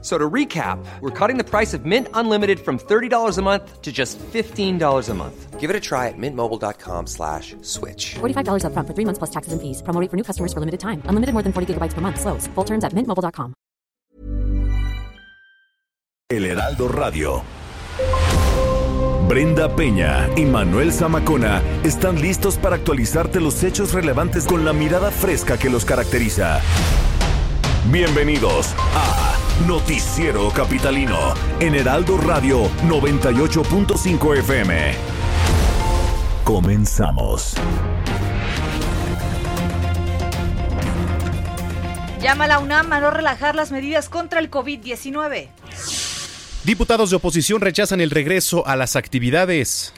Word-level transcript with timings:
So 0.00 0.16
to 0.16 0.30
recap, 0.30 0.78
we're 1.00 1.10
cutting 1.10 1.38
the 1.38 1.44
price 1.44 1.74
of 1.74 1.84
Mint 1.84 2.06
Unlimited 2.14 2.60
from 2.60 2.78
$30 2.78 3.36
a 3.36 3.42
month 3.42 3.82
to 3.82 3.90
just 3.90 4.16
$15 4.18 5.08
a 5.08 5.14
month. 5.14 5.58
Give 5.58 5.70
it 5.70 5.74
a 5.74 5.80
try 5.80 6.06
at 6.06 6.14
mintmobile.com 6.16 7.08
slash 7.08 7.56
switch. 7.62 8.14
$45 8.20 8.62
upfront 8.62 8.86
for 8.86 8.94
three 8.94 9.04
months 9.04 9.18
plus 9.18 9.30
taxes 9.30 9.52
and 9.52 9.60
fees. 9.60 9.82
Promo 9.82 10.00
rate 10.00 10.08
for 10.08 10.16
new 10.16 10.22
customers 10.22 10.52
for 10.52 10.60
limited 10.60 10.78
time. 10.78 11.02
Unlimited 11.06 11.32
more 11.34 11.42
than 11.42 11.52
40 11.52 11.74
gigabytes 11.74 11.94
per 11.94 12.00
month. 12.00 12.20
Slows. 12.20 12.46
Full 12.54 12.64
terms 12.64 12.84
at 12.84 12.92
mintmobile.com. 12.94 13.54
El 16.30 16.44
Heraldo 16.44 16.88
Radio. 16.88 17.42
Brenda 19.28 19.74
Peña 19.74 20.28
y 20.36 20.44
Manuel 20.44 20.92
Zamacona 20.92 21.62
están 21.84 22.20
listos 22.20 22.56
para 22.56 22.76
actualizarte 22.76 23.40
los 23.40 23.62
hechos 23.62 23.92
relevantes 23.92 24.46
con 24.46 24.64
la 24.64 24.72
mirada 24.72 25.10
fresca 25.10 25.58
que 25.58 25.68
los 25.68 25.84
caracteriza. 25.84 26.60
Bienvenidos 27.90 28.74
a 28.94 29.34
Noticiero 29.66 30.50
Capitalino 30.50 31.32
en 31.58 31.74
Heraldo 31.74 32.18
Radio 32.18 32.68
98.5 32.82 34.38
FM. 34.40 34.94
Comenzamos. 36.44 37.54
Llama 42.20 42.44
a 42.44 42.48
la 42.48 42.58
UNAM 42.58 42.92
a 42.92 43.00
no 43.00 43.10
relajar 43.10 43.54
las 43.54 43.72
medidas 43.72 44.10
contra 44.10 44.40
el 44.40 44.50
COVID-19. 44.50 45.48
Diputados 46.64 47.08
de 47.08 47.16
oposición 47.16 47.62
rechazan 47.62 48.02
el 48.02 48.10
regreso 48.10 48.66
a 48.66 48.76
las 48.76 48.96
actividades. 48.96 49.94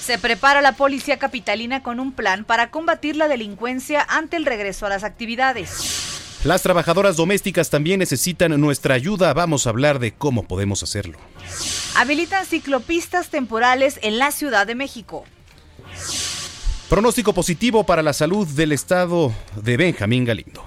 Se 0.00 0.18
prepara 0.18 0.60
la 0.60 0.72
policía 0.72 1.20
capitalina 1.20 1.84
con 1.84 2.00
un 2.00 2.10
plan 2.10 2.44
para 2.44 2.72
combatir 2.72 3.14
la 3.14 3.28
delincuencia 3.28 4.04
ante 4.08 4.36
el 4.36 4.44
regreso 4.44 4.86
a 4.86 4.88
las 4.88 5.04
actividades. 5.04 6.05
Las 6.46 6.62
trabajadoras 6.62 7.16
domésticas 7.16 7.70
también 7.70 7.98
necesitan 7.98 8.60
nuestra 8.60 8.94
ayuda. 8.94 9.34
Vamos 9.34 9.66
a 9.66 9.70
hablar 9.70 9.98
de 9.98 10.12
cómo 10.12 10.44
podemos 10.44 10.80
hacerlo. 10.84 11.18
Habilitan 11.96 12.46
ciclopistas 12.46 13.30
temporales 13.30 13.98
en 14.00 14.20
la 14.20 14.30
Ciudad 14.30 14.64
de 14.64 14.76
México. 14.76 15.24
Pronóstico 16.88 17.32
positivo 17.32 17.82
para 17.82 18.00
la 18.00 18.12
salud 18.12 18.46
del 18.46 18.70
estado 18.70 19.32
de 19.60 19.76
Benjamín 19.76 20.24
Galindo. 20.24 20.64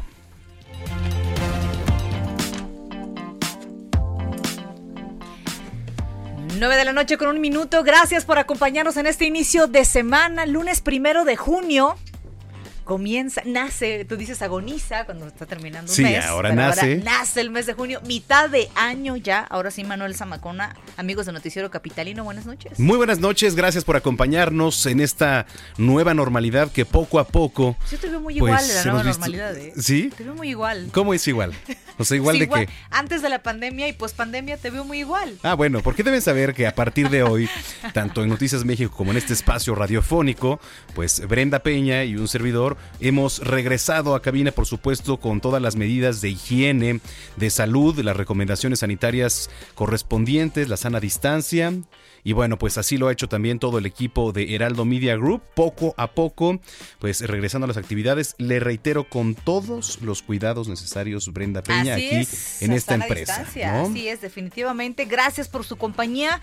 9 6.58 6.76
de 6.76 6.84
la 6.84 6.92
noche 6.92 7.18
con 7.18 7.30
un 7.30 7.40
minuto. 7.40 7.84
Gracias 7.84 8.26
por 8.26 8.38
acompañarnos 8.38 8.98
en 8.98 9.08
este 9.08 9.24
inicio 9.24 9.68
de 9.68 9.86
semana, 9.86 10.46
lunes 10.46 10.82
primero 10.82 11.24
de 11.24 11.38
junio. 11.38 11.96
Comienza, 12.90 13.44
nace, 13.46 14.04
tú 14.04 14.18
dices 14.18 14.42
agoniza 14.42 15.06
cuando 15.06 15.28
está 15.28 15.46
terminando 15.46 15.92
un 15.92 15.96
Sí, 15.96 16.02
mes. 16.02 16.26
ahora 16.26 16.56
nace. 16.56 16.96
nace 16.96 17.40
el 17.40 17.52
mes 17.52 17.68
de 17.68 17.74
junio, 17.74 18.02
mitad 18.08 18.50
de 18.50 18.68
año 18.74 19.16
ya. 19.16 19.42
Ahora 19.42 19.70
sí, 19.70 19.84
Manuel 19.84 20.16
Zamacona, 20.16 20.76
amigos 20.98 21.28
de 21.28 21.34
Noticiero 21.34 21.70
Capitalino, 21.70 22.24
buenas 22.24 22.48
noches. 22.48 22.80
Muy 22.80 22.98
buenas 22.98 23.20
noches, 23.20 23.54
gracias 23.54 23.84
por 23.84 23.96
acompañarnos 23.96 24.88
en 24.88 25.02
esta 25.02 25.46
nueva 25.78 26.16
normalidad 26.16 26.72
que 26.72 26.84
poco 26.84 27.20
a 27.20 27.28
poco. 27.28 27.78
Yo 27.92 28.00
te 28.00 28.10
veo 28.10 28.22
muy 28.22 28.40
pues, 28.40 28.50
igual 28.54 28.68
de 28.68 28.74
la 28.74 28.84
nueva 28.86 29.04
normalidad, 29.04 29.56
¿eh? 29.56 29.74
¿Sí? 29.78 30.12
Te 30.18 30.24
veo 30.24 30.34
muy 30.34 30.50
igual. 30.50 30.90
¿Cómo 30.92 31.14
es 31.14 31.28
igual? 31.28 31.54
O 32.00 32.06
sea, 32.06 32.16
igual 32.18 32.38
Sí, 32.38 32.40
de 32.40 32.50
que... 32.50 32.70
Antes 32.90 33.22
de 33.22 33.30
la 33.30 33.44
pandemia 33.44 33.88
y 33.88 33.94
post 33.94 34.16
pandemia 34.16 34.58
te 34.58 34.72
veo 34.72 34.84
muy 34.84 35.00
igual. 35.00 35.38
Ah, 35.44 35.54
bueno, 35.54 35.82
porque 35.84 36.02
deben 36.02 36.24
saber 36.24 36.56
que 36.56 36.66
a 36.66 36.74
partir 36.74 37.10
de 37.12 37.22
hoy, 37.22 37.48
tanto 37.94 38.24
en 38.24 38.30
Noticias 38.30 38.66
México 38.66 38.92
como 38.98 39.12
en 39.12 39.18
este 39.18 39.34
espacio 39.34 39.76
radiofónico, 39.76 40.60
pues 40.96 41.20
Brenda 41.28 41.60
Peña 41.60 42.04
y 42.04 42.16
un 42.16 42.28
servidor 42.28 42.79
hemos 43.00 43.40
regresado 43.40 44.16
a 44.16 44.22
cabina, 44.22 44.52
por 44.52 44.66
supuesto, 44.66 45.18
con 45.18 45.42
todas 45.42 45.62
las 45.62 45.76
medidas 45.76 46.22
de 46.22 46.30
higiene, 46.30 47.00
de 47.38 47.50
salud, 47.50 47.98
las 48.00 48.18
recomendaciones 48.18 48.80
sanitarias 48.80 49.50
correspondientes, 49.76 50.70
la 50.70 50.78
sana 50.78 51.00
distancia. 51.00 51.74
Y 52.24 52.34
bueno, 52.34 52.58
pues 52.58 52.78
así 52.78 52.98
lo 52.98 53.08
ha 53.08 53.12
hecho 53.12 53.28
también 53.28 53.60
todo 53.60 53.78
el 53.78 53.86
equipo 53.86 54.32
de 54.32 54.56
Heraldo 54.56 54.86
Media 54.86 55.16
Group, 55.16 55.42
poco 55.56 55.94
a 55.98 56.12
poco, 56.12 56.60
pues 57.00 57.22
regresando 57.22 57.66
a 57.66 57.68
las 57.68 57.78
actividades, 57.78 58.36
le 58.38 58.60
reitero 58.60 59.10
con 59.10 59.36
todos 59.36 60.02
los 60.02 60.22
cuidados 60.22 60.68
necesarios, 60.68 61.32
Brenda 61.32 61.62
Peña, 61.62 61.96
Así 61.96 62.08
aquí 62.08 62.16
es, 62.16 62.62
en 62.62 62.74
esta 62.74 62.96
empresa. 62.96 63.46
¿no? 63.56 63.88
Así 63.88 64.08
es, 64.08 64.22
definitivamente. 64.22 65.06
Gracias 65.06 65.48
por 65.48 65.66
su 65.66 65.78
compañía. 65.78 66.42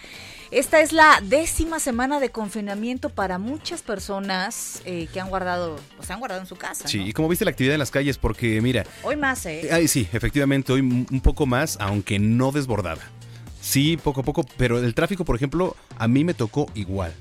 Esta 0.51 0.81
es 0.81 0.93
la 0.93 1.21
décima 1.23 1.81
semana 1.81 2.21
de 2.21 2.31
confinamiento 2.31 3.11
para 3.11 3.39
muchas 3.39 3.83
personas 3.83 4.81
eh, 4.85 5.09
que 5.13 5.21
han 5.21 5.29
guardado, 5.29 5.81
se 6.01 6.13
han 6.13 6.21
guardado 6.21 6.41
en 6.41 6.47
su 6.47 6.57
casa. 6.57 6.87
Sí, 6.87 6.99
¿no? 6.99 7.07
y 7.09 7.13
como 7.13 7.29
viste 7.29 7.45
la 7.45 7.51
actividad 7.51 7.75
en 7.75 7.81
las 7.81 7.91
calles, 7.91 8.17
porque 8.19 8.61
mira, 8.61 8.85
Hoy 9.03 9.17
más, 9.17 9.45
¿eh? 9.47 9.69
ay, 9.73 9.89
sí, 9.89 10.09
efectivamente, 10.13 10.73
hoy 10.73 10.81
un 10.81 11.21
poco 11.21 11.47
más, 11.47 11.77
aunque 11.81 12.19
no 12.19 12.53
desbordada. 12.53 13.11
Sí, 13.67 13.97
poco 13.97 14.21
a 14.21 14.23
poco, 14.23 14.45
pero 14.57 14.79
el 14.79 14.95
tráfico, 14.95 15.25
por 15.25 15.35
ejemplo, 15.35 15.75
a 15.99 16.07
mí 16.07 16.23
me 16.23 16.35
tocó 16.35 16.71
igual. 16.75 17.13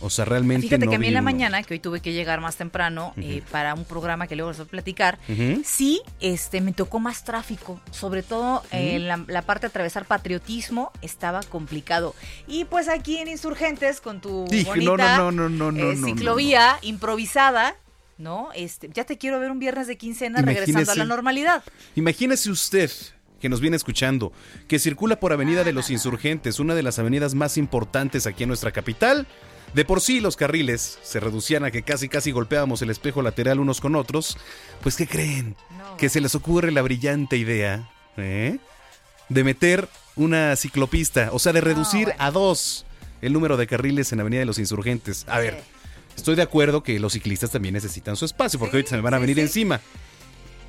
O 0.00 0.08
sea, 0.08 0.24
realmente 0.24 0.66
Fíjate 0.66 0.86
no 0.86 0.90
que 0.92 0.96
a 0.96 0.98
mí 0.98 1.08
en 1.08 1.12
la 1.12 1.20
uno. 1.20 1.26
mañana, 1.30 1.62
que 1.62 1.74
hoy 1.74 1.78
tuve 1.78 2.00
que 2.00 2.14
llegar 2.14 2.40
más 2.40 2.56
temprano 2.56 3.12
eh, 3.18 3.42
para 3.50 3.74
un 3.74 3.84
programa 3.84 4.26
que 4.26 4.34
luego 4.34 4.50
les 4.50 4.56
voy 4.56 4.66
a 4.66 4.70
platicar, 4.70 5.18
sí, 5.62 6.00
este, 6.20 6.62
me 6.62 6.72
tocó 6.72 7.00
más 7.00 7.22
tráfico, 7.24 7.82
sobre 7.90 8.22
todo 8.22 8.62
en 8.70 9.08
la, 9.08 9.22
la 9.26 9.42
parte 9.42 9.66
de 9.66 9.68
atravesar 9.68 10.06
patriotismo 10.06 10.90
estaba 11.02 11.42
complicado. 11.42 12.14
Y 12.48 12.64
pues 12.64 12.88
aquí 12.88 13.18
en 13.18 13.28
Insurgentes 13.28 14.00
con 14.00 14.22
tu 14.22 14.46
bonita 14.64 15.18
no, 15.18 15.30
no, 15.30 15.70
eh, 15.76 15.96
ciclovía 16.02 16.78
improvisada, 16.80 17.76
¿no? 18.16 18.48
Este, 18.54 18.88
ya 18.94 19.04
te 19.04 19.18
quiero 19.18 19.38
ver 19.38 19.50
un 19.50 19.58
viernes 19.58 19.86
de 19.86 19.98
quincena 19.98 20.40
regresando 20.40 20.92
a 20.92 20.94
la 20.94 21.04
normalidad. 21.04 21.62
Imagínese 21.94 22.50
usted 22.50 22.90
que 23.40 23.48
nos 23.48 23.60
viene 23.60 23.76
escuchando, 23.76 24.32
que 24.68 24.78
circula 24.78 25.18
por 25.18 25.32
Avenida 25.32 25.64
de 25.64 25.72
los 25.72 25.90
Insurgentes, 25.90 26.60
una 26.60 26.74
de 26.74 26.82
las 26.82 26.98
avenidas 26.98 27.34
más 27.34 27.56
importantes 27.56 28.26
aquí 28.26 28.44
en 28.44 28.48
nuestra 28.48 28.72
capital. 28.72 29.26
De 29.74 29.84
por 29.84 30.00
sí 30.00 30.20
los 30.20 30.36
carriles 30.36 30.98
se 31.02 31.20
reducían 31.20 31.64
a 31.64 31.70
que 31.70 31.82
casi 31.82 32.08
casi 32.08 32.32
golpeábamos 32.32 32.82
el 32.82 32.90
espejo 32.90 33.22
lateral 33.22 33.60
unos 33.60 33.80
con 33.80 33.94
otros. 33.94 34.36
Pues 34.82 34.96
¿qué 34.96 35.06
creen? 35.06 35.56
No. 35.78 35.96
Que 35.96 36.08
se 36.08 36.20
les 36.20 36.34
ocurre 36.34 36.72
la 36.72 36.82
brillante 36.82 37.36
idea 37.36 37.88
¿eh? 38.16 38.58
de 39.28 39.44
meter 39.44 39.88
una 40.16 40.56
ciclopista, 40.56 41.30
o 41.32 41.38
sea, 41.38 41.52
de 41.52 41.60
reducir 41.60 42.06
bueno. 42.06 42.22
a 42.22 42.30
dos 42.32 42.84
el 43.22 43.32
número 43.32 43.56
de 43.56 43.66
carriles 43.66 44.12
en 44.12 44.20
Avenida 44.20 44.40
de 44.40 44.46
los 44.46 44.58
Insurgentes. 44.58 45.24
A 45.28 45.38
ver, 45.38 45.62
estoy 46.16 46.34
de 46.34 46.42
acuerdo 46.42 46.82
que 46.82 46.98
los 46.98 47.12
ciclistas 47.12 47.50
también 47.50 47.74
necesitan 47.74 48.16
su 48.16 48.24
espacio, 48.24 48.58
porque 48.58 48.72
Sí, 48.72 48.76
ahorita 48.78 48.90
se 48.90 48.96
me 48.96 49.02
van 49.02 49.14
a 49.14 49.18
sí, 49.18 49.20
venir 49.20 49.36
sí. 49.36 49.42
encima. 49.42 49.80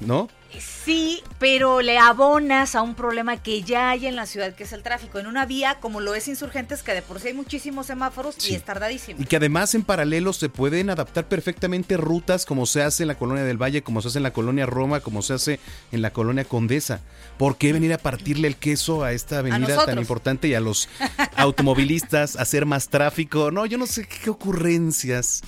¿No? 0.02 0.30
Sí, 0.60 1.24
pero 1.40 1.82
le 1.82 1.98
abonas 1.98 2.76
a 2.76 2.82
un 2.82 2.94
problema 2.96 3.38
que 3.38 3.62
ya 3.62 3.92
hay 3.92 4.08
en 4.08 4.18
la 4.18 4.26
ciudad, 4.26 4.54
que 4.54 4.64
es 4.66 4.74
el 4.74 4.84
tráfico. 4.84 5.18
En 5.18 5.28
una 5.28 5.46
vía, 5.46 5.78
como 5.80 6.02
lo 6.02 6.14
es 6.14 6.28
Insurgentes, 6.28 6.84
que 6.84 6.94
de 6.94 7.02
por 7.02 7.22
sí 7.22 7.30
hay 7.30 7.34
muchísimos 7.34 7.86
semáforos 7.88 8.36
Sí. 8.38 8.52
y 8.52 8.56
es 8.56 8.66
tardadísimo. 8.66 9.22
Y 9.22 9.26
que 9.26 9.38
además 9.38 9.74
en 9.76 9.84
paralelo 9.84 10.34
se 10.34 10.50
pueden 10.50 10.90
adaptar 10.90 11.28
perfectamente 11.30 11.96
rutas 11.96 12.46
como 12.46 12.66
se 12.66 12.82
hace 12.84 13.04
en 13.04 13.08
la 13.08 13.16
colonia 13.16 13.44
del 13.46 13.62
Valle, 13.62 13.82
como 13.82 14.02
se 14.02 14.10
hace 14.10 14.20
en 14.20 14.24
la 14.24 14.34
colonia 14.34 14.66
Roma, 14.66 15.00
como 15.00 15.22
se 15.22 15.34
hace 15.36 15.60
en 15.94 16.02
la 16.02 16.12
colonia 16.12 16.44
Condesa. 16.44 17.00
¿Por 17.38 17.58
qué 17.58 17.72
venir 17.72 17.94
a 17.94 17.98
partirle 17.98 18.50
el 18.50 18.58
queso 18.58 19.04
a 19.04 19.14
esta 19.14 19.40
avenida 19.40 19.86
tan 19.86 20.00
importante 20.00 20.50
y 20.50 20.54
a 20.56 20.60
los 20.60 20.90
automovilistas, 21.38 22.36
hacer 22.36 22.66
más 22.66 22.90
tráfico? 22.90 23.52
No, 23.52 23.66
yo 23.66 23.78
no 23.78 23.88
sé 23.88 24.06
qué 24.06 24.30
ocurrencias. 24.30 25.44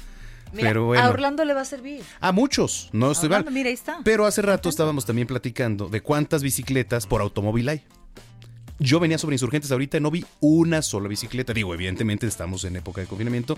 Mira, 0.53 0.69
pero 0.69 0.85
bueno. 0.85 1.03
a 1.03 1.09
Orlando 1.09 1.43
le 1.45 1.53
va 1.53 1.61
a 1.61 1.65
servir. 1.65 2.01
A 2.19 2.31
muchos, 2.31 2.89
no 2.93 3.11
estoy 3.11 3.27
Orlando, 3.27 3.45
mal. 3.45 3.53
mira, 3.53 3.67
ahí 3.69 3.73
está. 3.73 3.99
Pero 4.03 4.25
hace 4.25 4.41
rato 4.41 4.69
estábamos 4.69 5.05
también 5.05 5.27
platicando 5.27 5.89
de 5.89 6.01
cuántas 6.01 6.43
bicicletas 6.43 7.07
por 7.07 7.21
automóvil 7.21 7.69
hay. 7.69 7.83
Yo 8.79 8.99
venía 8.99 9.17
sobre 9.17 9.35
insurgentes 9.35 9.71
ahorita 9.71 9.97
y 9.97 10.01
no 10.01 10.11
vi 10.11 10.25
una 10.41 10.81
sola 10.81 11.07
bicicleta. 11.07 11.53
Digo, 11.53 11.73
evidentemente 11.73 12.25
estamos 12.27 12.63
en 12.65 12.75
época 12.75 13.01
de 13.01 13.07
confinamiento, 13.07 13.57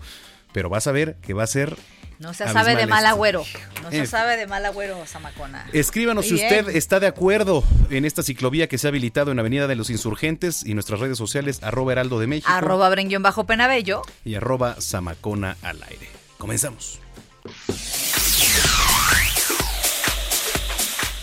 pero 0.52 0.70
vas 0.70 0.88
a 0.88 0.92
ver 0.92 1.16
que 1.22 1.34
va 1.34 1.44
a 1.44 1.48
ser. 1.48 1.76
No 2.20 2.34
se 2.34 2.44
abismal 2.44 2.66
sabe 2.66 2.76
de 2.80 2.86
mal 2.88 3.06
agüero. 3.06 3.44
No 3.82 3.90
se 3.92 4.02
Eh. 4.02 4.06
sabe 4.08 4.38
de 4.38 4.46
mal 4.46 4.64
agüero, 4.66 5.04
Zamacona. 5.06 5.66
Escríbanos 5.74 6.28
si 6.28 6.36
usted 6.36 6.70
está 6.70 7.00
de 7.00 7.08
acuerdo 7.08 7.64
en 7.90 8.06
esta 8.06 8.24
ciclovía 8.24 8.68
que 8.68 8.78
se 8.78 8.88
ha 8.88 8.90
habilitado 8.90 9.32
en 9.32 9.40
Avenida 9.40 9.68
de 9.68 9.76
los 9.76 9.90
Insurgentes 9.90 10.64
y 10.66 10.74
nuestras 10.76 11.00
redes 11.00 11.18
sociales, 11.18 11.64
arroba 11.64 11.94
heraldo 11.94 12.20
de 12.20 12.28
México 12.28 12.50
Arroba 12.52 12.90
Brenguión 12.90 13.24
bajo 13.24 13.46
Penabello. 13.46 14.02
y 14.26 14.36
arroba 14.36 14.76
zamacona 14.80 15.58
al 15.62 15.82
aire. 15.84 16.08
Comenzamos. 16.38 17.00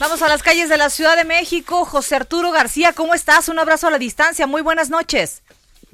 Vamos 0.01 0.21
a 0.21 0.29
las 0.29 0.43
calles 0.43 0.69
de 0.69 0.77
la 0.77 0.91
Ciudad 0.91 1.17
de 1.17 1.25
México. 1.25 1.85
José 1.85 2.17
Arturo 2.17 2.51
García, 2.51 2.93
¿cómo 2.93 3.15
estás? 3.15 3.49
Un 3.49 3.59
abrazo 3.59 3.87
a 3.87 3.91
la 3.91 3.99
distancia. 3.99 4.47
Muy 4.47 4.61
buenas 4.61 4.91
noches. 4.91 5.43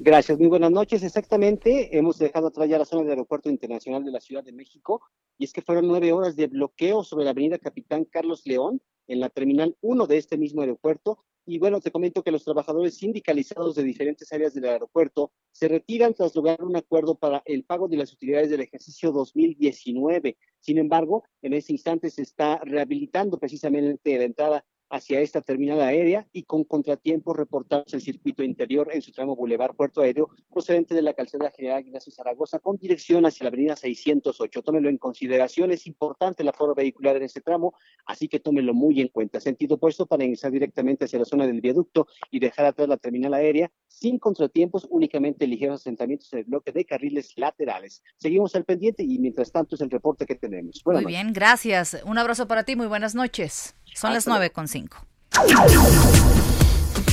Gracias, 0.01 0.39
muy 0.39 0.47
buenas 0.47 0.71
noches. 0.71 1.03
Exactamente, 1.03 1.97
hemos 1.97 2.17
dejado 2.17 2.47
atrás 2.47 2.69
ya 2.69 2.77
la 2.77 2.85
zona 2.85 3.01
del 3.01 3.11
Aeropuerto 3.11 3.49
Internacional 3.49 4.05
de 4.05 4.11
la 4.11 4.21
Ciudad 4.21 4.43
de 4.43 4.53
México 4.53 5.01
y 5.37 5.43
es 5.43 5.51
que 5.51 5.61
fueron 5.61 5.87
nueve 5.87 6.13
horas 6.13 6.37
de 6.37 6.47
bloqueo 6.47 7.03
sobre 7.03 7.25
la 7.25 7.31
avenida 7.31 7.59
Capitán 7.59 8.05
Carlos 8.05 8.43
León 8.45 8.81
en 9.07 9.19
la 9.19 9.29
terminal 9.29 9.75
1 9.81 10.07
de 10.07 10.17
este 10.17 10.37
mismo 10.37 10.61
aeropuerto. 10.61 11.25
Y 11.45 11.57
bueno, 11.57 11.81
te 11.81 11.91
comento 11.91 12.23
que 12.23 12.31
los 12.31 12.43
trabajadores 12.43 12.97
sindicalizados 12.97 13.75
de 13.75 13.83
diferentes 13.83 14.31
áreas 14.31 14.53
del 14.53 14.65
aeropuerto 14.65 15.31
se 15.51 15.67
retiran 15.67 16.13
tras 16.13 16.35
lograr 16.35 16.63
un 16.63 16.75
acuerdo 16.75 17.15
para 17.15 17.41
el 17.45 17.63
pago 17.63 17.87
de 17.87 17.97
las 17.97 18.13
utilidades 18.13 18.49
del 18.49 18.61
ejercicio 18.61 19.11
2019. 19.11 20.37
Sin 20.59 20.77
embargo, 20.77 21.23
en 21.41 21.53
ese 21.53 21.71
instante 21.71 22.09
se 22.09 22.21
está 22.21 22.59
rehabilitando 22.59 23.39
precisamente 23.39 24.17
la 24.17 24.25
entrada 24.25 24.65
hacia 24.89 25.21
esta 25.21 25.41
terminal 25.41 25.81
aérea 25.81 26.27
y 26.31 26.43
con 26.43 26.63
contratiempos 26.63 27.37
reportados 27.37 27.93
el 27.93 28.01
circuito 28.01 28.43
interior 28.43 28.89
en 28.91 29.01
su 29.01 29.11
tramo 29.11 29.35
Boulevard 29.35 29.75
Puerto 29.75 30.01
Aéreo 30.01 30.29
procedente 30.51 30.95
de 30.95 31.01
la 31.01 31.13
calzada 31.13 31.51
General 31.51 31.81
Ignacio 31.85 32.11
Zaragoza 32.11 32.59
con 32.59 32.77
dirección 32.77 33.25
hacia 33.25 33.43
la 33.43 33.49
avenida 33.49 33.75
608. 33.75 34.61
Tómelo 34.61 34.89
en 34.89 34.97
consideración, 34.97 35.71
es 35.71 35.87
importante 35.87 36.43
el 36.43 36.49
aforo 36.49 36.75
vehicular 36.75 37.15
en 37.15 37.23
este 37.23 37.41
tramo, 37.41 37.73
así 38.05 38.27
que 38.27 38.39
tómelo 38.39 38.73
muy 38.73 38.99
en 39.01 39.09
cuenta. 39.09 39.39
Sentido 39.39 39.75
opuesto 39.75 40.05
para 40.05 40.23
ingresar 40.23 40.51
directamente 40.51 41.05
hacia 41.05 41.19
la 41.19 41.25
zona 41.25 41.45
del 41.45 41.61
viaducto 41.61 42.07
y 42.31 42.39
dejar 42.39 42.65
atrás 42.65 42.87
la 42.87 42.97
terminal 42.97 43.33
aérea 43.33 43.71
sin 43.87 44.17
contratiempos, 44.17 44.87
únicamente 44.89 45.45
ligeros 45.45 45.81
asentamientos 45.81 46.31
en 46.33 46.39
el 46.39 46.45
bloque 46.45 46.71
de 46.71 46.85
carriles 46.85 47.33
laterales. 47.35 48.01
Seguimos 48.17 48.55
al 48.55 48.65
pendiente 48.65 49.03
y 49.03 49.19
mientras 49.19 49.51
tanto 49.51 49.75
es 49.75 49.81
el 49.81 49.89
reporte 49.89 50.25
que 50.25 50.35
tenemos. 50.35 50.81
Buenas 50.83 51.03
muy 51.03 51.13
bien, 51.13 51.33
gracias. 51.33 52.01
Un 52.05 52.17
abrazo 52.17 52.47
para 52.47 52.63
ti, 52.63 52.75
muy 52.75 52.87
buenas 52.87 53.15
noches. 53.15 53.75
Son 53.95 54.13
las 54.13 54.27
nueve 54.27 54.51
con 54.51 54.67
cinco. 54.67 55.05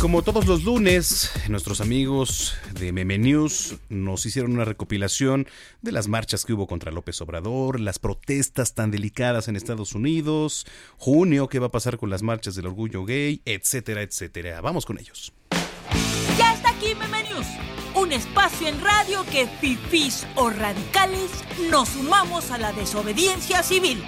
Como 0.01 0.23
todos 0.23 0.47
los 0.47 0.63
lunes, 0.63 1.31
nuestros 1.49 1.81
amigos 1.81 2.55
de 2.75 2.93
Meme 2.93 3.19
News 3.19 3.77
nos 3.89 4.27
hicieron 4.27 4.53
una 4.53 4.65
recopilación 4.65 5.49
de 5.81 5.91
las 5.91 6.07
marchas 6.07 6.45
que 6.45 6.53
hubo 6.53 6.67
contra 6.67 6.93
López 6.93 7.21
Obrador, 7.23 7.81
las 7.81 7.99
protestas 7.99 8.75
tan 8.75 8.91
delicadas 8.91 9.49
en 9.49 9.57
Estados 9.57 9.95
Unidos, 9.95 10.67
junio, 10.99 11.49
qué 11.49 11.59
va 11.59 11.69
a 11.69 11.71
pasar 11.71 11.97
con 11.97 12.11
las 12.11 12.23
marchas 12.23 12.55
del 12.55 12.67
orgullo 12.67 13.05
gay, 13.05 13.41
etcétera, 13.47 14.03
etcétera. 14.03 14.61
Vamos 14.61 14.85
con 14.85 14.99
ellos. 14.99 15.33
Ya 16.37 16.55
está 16.55 16.71
aquí 16.71 16.95
Meme 16.95 17.23
News, 17.31 17.47
un 17.95 18.13
espacio 18.13 18.69
en 18.69 18.81
radio 18.81 19.25
que 19.33 19.47
fifís 19.47 20.27
o 20.35 20.51
radicales 20.51 21.31
nos 21.71 21.89
sumamos 21.89 22.51
a 22.51 22.59
la 22.59 22.73
desobediencia 22.73 23.63
civil. 23.63 24.05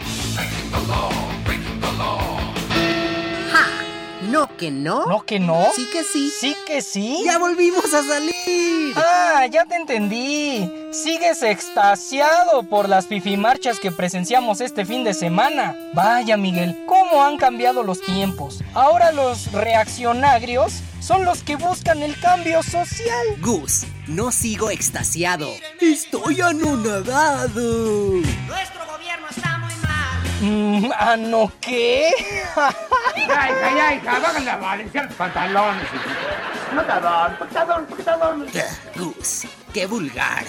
¿No 4.29 4.47
que 4.59 4.71
no? 4.71 5.07
¿No 5.07 5.23
que 5.23 5.41
no? 5.41 5.69
Sí 5.75 5.89
que 5.91 6.05
sí. 6.05 6.31
Sí 6.31 6.55
que 6.67 6.83
sí. 6.83 7.23
¡Ya 7.25 7.39
volvimos 7.39 7.95
a 7.95 8.03
salir! 8.03 8.93
Ah, 8.95 9.47
ya 9.51 9.65
te 9.65 9.77
entendí. 9.77 10.71
Sigues 10.93 11.43
extasiado 11.43 12.63
por 12.65 12.91
las 12.91 13.07
fifimarchas 13.07 13.81
que 13.81 13.91
presenciamos 13.91 14.61
este 14.61 14.85
fin 14.85 15.03
de 15.03 15.15
semana. 15.15 15.77
Vaya, 15.95 16.37
Miguel, 16.37 16.85
cómo 16.87 17.25
han 17.25 17.39
cambiado 17.39 17.83
los 17.83 18.03
tiempos. 18.03 18.63
Ahora 18.75 19.13
los 19.13 19.51
reaccionarios 19.53 20.83
son 21.01 21.25
los 21.25 21.43
que 21.43 21.57
buscan 21.57 22.03
el 22.03 22.19
cambio 22.21 22.63
social. 22.63 23.27
Gus, 23.41 23.87
no 24.09 24.31
sigo 24.31 24.71
extasiado. 24.71 25.49
Estoy 25.81 26.43
anonadado. 26.43 28.21
¿Ah, 30.41 31.17
no 31.19 31.51
qué? 31.61 32.11
ya, 32.57 32.71
hija, 33.27 33.77
ya, 33.77 33.95
hija, 33.95 34.19
bájale 34.21 34.51
a 34.51 35.09
pantalones. 35.17 35.89
Pantalón, 36.75 37.37
pantalón, 37.39 37.87
pantalón. 37.87 38.47
Gus, 38.95 39.47
qué 39.73 39.87
vulgar. 39.87 40.45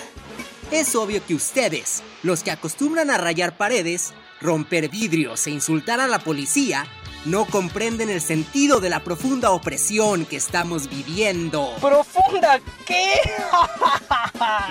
Es 0.70 0.96
obvio 0.96 1.26
que 1.26 1.34
ustedes, 1.34 2.04
los 2.22 2.44
que 2.44 2.52
acostumbran 2.52 3.10
a 3.10 3.18
rayar 3.18 3.58
paredes, 3.58 4.14
romper 4.40 4.90
vidrios 4.90 5.48
e 5.48 5.52
insultar 5.52 6.00
a 6.00 6.08
la 6.08 6.20
policía, 6.20 6.86
no 7.26 7.46
comprenden 7.46 8.10
el 8.10 8.22
sentido 8.22 8.80
de 8.80 8.92
la 8.92 9.00
profunda 9.00 9.50
opresión 9.50 10.26
que 10.26 10.36
estamos 10.36 10.88
viviendo. 10.88 11.74
¿Profunda 11.82 12.60
qué? 12.86 13.14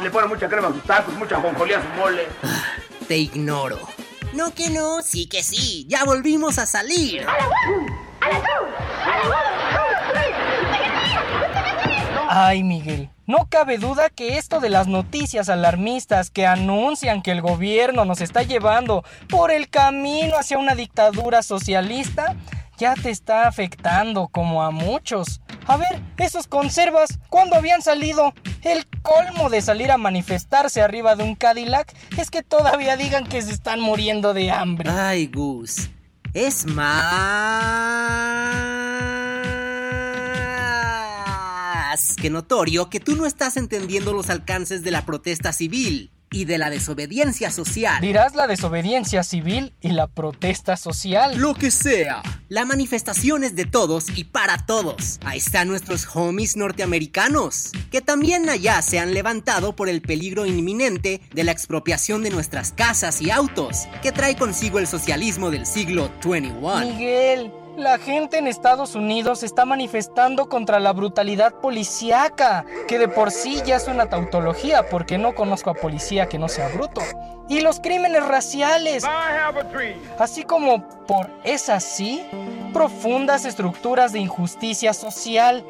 Le 0.02 0.10
pone 0.10 0.28
mucha 0.28 0.48
crema 0.48 0.68
a 0.68 0.72
sus 0.72 0.82
tacos, 0.84 1.14
mucha 1.14 1.40
jonjolía 1.40 1.78
a 1.78 1.82
su 1.82 1.88
mole. 2.00 2.28
Te 3.08 3.16
ignoro. 3.16 3.97
No 4.32 4.54
que 4.54 4.70
no, 4.70 5.02
sí 5.02 5.26
que 5.26 5.42
sí, 5.42 5.86
ya 5.88 6.04
volvimos 6.04 6.58
a 6.58 6.66
salir. 6.66 7.26
Ay, 12.30 12.62
Miguel, 12.62 13.08
no 13.26 13.46
cabe 13.48 13.78
duda 13.78 14.10
que 14.10 14.36
esto 14.36 14.60
de 14.60 14.68
las 14.68 14.86
noticias 14.86 15.48
alarmistas 15.48 16.30
que 16.30 16.46
anuncian 16.46 17.22
que 17.22 17.30
el 17.30 17.40
gobierno 17.40 18.04
nos 18.04 18.20
está 18.20 18.42
llevando 18.42 19.02
por 19.28 19.50
el 19.50 19.70
camino 19.70 20.36
hacia 20.36 20.58
una 20.58 20.74
dictadura 20.74 21.42
socialista 21.42 22.36
ya 22.78 22.94
te 22.94 23.10
está 23.10 23.46
afectando 23.48 24.28
como 24.28 24.62
a 24.62 24.70
muchos. 24.70 25.40
A 25.66 25.76
ver, 25.76 26.00
esos 26.16 26.46
conservas, 26.46 27.18
¿cuándo 27.28 27.56
habían 27.56 27.82
salido? 27.82 28.32
El 28.62 28.86
colmo 29.02 29.50
de 29.50 29.60
salir 29.60 29.90
a 29.90 29.98
manifestarse 29.98 30.80
arriba 30.80 31.16
de 31.16 31.24
un 31.24 31.34
Cadillac 31.34 31.92
es 32.16 32.30
que 32.30 32.42
todavía 32.42 32.96
digan 32.96 33.26
que 33.26 33.42
se 33.42 33.52
están 33.52 33.80
muriendo 33.80 34.32
de 34.32 34.50
hambre. 34.50 34.88
Ay, 34.90 35.26
Gus. 35.26 35.90
Es 36.32 36.66
más 36.66 36.98
que 42.16 42.30
notorio 42.30 42.90
que 42.90 43.00
tú 43.00 43.16
no 43.16 43.26
estás 43.26 43.56
entendiendo 43.56 44.12
los 44.12 44.30
alcances 44.30 44.82
de 44.82 44.90
la 44.90 45.04
protesta 45.04 45.52
civil 45.52 46.12
y 46.30 46.44
de 46.44 46.58
la 46.58 46.70
desobediencia 46.70 47.50
social. 47.50 48.00
Dirás 48.00 48.34
la 48.34 48.46
desobediencia 48.46 49.22
civil 49.22 49.72
y 49.80 49.90
la 49.90 50.06
protesta 50.06 50.76
social. 50.76 51.38
Lo 51.38 51.54
que 51.54 51.70
sea. 51.70 52.22
La 52.48 52.64
manifestación 52.64 53.44
es 53.44 53.54
de 53.54 53.66
todos 53.66 54.06
y 54.16 54.24
para 54.24 54.64
todos. 54.66 55.18
Ahí 55.24 55.38
están 55.38 55.68
nuestros 55.68 56.08
homies 56.14 56.56
norteamericanos, 56.56 57.72
que 57.90 58.00
también 58.00 58.48
allá 58.48 58.80
se 58.82 58.98
han 58.98 59.12
levantado 59.12 59.76
por 59.76 59.88
el 59.88 60.00
peligro 60.00 60.46
inminente 60.46 61.20
de 61.32 61.44
la 61.44 61.52
expropiación 61.52 62.22
de 62.22 62.30
nuestras 62.30 62.72
casas 62.72 63.20
y 63.20 63.30
autos, 63.30 63.86
que 64.02 64.12
trae 64.12 64.36
consigo 64.36 64.78
el 64.78 64.86
socialismo 64.86 65.50
del 65.50 65.66
siglo 65.66 66.10
XXI. 66.22 66.52
Miguel, 66.86 67.52
la 67.78 67.98
gente 67.98 68.38
en 68.38 68.48
Estados 68.48 68.96
Unidos 68.96 69.44
está 69.44 69.64
manifestando 69.64 70.48
contra 70.48 70.80
la 70.80 70.92
brutalidad 70.92 71.54
policíaca, 71.54 72.64
que 72.88 72.98
de 72.98 73.06
por 73.06 73.30
sí 73.30 73.62
ya 73.64 73.76
es 73.76 73.86
una 73.86 74.06
tautología 74.06 74.88
porque 74.88 75.16
no 75.16 75.34
conozco 75.34 75.70
a 75.70 75.74
policía 75.74 76.28
que 76.28 76.38
no 76.38 76.48
sea 76.48 76.68
bruto. 76.68 77.00
Y 77.48 77.60
los 77.60 77.78
crímenes 77.78 78.26
raciales, 78.26 79.04
así 80.18 80.42
como 80.42 80.86
por 81.06 81.30
es 81.44 81.68
así, 81.68 82.26
profundas 82.72 83.44
estructuras 83.44 84.12
de 84.12 84.18
injusticia 84.18 84.92
social. 84.92 85.64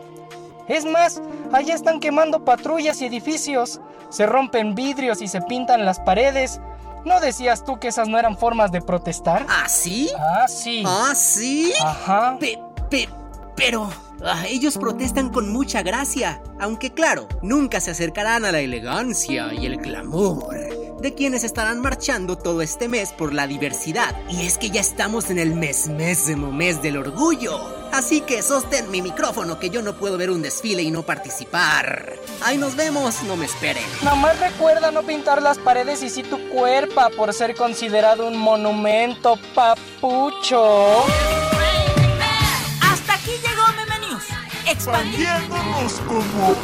Es 0.67 0.87
más, 0.87 1.21
allá 1.53 1.75
están 1.75 2.01
quemando 2.01 2.45
patrullas 2.45 3.01
y 3.03 3.07
edificios, 3.07 3.81
se 4.09 4.27
rompen 4.27 4.75
vidrios 4.75 5.21
y 5.21 5.29
se 5.29 5.43
pintan 5.43 5.85
las 5.85 6.01
paredes, 6.01 6.61
¿No 7.05 7.21
decías 7.21 7.65
tú 7.65 7.79
que 7.79 7.89
esas 7.89 8.09
no 8.09 8.19
eran 8.19 8.37
formas 8.37 8.73
de 8.73 8.81
protestar? 8.81 9.47
¿Ah, 9.49 9.69
sí? 9.69 10.11
Ah, 10.19 10.47
sí. 10.49 10.83
¿Ah, 10.87 11.13
sí? 11.15 11.73
Ajá. 11.81 12.37
Pe, 12.39 12.59
pe, 12.91 13.09
pero 13.57 13.91
ah, 14.25 14.45
ellos 14.47 14.79
protestan 14.79 15.31
con 15.31 15.53
mucha 15.53 15.83
gracia, 15.83 16.41
aunque 16.61 16.93
claro, 16.93 17.29
nunca 17.43 17.81
se 17.81 17.91
acercarán 17.91 18.45
a 18.45 18.53
la 18.53 18.61
elegancia 18.61 19.53
y 19.53 19.67
el 19.67 19.79
glamour 19.79 20.78
de 21.01 21.15
quienes 21.15 21.45
estarán 21.45 21.81
marchando 21.81 22.37
todo 22.37 22.63
este 22.63 22.89
mes 22.89 23.13
por 23.13 23.33
la 23.33 23.47
diversidad. 23.47 24.15
Y 24.29 24.47
es 24.47 24.59
que 24.59 24.71
ya 24.71 24.81
estamos 24.81 25.31
en 25.31 25.39
el 25.39 25.55
mes 25.55 25.89
mésimo 25.89 26.51
mes 26.53 26.83
del 26.83 26.97
orgullo. 26.97 27.61
Así 27.93 28.21
que 28.21 28.43
sostén 28.43 28.91
mi 28.91 29.01
micrófono 29.01 29.59
que 29.59 29.71
yo 29.71 29.83
no 29.83 29.95
puedo 29.95 30.19
ver 30.19 30.31
un 30.31 30.43
desfile 30.43 30.83
y 30.83 30.91
no 30.91 31.05
participar. 31.05 32.15
Ahí 32.43 32.59
nos 32.59 32.77
vemos, 32.77 33.23
no 33.23 33.37
me 33.37 33.47
esperen. 33.47 33.85
Nomás 34.03 34.39
recuerda 34.41 34.91
no 34.91 35.03
pintar 35.03 35.41
las 35.41 35.59
paredes 35.59 36.03
y 36.03 36.11
sí 36.11 36.23
tu 36.23 36.39
cuerpo 36.49 37.01
por 37.17 37.33
ser 37.33 37.55
considerado 37.55 38.27
un 38.27 38.37
monumento, 38.37 39.39
papucho. 39.55 41.05
Hasta 42.81 43.15
aquí 43.15 43.33
llegó 43.43 43.65
Meme 43.77 44.09
News. 44.09 44.25
Expandiéndonos 44.67 45.93
como... 46.07 46.55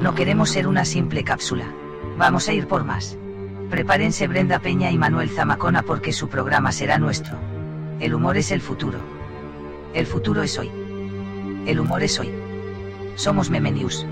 No 0.00 0.14
queremos 0.14 0.50
ser 0.50 0.66
una 0.66 0.84
simple 0.84 1.22
cápsula. 1.22 1.72
Vamos 2.20 2.50
a 2.50 2.52
ir 2.52 2.68
por 2.68 2.84
más. 2.84 3.16
Prepárense 3.70 4.28
Brenda 4.28 4.58
Peña 4.58 4.90
y 4.90 4.98
Manuel 4.98 5.30
Zamacona 5.30 5.82
porque 5.82 6.12
su 6.12 6.28
programa 6.28 6.70
será 6.70 6.98
nuestro. 6.98 7.38
El 7.98 8.12
humor 8.12 8.36
es 8.36 8.50
el 8.50 8.60
futuro. 8.60 8.98
El 9.94 10.04
futuro 10.04 10.42
es 10.42 10.58
hoy. 10.58 10.70
El 11.66 11.80
humor 11.80 12.02
es 12.02 12.20
hoy. 12.20 12.30
Somos 13.16 13.48
Meme 13.48 13.70
News. 13.70 14.04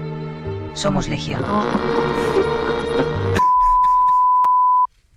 Somos 0.73 1.07
Legión. 1.07 1.45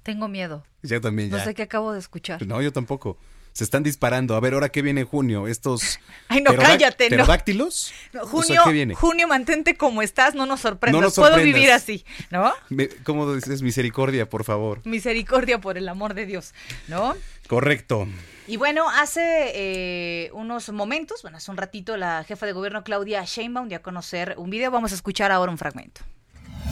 Tengo 0.04 0.28
miedo. 0.28 0.66
Yo 0.84 1.00
también 1.00 1.30
ya. 1.30 1.38
No 1.38 1.44
sé 1.46 1.54
qué 1.54 1.62
acabo 1.62 1.94
de 1.94 2.00
escuchar. 2.00 2.46
No, 2.46 2.62
yo 2.62 2.74
tampoco. 2.74 3.16
Se 3.54 3.64
están 3.64 3.84
disparando. 3.84 4.36
A 4.36 4.40
ver, 4.40 4.54
ahora 4.54 4.70
qué 4.70 4.82
viene 4.82 5.02
en 5.02 5.08
junio. 5.08 5.48
Estos. 5.48 6.00
Ay, 6.30 6.42
no, 6.42 6.56
cállate, 6.56 7.06
no. 7.06 7.10
¿Pterodáctilos? 7.10 7.94
No, 8.14 8.26
junio, 8.26 8.62
¿qué 8.64 8.72
viene? 8.72 8.96
junio, 8.96 9.28
mantente 9.28 9.76
como 9.76 10.02
estás, 10.02 10.36
no 10.36 10.46
nos 10.46 10.62
sorprendas. 10.62 11.00
No 11.02 11.06
nos 11.06 11.16
Puedo 11.16 11.36
vivir 11.38 11.72
así, 11.72 12.06
¿no? 12.30 12.54
Me- 12.70 12.88
¿Cómo 13.04 13.34
dices? 13.34 13.62
Misericordia, 13.62 14.30
por 14.30 14.44
favor. 14.44 14.80
Misericordia 14.86 15.60
por 15.60 15.78
el 15.78 15.90
amor 15.90 16.14
de 16.14 16.26
Dios, 16.26 16.54
¿no? 16.88 17.16
Correcto. 17.48 18.08
Y 18.48 18.58
bueno, 18.58 18.90
hace 18.90 19.52
eh, 19.54 20.30
unos 20.34 20.70
momentos, 20.72 21.22
bueno, 21.22 21.38
hace 21.38 21.52
un 21.52 21.58
ratito, 21.58 21.98
la 21.98 22.24
jefa 22.24 22.46
de 22.46 22.54
gobierno 22.54 22.84
Claudia 22.84 23.24
Sheinbaum 23.24 23.68
dio 23.68 23.78
a 23.78 23.82
conocer 23.82 24.36
un 24.38 24.50
video. 24.50 24.72
Vamos 24.72 24.92
a 24.94 24.96
escuchar 24.96 25.32
ahora 25.32 25.52
un 25.52 25.58
fragmento. 25.58 26.02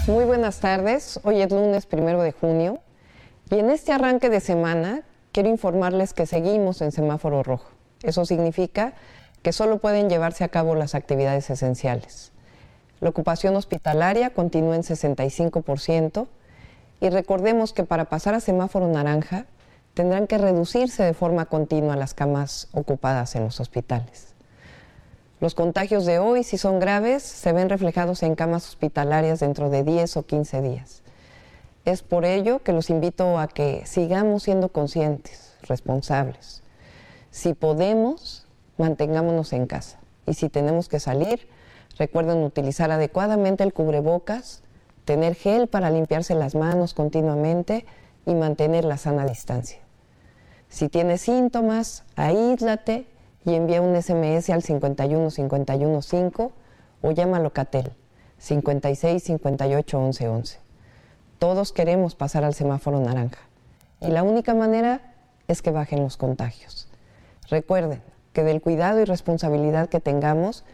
Muy 0.07 0.25
buenas 0.25 0.59
tardes. 0.59 1.19
Hoy 1.23 1.41
es 1.41 1.51
lunes 1.51 1.85
primero 1.85 2.21
de 2.21 2.31
junio. 2.31 2.81
Y 3.51 3.55
en 3.59 3.69
este 3.69 3.91
arranque 3.91 4.29
de 4.29 4.39
semana 4.39 5.01
quiero 5.39 5.51
informarles 5.51 6.13
que 6.13 6.25
seguimos 6.25 6.81
en 6.81 6.91
semáforo 6.91 7.43
rojo. 7.43 7.69
Eso 8.03 8.25
significa 8.25 8.91
que 9.41 9.53
solo 9.53 9.77
pueden 9.77 10.09
llevarse 10.09 10.43
a 10.43 10.49
cabo 10.49 10.75
las 10.75 10.95
actividades 10.95 11.49
esenciales. 11.49 12.33
La 12.99 13.07
ocupación 13.07 13.55
hospitalaria 13.55 14.31
continúa 14.31 14.75
en 14.75 14.81
65% 14.81 16.27
y 16.99 17.09
recordemos 17.09 17.71
que 17.71 17.85
para 17.85 18.09
pasar 18.09 18.33
a 18.33 18.41
semáforo 18.41 18.89
naranja 18.89 19.45
tendrán 19.93 20.27
que 20.27 20.37
reducirse 20.37 21.03
de 21.03 21.13
forma 21.13 21.45
continua 21.45 21.95
las 21.95 22.13
camas 22.13 22.67
ocupadas 22.73 23.33
en 23.37 23.45
los 23.45 23.61
hospitales. 23.61 24.33
Los 25.39 25.55
contagios 25.55 26.05
de 26.05 26.19
hoy, 26.19 26.43
si 26.43 26.57
son 26.57 26.81
graves, 26.81 27.23
se 27.23 27.53
ven 27.53 27.69
reflejados 27.69 28.23
en 28.23 28.35
camas 28.35 28.67
hospitalarias 28.67 29.39
dentro 29.39 29.69
de 29.69 29.85
10 29.85 30.17
o 30.17 30.23
15 30.23 30.61
días. 30.61 31.01
Es 31.89 32.03
por 32.03 32.23
ello 32.23 32.59
que 32.59 32.71
los 32.71 32.91
invito 32.91 33.39
a 33.39 33.47
que 33.47 33.81
sigamos 33.87 34.43
siendo 34.43 34.69
conscientes, 34.69 35.55
responsables. 35.63 36.61
Si 37.31 37.55
podemos, 37.55 38.45
mantengámonos 38.77 39.53
en 39.53 39.65
casa. 39.65 39.97
Y 40.27 40.35
si 40.35 40.49
tenemos 40.49 40.87
que 40.87 40.99
salir, 40.99 41.49
recuerden 41.97 42.43
utilizar 42.43 42.91
adecuadamente 42.91 43.63
el 43.63 43.73
cubrebocas, 43.73 44.61
tener 45.03 45.33
gel 45.33 45.65
para 45.67 45.89
limpiarse 45.89 46.35
las 46.35 46.53
manos 46.53 46.93
continuamente 46.93 47.87
y 48.27 48.35
mantener 48.35 48.85
la 48.85 48.97
sana 48.97 49.25
distancia. 49.25 49.79
Si 50.67 50.89
tienes 50.89 51.21
síntomas, 51.21 52.03
aíslate 52.15 53.07
y 53.45 53.55
envía 53.55 53.81
un 53.81 53.99
SMS 53.99 54.51
al 54.51 54.61
51515 54.61 56.51
o 57.01 57.11
llama 57.13 57.37
a 57.37 57.39
Locatel 57.39 57.93
56 58.37 59.23
58 59.23 59.99
11 59.99 60.27
11. 60.27 60.68
Todos 61.39 61.71
queremos 61.71 62.15
pasar 62.15 62.43
al 62.43 62.53
semáforo 62.53 62.99
naranja 62.99 63.39
y 64.01 64.07
la 64.07 64.23
única 64.23 64.53
manera 64.53 65.15
es 65.47 65.61
que 65.61 65.71
bajen 65.71 66.03
los 66.03 66.17
contagios. 66.17 66.89
Recuerden 67.49 68.01
que 68.33 68.43
del 68.43 68.61
cuidado 68.61 68.99
y 68.99 69.05
responsabilidad 69.05 69.87
que 69.87 70.01
tengamos 70.01 70.65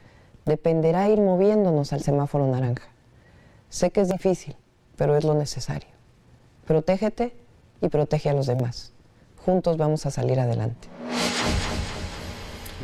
dependerá 0.45 1.07
ir 1.07 1.22
moviéndonos 1.22 1.93
al 1.93 2.01
semáforo 2.01 2.48
naranja. 2.48 2.88
Sé 3.69 3.91
que 3.91 4.01
es 4.01 4.10
difícil, 4.10 4.55
pero 4.95 5.15
es 5.15 5.24
lo 5.24 5.36
necesario. 5.36 5.89
Protégete 6.65 7.36
y 7.81 7.89
protege 7.89 8.29
a 8.29 8.34
los 8.34 8.48
demás. 8.48 8.91
Juntos 9.45 9.77
vamos 9.77 10.07
a 10.07 10.12
salir 10.12 10.39
adelante. 10.39 10.88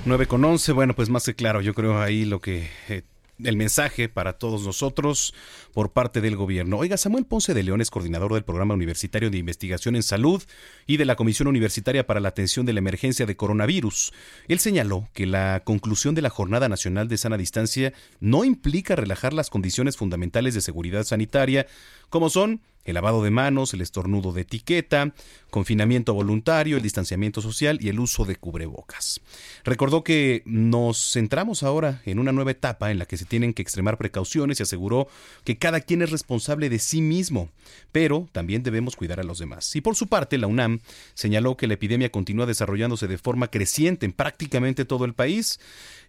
9 0.05 0.27
con 0.27 0.45
11, 0.45 0.71
bueno, 0.73 0.95
pues 0.95 1.09
más 1.09 1.25
que 1.25 1.33
claro, 1.33 1.61
yo 1.61 1.73
creo 1.73 1.99
ahí 1.99 2.25
lo 2.25 2.41
que 2.41 2.69
eh, 2.89 3.01
el 3.43 3.57
mensaje 3.57 4.09
para 4.09 4.33
todos 4.33 4.65
nosotros 4.65 5.33
por 5.73 5.91
parte 5.91 6.21
del 6.21 6.35
gobierno. 6.35 6.77
Oiga, 6.77 6.97
Samuel 6.97 7.25
Ponce 7.25 7.53
de 7.53 7.63
León 7.63 7.81
es 7.81 7.89
coordinador 7.89 8.33
del 8.33 8.43
Programa 8.43 8.73
Universitario 8.73 9.29
de 9.29 9.37
Investigación 9.37 9.95
en 9.95 10.03
Salud 10.03 10.41
y 10.87 10.97
de 10.97 11.05
la 11.05 11.15
Comisión 11.15 11.47
Universitaria 11.47 12.05
para 12.05 12.19
la 12.19 12.29
Atención 12.29 12.65
de 12.65 12.73
la 12.73 12.79
Emergencia 12.79 13.25
de 13.25 13.35
Coronavirus. 13.35 14.13
Él 14.47 14.59
señaló 14.59 15.09
que 15.13 15.25
la 15.25 15.61
conclusión 15.63 16.15
de 16.15 16.21
la 16.21 16.29
Jornada 16.29 16.69
Nacional 16.69 17.07
de 17.07 17.17
Sana 17.17 17.37
Distancia 17.37 17.93
no 18.19 18.43
implica 18.43 18.95
relajar 18.95 19.33
las 19.33 19.49
condiciones 19.49 19.97
fundamentales 19.97 20.53
de 20.53 20.61
seguridad 20.61 21.03
sanitaria, 21.03 21.67
como 22.09 22.29
son 22.29 22.61
el 22.85 22.95
lavado 22.95 23.23
de 23.23 23.31
manos, 23.31 23.73
el 23.73 23.81
estornudo 23.81 24.31
de 24.31 24.41
etiqueta, 24.41 25.13
confinamiento 25.49 26.13
voluntario, 26.13 26.77
el 26.77 26.83
distanciamiento 26.83 27.41
social 27.41 27.77
y 27.81 27.89
el 27.89 27.99
uso 27.99 28.25
de 28.25 28.35
cubrebocas. 28.35 29.21
Recordó 29.63 30.03
que 30.03 30.41
nos 30.45 31.11
centramos 31.11 31.63
ahora 31.63 32.01
en 32.05 32.19
una 32.19 32.31
nueva 32.31 32.51
etapa 32.51 32.91
en 32.91 32.99
la 32.99 33.05
que 33.05 33.17
se 33.17 33.25
tienen 33.25 33.53
que 33.53 33.61
extremar 33.61 33.97
precauciones 33.97 34.59
y 34.59 34.63
aseguró 34.63 35.07
que 35.43 35.57
cada 35.57 35.81
quien 35.81 36.01
es 36.01 36.11
responsable 36.11 36.69
de 36.69 36.79
sí 36.79 37.01
mismo, 37.01 37.49
pero 37.91 38.27
también 38.31 38.63
debemos 38.63 38.95
cuidar 38.95 39.19
a 39.19 39.23
los 39.23 39.39
demás. 39.39 39.75
Y 39.75 39.81
por 39.81 39.95
su 39.95 40.07
parte, 40.07 40.37
la 40.37 40.47
UNAM 40.47 40.79
señaló 41.13 41.57
que 41.57 41.67
la 41.67 41.75
epidemia 41.75 42.09
continúa 42.09 42.45
desarrollándose 42.45 43.07
de 43.07 43.17
forma 43.17 43.49
creciente 43.49 44.05
en 44.05 44.13
prácticamente 44.13 44.85
todo 44.85 45.05
el 45.05 45.13
país, 45.13 45.59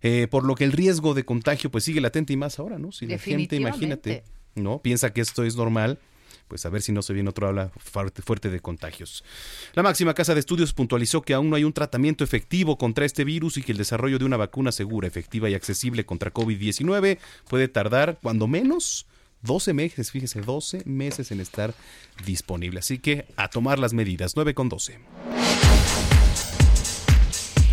eh, 0.02 0.26
por 0.30 0.44
lo 0.44 0.54
que 0.54 0.64
el 0.64 0.72
riesgo 0.72 1.14
de 1.14 1.24
contagio 1.24 1.70
pues 1.70 1.84
sigue 1.84 2.00
latente 2.00 2.32
y 2.32 2.36
más 2.36 2.58
ahora, 2.58 2.78
¿no? 2.78 2.92
Si 2.92 3.06
la 3.06 3.18
gente, 3.18 3.56
imagínate, 3.56 4.24
¿no? 4.54 4.80
Piensa 4.80 5.12
que 5.12 5.20
esto 5.20 5.44
es 5.44 5.56
normal, 5.56 5.98
pues 6.52 6.66
a 6.66 6.68
ver 6.68 6.82
si 6.82 6.92
no 6.92 7.00
se 7.00 7.14
viene 7.14 7.30
otro 7.30 7.48
habla 7.48 7.70
fuerte, 7.78 8.50
de 8.50 8.60
contagios. 8.60 9.24
La 9.72 9.82
máxima 9.82 10.12
casa 10.12 10.34
de 10.34 10.40
estudios 10.40 10.74
puntualizó 10.74 11.22
que 11.22 11.32
aún 11.32 11.48
no 11.48 11.56
hay 11.56 11.64
un 11.64 11.72
tratamiento 11.72 12.24
efectivo 12.24 12.76
contra 12.76 13.06
este 13.06 13.24
virus 13.24 13.56
y 13.56 13.62
que 13.62 13.72
el 13.72 13.78
desarrollo 13.78 14.18
de 14.18 14.26
una 14.26 14.36
vacuna 14.36 14.70
segura, 14.70 15.08
efectiva 15.08 15.48
y 15.48 15.54
accesible 15.54 16.04
contra 16.04 16.30
COVID-19 16.30 17.16
puede 17.48 17.68
tardar 17.68 18.18
cuando 18.22 18.48
menos 18.48 19.06
12 19.40 19.72
meses, 19.72 20.10
fíjese, 20.10 20.42
12 20.42 20.82
meses 20.84 21.30
en 21.30 21.40
estar 21.40 21.72
disponible. 22.26 22.80
Así 22.80 22.98
que 22.98 23.24
a 23.36 23.48
tomar 23.48 23.78
las 23.78 23.94
medidas, 23.94 24.32
9 24.36 24.52
con 24.52 24.68
12. 24.68 24.98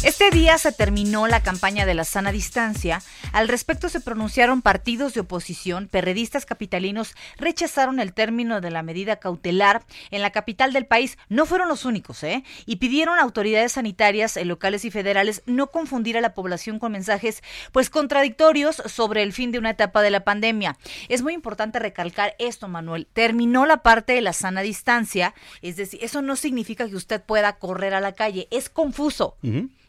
Este 0.01 0.29
día 0.29 0.57
se 0.57 0.71
terminó 0.71 1.27
la 1.27 1.43
campaña 1.43 1.85
de 1.85 1.93
la 1.93 2.05
sana 2.05 2.31
distancia. 2.31 3.01
Al 3.33 3.49
respecto 3.49 3.89
se 3.89 3.99
pronunciaron 3.99 4.61
partidos 4.61 5.13
de 5.13 5.19
oposición. 5.19 5.89
Perredistas 5.89 6.45
capitalinos 6.45 7.15
rechazaron 7.35 7.99
el 7.99 8.13
término 8.13 8.61
de 8.61 8.71
la 8.71 8.81
medida 8.81 9.17
cautelar 9.17 9.83
en 10.09 10.21
la 10.21 10.29
capital 10.29 10.71
del 10.71 10.85
país. 10.85 11.17
No 11.27 11.45
fueron 11.45 11.67
los 11.67 11.83
únicos, 11.83 12.23
¿eh? 12.23 12.45
Y 12.65 12.77
pidieron 12.77 13.19
a 13.19 13.23
autoridades 13.23 13.73
sanitarias 13.73 14.37
eh, 14.37 14.45
locales 14.45 14.85
y 14.85 14.89
federales 14.89 15.43
no 15.45 15.67
confundir 15.67 16.17
a 16.17 16.21
la 16.21 16.33
población 16.33 16.79
con 16.79 16.93
mensajes 16.93 17.43
pues 17.73 17.89
contradictorios 17.89 18.81
sobre 18.85 19.21
el 19.21 19.33
fin 19.33 19.51
de 19.51 19.59
una 19.59 19.71
etapa 19.71 20.01
de 20.01 20.11
la 20.11 20.23
pandemia. 20.23 20.77
Es 21.09 21.23
muy 21.23 21.33
importante 21.33 21.77
recalcar 21.77 22.35
esto, 22.39 22.69
Manuel. 22.69 23.05
Terminó 23.11 23.65
la 23.65 23.83
parte 23.83 24.13
de 24.13 24.21
la 24.21 24.31
sana 24.31 24.61
distancia, 24.61 25.33
es 25.61 25.75
decir, 25.75 25.99
eso 26.01 26.21
no 26.21 26.37
significa 26.37 26.87
que 26.87 26.95
usted 26.95 27.21
pueda 27.21 27.57
correr 27.57 27.93
a 27.93 27.99
la 27.99 28.13
calle. 28.13 28.47
Es 28.49 28.69
confuso 28.69 29.35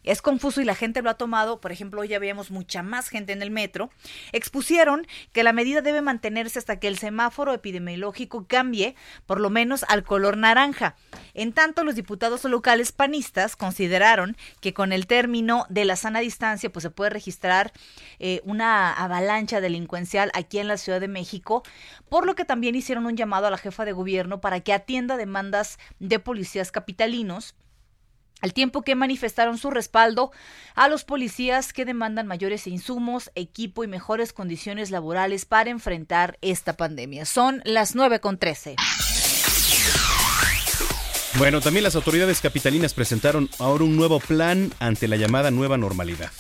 es 0.05 0.23
confuso 0.23 0.61
y 0.61 0.65
la 0.65 0.75
gente 0.75 1.03
lo 1.03 1.11
ha 1.11 1.15
tomado, 1.15 1.61
por 1.61 1.73
ejemplo, 1.73 2.01
hoy 2.01 2.09
ya 2.09 2.19
veíamos 2.19 2.51
mucha 2.51 2.83
más 2.83 3.09
gente 3.09 3.33
en 3.33 3.43
el 3.43 3.51
metro, 3.51 3.91
expusieron 4.33 5.07
que 5.33 5.43
la 5.43 5.53
medida 5.53 5.83
debe 5.83 6.03
mantenerse 6.03 6.59
hasta 6.59 6.79
que 6.79 6.89
el 6.89 6.99
semáforo 6.99 7.53
epidemiológico 7.53 8.47
cambie 8.47 8.95
por 9.27 9.41
lo 9.41 9.51
menos 9.51 9.85
al 9.89 10.03
color 10.03 10.37
naranja. 10.37 10.97
En 11.35 11.53
tanto, 11.53 11.85
los 11.85 11.95
diputados 11.95 12.45
locales 12.45 12.93
panistas 12.93 13.57
consideraron 13.57 14.37
que 14.61 14.75
con 14.75 14.93
el 14.93 15.07
término 15.07 15.67
de 15.69 15.85
la 15.85 15.97
sana 15.97 16.21
distancia 16.21 16.71
pues 16.71 16.83
se 16.83 16.91
puede 16.91 17.11
registrar 17.11 17.73
eh, 18.19 18.41
una 18.45 18.93
avalancha 18.93 19.61
delincuencial 19.61 20.31
aquí 20.35 20.59
en 20.59 20.69
la 20.69 20.77
Ciudad 20.77 21.01
de 21.01 21.09
México, 21.09 21.63
por 22.09 22.27
lo 22.27 22.35
que 22.35 22.45
también 22.45 22.75
hicieron 22.75 23.07
un 23.07 23.17
llamado 23.17 23.47
a 23.47 23.51
la 23.51 23.59
jefa 23.59 23.85
de 23.85 23.93
gobierno 23.93 24.41
para 24.41 24.61
que 24.61 24.73
atienda 24.73 25.17
demandas 25.17 25.79
de 25.99 26.19
policías 26.19 26.73
capitalinos 26.73 27.55
al 28.41 28.53
tiempo 28.53 28.83
que 28.83 28.95
manifestaron 28.95 29.59
su 29.59 29.71
respaldo 29.71 30.33
a 30.75 30.89
los 30.89 31.05
policías 31.05 31.73
que 31.73 31.85
demandan 31.85 32.27
mayores 32.27 32.67
insumos, 32.67 33.31
equipo 33.35 33.85
y 33.85 33.89
mejores 33.89 34.33
condiciones 34.33 34.91
laborales 34.91 35.45
para 35.45 35.71
enfrentar 35.71 36.39
esta 36.41 36.77
pandemia. 36.77 37.25
Son 37.25 37.63
las 37.65 37.95
9 37.95 38.21
con 38.21 38.39
13. 38.39 38.77
Bueno, 41.39 41.61
también 41.61 41.85
las 41.85 41.95
autoridades 41.95 42.41
capitalinas 42.41 42.93
presentaron 42.93 43.49
ahora 43.59 43.85
un 43.85 43.97
nuevo 43.97 44.21
plan 44.21 44.73
ante 44.79 45.09
la 45.09 45.17
llamada 45.17 45.51
nueva 45.51 45.79
normalidad. 45.79 46.31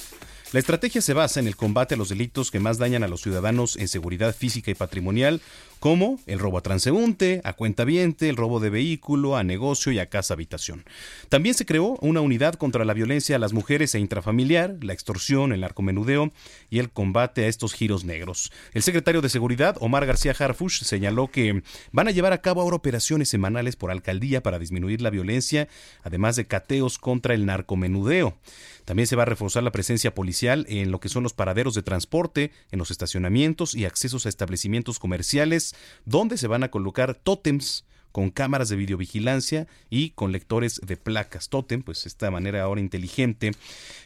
La 0.52 0.58
estrategia 0.58 1.00
se 1.00 1.14
basa 1.14 1.38
en 1.38 1.46
el 1.46 1.54
combate 1.54 1.94
a 1.94 1.96
los 1.96 2.08
delitos 2.08 2.50
que 2.50 2.58
más 2.58 2.76
dañan 2.76 3.04
a 3.04 3.08
los 3.08 3.22
ciudadanos 3.22 3.76
en 3.76 3.86
seguridad 3.86 4.34
física 4.34 4.72
y 4.72 4.74
patrimonial, 4.74 5.40
como 5.80 6.20
el 6.26 6.38
robo 6.38 6.58
a 6.58 6.60
transeúnte, 6.60 7.40
a 7.42 7.54
cuenta 7.54 7.80
el 7.80 8.36
robo 8.36 8.60
de 8.60 8.70
vehículo, 8.70 9.36
a 9.36 9.42
negocio 9.42 9.90
y 9.90 9.98
a 9.98 10.10
casa 10.10 10.34
habitación. 10.34 10.84
También 11.30 11.54
se 11.54 11.64
creó 11.64 11.96
una 12.02 12.20
unidad 12.20 12.54
contra 12.54 12.84
la 12.84 12.92
violencia 12.92 13.36
a 13.36 13.38
las 13.38 13.54
mujeres 13.54 13.94
e 13.94 13.98
intrafamiliar, 13.98 14.76
la 14.82 14.92
extorsión, 14.92 15.52
el 15.52 15.62
narcomenudeo 15.62 16.30
y 16.68 16.78
el 16.78 16.90
combate 16.90 17.44
a 17.44 17.48
estos 17.48 17.72
giros 17.72 18.04
negros. 18.04 18.52
El 18.74 18.82
secretario 18.82 19.22
de 19.22 19.30
Seguridad, 19.30 19.76
Omar 19.80 20.04
García 20.04 20.34
Harfush, 20.38 20.82
señaló 20.82 21.28
que 21.28 21.62
van 21.90 22.06
a 22.06 22.10
llevar 22.10 22.34
a 22.34 22.42
cabo 22.42 22.60
ahora 22.60 22.76
operaciones 22.76 23.30
semanales 23.30 23.76
por 23.76 23.90
alcaldía 23.90 24.42
para 24.42 24.58
disminuir 24.58 25.00
la 25.00 25.10
violencia, 25.10 25.68
además 26.02 26.36
de 26.36 26.46
cateos 26.46 26.98
contra 26.98 27.34
el 27.34 27.46
narcomenudeo. 27.46 28.36
También 28.84 29.06
se 29.06 29.16
va 29.16 29.22
a 29.22 29.26
reforzar 29.26 29.62
la 29.62 29.72
presencia 29.72 30.14
policial 30.14 30.66
en 30.68 30.90
lo 30.90 31.00
que 31.00 31.08
son 31.08 31.22
los 31.22 31.32
paraderos 31.32 31.74
de 31.74 31.82
transporte, 31.82 32.50
en 32.70 32.78
los 32.78 32.90
estacionamientos 32.90 33.74
y 33.74 33.84
accesos 33.84 34.26
a 34.26 34.28
establecimientos 34.28 34.98
comerciales 34.98 35.69
donde 36.04 36.38
se 36.38 36.46
van 36.46 36.62
a 36.62 36.70
colocar 36.70 37.14
tótems 37.14 37.84
con 38.12 38.30
cámaras 38.30 38.68
de 38.68 38.76
videovigilancia 38.76 39.68
y 39.88 40.10
con 40.10 40.32
lectores 40.32 40.80
de 40.84 40.96
placas. 40.96 41.48
Totem, 41.48 41.82
pues 41.82 42.06
esta 42.06 42.30
manera 42.30 42.62
ahora 42.62 42.80
inteligente 42.80 43.52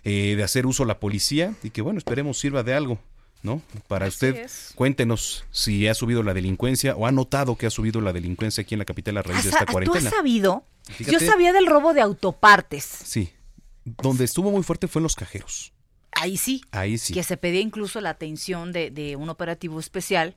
eh, 0.05 0.35
de 0.37 0.43
hacer 0.43 0.67
uso 0.67 0.85
la 0.85 1.01
policía 1.01 1.55
y 1.63 1.71
que 1.71 1.83
bueno, 1.83 1.99
esperemos 1.99 2.39
sirva 2.39 2.63
de 2.63 2.75
algo 2.75 2.99
¿no? 3.45 3.61
Para 3.89 4.09
usted, 4.09 4.37
es. 4.37 4.73
cuéntenos 4.75 5.45
si 5.51 5.87
ha 5.87 5.95
subido 5.95 6.23
la 6.23 6.33
delincuencia 6.33 6.97
o 6.97 7.07
ha 7.07 7.13
notado 7.13 7.57
que 7.57 7.67
ha 7.67 7.71
subido 7.71 8.01
la 8.01 8.13
delincuencia 8.13 8.63
aquí 8.63 8.75
en 8.75 8.79
la 8.79 8.87
capital 8.87 9.19
a 9.19 9.23
raíz 9.23 9.45
de 9.45 9.51
esta 9.51 9.67
¿Tú 9.67 9.73
cuarentena. 9.73 10.09
has 10.09 10.15
sabido? 10.15 10.65
Fíjate. 10.89 11.13
Yo 11.13 11.21
sabía 11.21 11.53
del 11.53 11.67
robo 11.67 11.93
de 11.93 12.01
autopartes. 12.01 12.85
Sí. 12.85 13.31
Donde 13.85 14.25
estuvo 14.25 14.51
muy 14.51 14.63
fuerte 14.63 14.89
fue 14.89 15.01
en 15.01 15.05
los 15.05 15.15
cajeros. 15.15 15.74
Ahí 16.21 16.37
sí. 16.37 16.63
Ahí 16.71 16.97
sí. 16.99 17.13
Que 17.13 17.23
se 17.23 17.37
pedía 17.37 17.61
incluso 17.61 18.01
la 18.01 18.11
atención 18.11 18.73
de, 18.73 18.91
de 18.91 19.17
un 19.17 19.29
operativo 19.29 19.79
especial. 19.81 20.35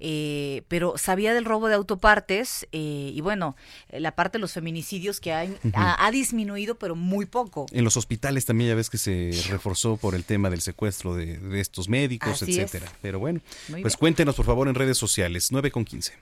Eh, 0.00 0.62
pero 0.68 0.96
sabía 0.98 1.34
del 1.34 1.44
robo 1.44 1.68
de 1.68 1.74
autopartes 1.74 2.66
eh, 2.72 3.12
y 3.14 3.20
bueno, 3.20 3.56
la 3.92 4.12
parte 4.14 4.38
de 4.38 4.40
los 4.40 4.52
feminicidios 4.52 5.20
que 5.20 5.32
hay- 5.32 5.56
ha, 5.74 6.06
ha 6.06 6.10
disminuido, 6.10 6.76
pero 6.76 6.96
muy 6.96 7.26
poco. 7.26 7.66
En 7.72 7.84
los 7.84 7.96
hospitales 7.96 8.46
también 8.46 8.70
ya 8.70 8.74
ves 8.74 8.90
que 8.90 8.98
se 8.98 9.30
reforzó 9.50 9.96
por 9.96 10.14
el 10.14 10.24
tema 10.24 10.50
del 10.50 10.60
secuestro 10.60 11.14
de, 11.14 11.38
de 11.38 11.60
estos 11.60 11.88
médicos, 11.88 12.42
Así 12.42 12.52
es. 12.52 12.58
etcétera. 12.58 12.90
Pero 13.02 13.18
bueno, 13.18 13.40
Muy 13.68 13.82
pues 13.82 13.94
bien. 13.94 13.98
cuéntenos 14.00 14.34
por 14.34 14.46
favor 14.46 14.68
en 14.68 14.74
redes 14.74 14.98
sociales, 14.98 15.48
9 15.52 15.70
con 15.70 15.84
15. 15.84 16.12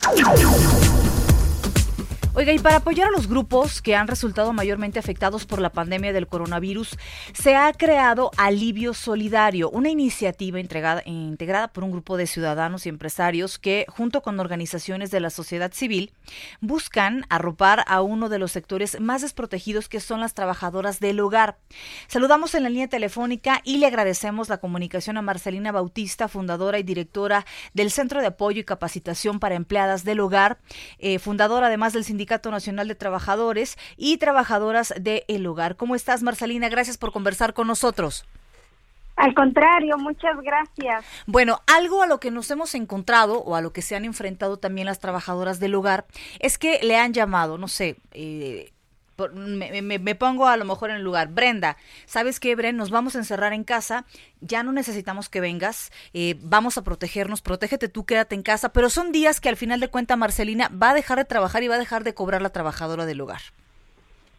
Oiga, 2.39 2.53
y 2.53 2.59
para 2.59 2.77
apoyar 2.77 3.09
a 3.09 3.11
los 3.13 3.29
grupos 3.29 3.81
que 3.81 3.97
han 3.97 4.09
resultado 4.09 4.53
mayormente 4.53 4.99
afectados 4.99 5.47
por 5.47 5.59
la 5.59 5.73
pandemia 5.73 6.13
del 6.13 6.27
coronavirus, 6.27 6.99
se 7.33 7.57
ha 7.57 7.73
creado 7.73 8.31
Alivio 8.37 8.93
Solidario, 8.93 9.71
una 9.71 9.89
iniciativa 9.89 10.61
entregada- 10.61 11.03
integrada 11.07 11.69
por 11.69 11.83
un 11.83 11.93
grupo 11.93 12.19
de 12.19 12.27
ciudadanos 12.27 12.85
y 12.85 12.91
empresarios 12.91 13.59
que, 13.59 13.87
junto 13.89 14.21
con 14.21 14.39
organizaciones 14.39 15.11
de 15.11 15.21
la 15.21 15.31
sociedad 15.31 15.73
civil, 15.73 16.13
buscan 16.61 17.25
arropar 17.31 17.85
a 17.87 18.03
uno 18.03 18.29
de 18.29 18.39
los 18.39 18.53
sectores 18.53 19.01
más 19.01 19.23
desprotegidos 19.23 19.89
que 19.89 20.01
son 20.01 20.21
las 20.21 20.35
trabajadoras 20.35 21.01
del 21.01 21.21
hogar. 21.21 21.57
Saludamos 22.07 22.55
en 22.55 22.65
la 22.65 22.69
línea 22.69 22.89
telefónica 22.89 23.63
y 23.65 23.79
le 23.79 23.87
agradecemos 23.87 24.51
la 24.51 24.59
comunicación 24.59 25.17
a 25.17 25.23
Marcelina 25.23 25.73
Bautista, 25.73 26.29
fundadora 26.29 26.79
y 26.79 26.83
directora 26.83 27.47
del 27.73 27.91
Centro 27.91 28.21
de 28.21 28.27
Apoyo 28.27 28.61
y 28.61 28.65
Capacitación 28.65 29.41
para 29.41 29.55
Empleadas 29.55 30.05
del 30.05 30.21
Hogar, 30.21 30.59
eh, 30.99 31.19
fundadora 31.19 31.69
además 31.69 31.95
del 31.95 32.05
Sindicato 32.05 32.26
Nacional 32.51 32.89
de 32.89 32.95
Trabajadores 32.95 33.79
y 33.97 34.19
Trabajadoras 34.19 34.95
del 34.99 35.47
Hogar. 35.47 35.77
¿Cómo 35.77 35.95
estás, 35.95 36.23
Marcelina? 36.23 36.69
Gracias 36.69 36.99
por 36.99 37.13
conversar 37.13 37.55
con 37.55 37.67
nosotros. 37.67 38.27
Al 39.17 39.33
contrario, 39.35 39.97
muchas 39.97 40.37
gracias. 40.43 41.05
Bueno, 41.27 41.63
algo 41.67 42.03
a 42.03 42.07
lo 42.07 42.21
que 42.21 42.31
nos 42.31 42.51
hemos 42.51 42.75
encontrado 42.75 43.41
o 43.41 43.57
a 43.57 43.63
lo 43.63 43.73
que 43.73 43.81
se 43.81 43.97
han 43.97 44.05
enfrentado 44.05 44.59
también 44.59 44.87
las 44.87 44.99
trabajadoras 44.99 45.59
del 45.59 45.75
hogar 45.75 46.05
es 46.39 46.59
que 46.59 46.81
le 46.83 46.97
han 46.97 47.15
llamado, 47.15 47.57
no 47.57 47.67
sé, 47.67 47.97
eh, 48.13 48.73
me- 49.33 49.99
me 49.99 50.15
pongo 50.15 50.47
a 50.47 50.57
lo 50.57 50.65
mejor 50.65 50.91
en 50.91 50.97
el 50.97 51.03
lugar. 51.03 51.29
Brenda, 51.29 51.77
¿sabes 52.07 52.41
qué, 52.41 52.55
Bren? 52.55 52.77
Nos 52.77 52.91
vamos 52.91 53.15
a 53.17 53.19
encerrar 53.19 53.53
en 53.53 53.65
casa, 53.65 54.05
ya 54.41 54.63
no 54.63 54.73
necesitamos 54.73 55.29
que 55.29 55.41
vengas, 55.41 55.93
eh, 56.15 56.37
vamos 56.41 56.79
a 56.79 56.85
protegernos, 56.85 57.43
protégete 57.43 57.89
tú, 57.89 58.05
quédate 58.05 58.35
en 58.35 58.43
casa, 58.43 58.73
pero 58.73 58.91
son 58.91 59.13
días 59.13 59.41
que 59.41 59.49
al 59.49 59.57
final 59.57 59.81
de 59.81 59.89
cuenta 59.89 60.17
Marcelina 60.17 60.69
va 60.71 60.91
a 60.91 60.95
dejar 60.95 61.19
de 61.19 61.25
trabajar 61.25 61.63
y 61.63 61.69
va 61.69 61.77
a 61.77 61.79
dejar 61.79 62.05
de 62.05 62.15
cobrar 62.15 62.43
la 62.43 62.51
trabajadora 62.51 63.07
del 63.07 63.21
hogar. 63.21 63.41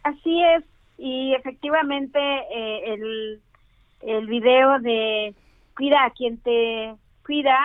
Así 0.04 0.42
es, 0.44 0.64
y 0.98 1.34
efectivamente 1.34 2.20
eh, 2.20 2.94
el, 2.94 3.42
el 4.02 4.28
video 4.28 4.80
de 4.80 5.34
cuida 5.76 6.06
a 6.06 6.12
quien 6.12 6.38
te 6.38 6.96
cuida 7.26 7.58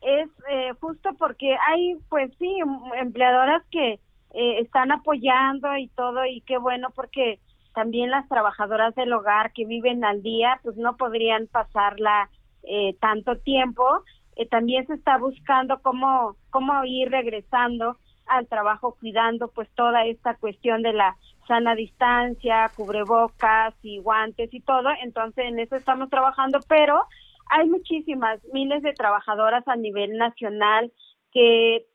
es 0.00 0.28
eh, 0.48 0.70
justo 0.80 1.10
porque 1.18 1.56
hay, 1.68 1.96
pues 2.08 2.30
sí, 2.38 2.56
em- 2.60 3.00
empleadoras 3.00 3.62
que 3.70 3.98
eh, 4.34 4.60
están 4.60 4.92
apoyando 4.92 5.76
y 5.76 5.88
todo, 5.88 6.24
y 6.26 6.42
qué 6.42 6.58
bueno 6.58 6.88
porque 6.94 7.40
también 7.74 8.10
las 8.10 8.28
trabajadoras 8.28 8.94
del 8.94 9.12
hogar 9.12 9.52
que 9.52 9.64
viven 9.64 10.04
al 10.04 10.22
día, 10.22 10.58
pues 10.62 10.76
no 10.76 10.96
podrían 10.96 11.46
pasarla 11.46 12.28
eh, 12.64 12.96
tanto 13.00 13.36
tiempo. 13.38 13.84
Eh, 14.36 14.46
también 14.48 14.86
se 14.86 14.94
está 14.94 15.16
buscando 15.18 15.80
cómo, 15.80 16.36
cómo 16.50 16.84
ir 16.84 17.10
regresando 17.10 17.96
al 18.26 18.46
trabajo 18.46 18.96
cuidando 18.98 19.48
pues 19.48 19.68
toda 19.74 20.04
esta 20.04 20.34
cuestión 20.34 20.82
de 20.82 20.92
la 20.92 21.16
sana 21.46 21.74
distancia, 21.74 22.70
cubrebocas 22.76 23.74
y 23.82 23.98
guantes 23.98 24.52
y 24.52 24.60
todo. 24.60 24.90
Entonces 25.02 25.46
en 25.46 25.58
eso 25.58 25.76
estamos 25.76 26.10
trabajando, 26.10 26.58
pero 26.68 27.00
hay 27.48 27.68
muchísimas, 27.68 28.40
miles 28.52 28.82
de 28.82 28.92
trabajadoras 28.92 29.66
a 29.66 29.76
nivel 29.76 30.16
nacional 30.18 30.92
que 31.32 31.86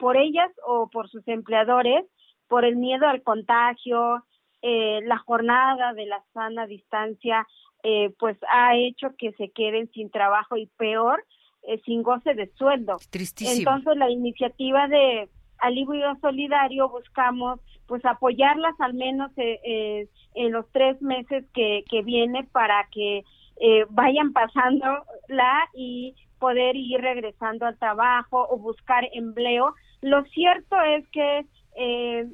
por 0.00 0.16
ellas 0.16 0.50
o 0.66 0.88
por 0.90 1.08
sus 1.08 1.26
empleadores, 1.28 2.04
por 2.48 2.64
el 2.64 2.76
miedo 2.76 3.06
al 3.06 3.22
contagio, 3.22 4.24
eh, 4.62 5.00
la 5.04 5.18
jornada 5.18 5.92
de 5.92 6.06
la 6.06 6.24
sana 6.32 6.66
distancia, 6.66 7.46
eh, 7.82 8.12
pues 8.18 8.36
ha 8.48 8.76
hecho 8.76 9.14
que 9.16 9.32
se 9.32 9.50
queden 9.50 9.90
sin 9.92 10.10
trabajo 10.10 10.56
y 10.56 10.66
peor, 10.78 11.24
eh, 11.62 11.80
sin 11.84 12.02
goce 12.02 12.34
de 12.34 12.50
sueldo. 12.54 12.96
Tristísimo. 13.10 13.58
Entonces 13.58 13.96
la 13.96 14.10
iniciativa 14.10 14.88
de 14.88 15.28
Alivio 15.58 16.16
Solidario 16.20 16.88
buscamos 16.88 17.60
pues 17.86 18.04
apoyarlas 18.04 18.74
al 18.80 18.94
menos 18.94 19.30
eh, 19.36 19.60
eh, 19.64 20.08
en 20.34 20.52
los 20.52 20.64
tres 20.72 21.00
meses 21.02 21.44
que, 21.52 21.84
que 21.90 22.02
viene 22.02 22.44
para 22.52 22.88
que 22.92 23.24
eh, 23.60 23.84
vayan 23.90 24.32
pasándola 24.32 25.68
y 25.74 26.14
poder 26.38 26.76
ir 26.76 27.00
regresando 27.00 27.66
al 27.66 27.78
trabajo 27.78 28.46
o 28.48 28.56
buscar 28.58 29.06
empleo. 29.12 29.74
Lo 30.02 30.24
cierto 30.24 30.80
es 30.80 31.06
que 31.08 31.44
eh, 31.76 32.26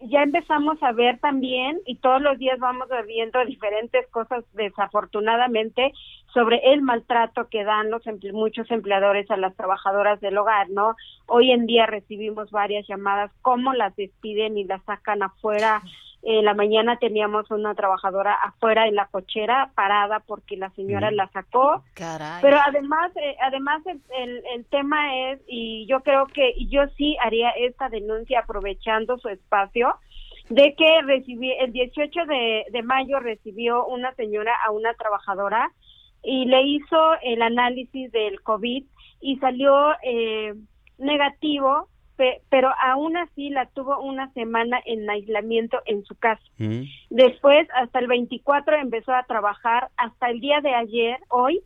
ya 0.00 0.22
empezamos 0.22 0.80
a 0.82 0.92
ver 0.92 1.18
también 1.18 1.78
y 1.84 1.96
todos 1.96 2.22
los 2.22 2.38
días 2.38 2.58
vamos 2.60 2.88
viendo 3.06 3.44
diferentes 3.44 4.06
cosas 4.08 4.44
desafortunadamente 4.52 5.92
sobre 6.32 6.72
el 6.72 6.82
maltrato 6.82 7.48
que 7.48 7.64
dan 7.64 7.90
los 7.90 8.04
emple- 8.06 8.32
muchos 8.32 8.70
empleadores 8.70 9.28
a 9.30 9.36
las 9.36 9.56
trabajadoras 9.56 10.20
del 10.20 10.38
hogar, 10.38 10.70
¿no? 10.70 10.94
Hoy 11.26 11.50
en 11.50 11.66
día 11.66 11.86
recibimos 11.86 12.50
varias 12.50 12.86
llamadas 12.86 13.32
cómo 13.42 13.74
las 13.74 13.96
despiden 13.96 14.56
y 14.56 14.64
las 14.64 14.82
sacan 14.84 15.22
afuera. 15.22 15.82
En 16.22 16.44
la 16.44 16.52
mañana 16.54 16.98
teníamos 16.98 17.50
una 17.50 17.74
trabajadora 17.74 18.34
afuera 18.34 18.86
en 18.88 18.96
la 18.96 19.06
cochera 19.06 19.70
parada 19.74 20.20
porque 20.20 20.56
la 20.56 20.70
señora 20.70 21.10
Mm. 21.10 21.14
la 21.14 21.28
sacó. 21.28 21.84
Caray. 21.94 22.42
Pero 22.42 22.58
además, 22.66 23.12
eh, 23.16 23.36
además 23.40 23.86
el, 23.86 24.00
el, 24.18 24.42
el 24.54 24.64
tema 24.66 25.30
es, 25.30 25.40
y 25.46 25.86
yo 25.86 26.00
creo 26.00 26.26
que 26.26 26.52
y 26.56 26.68
yo 26.68 26.82
sí 26.96 27.16
haría 27.22 27.50
esta 27.50 27.88
denuncia 27.88 28.40
aprovechando 28.40 29.16
su 29.18 29.28
espacio, 29.28 29.94
de 30.50 30.74
que 30.74 31.02
recibí, 31.02 31.52
el 31.52 31.72
18 31.72 32.24
de, 32.26 32.64
de 32.72 32.82
mayo 32.82 33.20
recibió 33.20 33.86
una 33.86 34.12
señora 34.14 34.54
a 34.66 34.70
una 34.70 34.94
trabajadora 34.94 35.70
y 36.22 36.46
le 36.46 36.62
hizo 36.62 36.96
el 37.22 37.42
análisis 37.42 38.10
del 38.12 38.40
COVID 38.42 38.82
y 39.20 39.36
salió 39.38 39.92
eh, 40.02 40.54
negativo, 40.98 41.88
pe- 42.18 42.42
pero 42.50 42.70
aún 42.82 43.16
así 43.16 43.48
la 43.48 43.66
tuvo 43.66 43.98
una 44.00 44.30
semana 44.34 44.78
en 44.84 45.08
aislamiento 45.08 45.78
en 45.86 46.04
su 46.04 46.14
casa. 46.16 46.42
Después, 47.08 47.66
hasta 47.74 48.00
el 48.00 48.08
24 48.08 48.76
empezó 48.76 49.14
a 49.14 49.22
trabajar, 49.22 49.88
hasta 49.96 50.28
el 50.28 50.40
día 50.40 50.60
de 50.60 50.74
ayer, 50.74 51.18
hoy, 51.30 51.62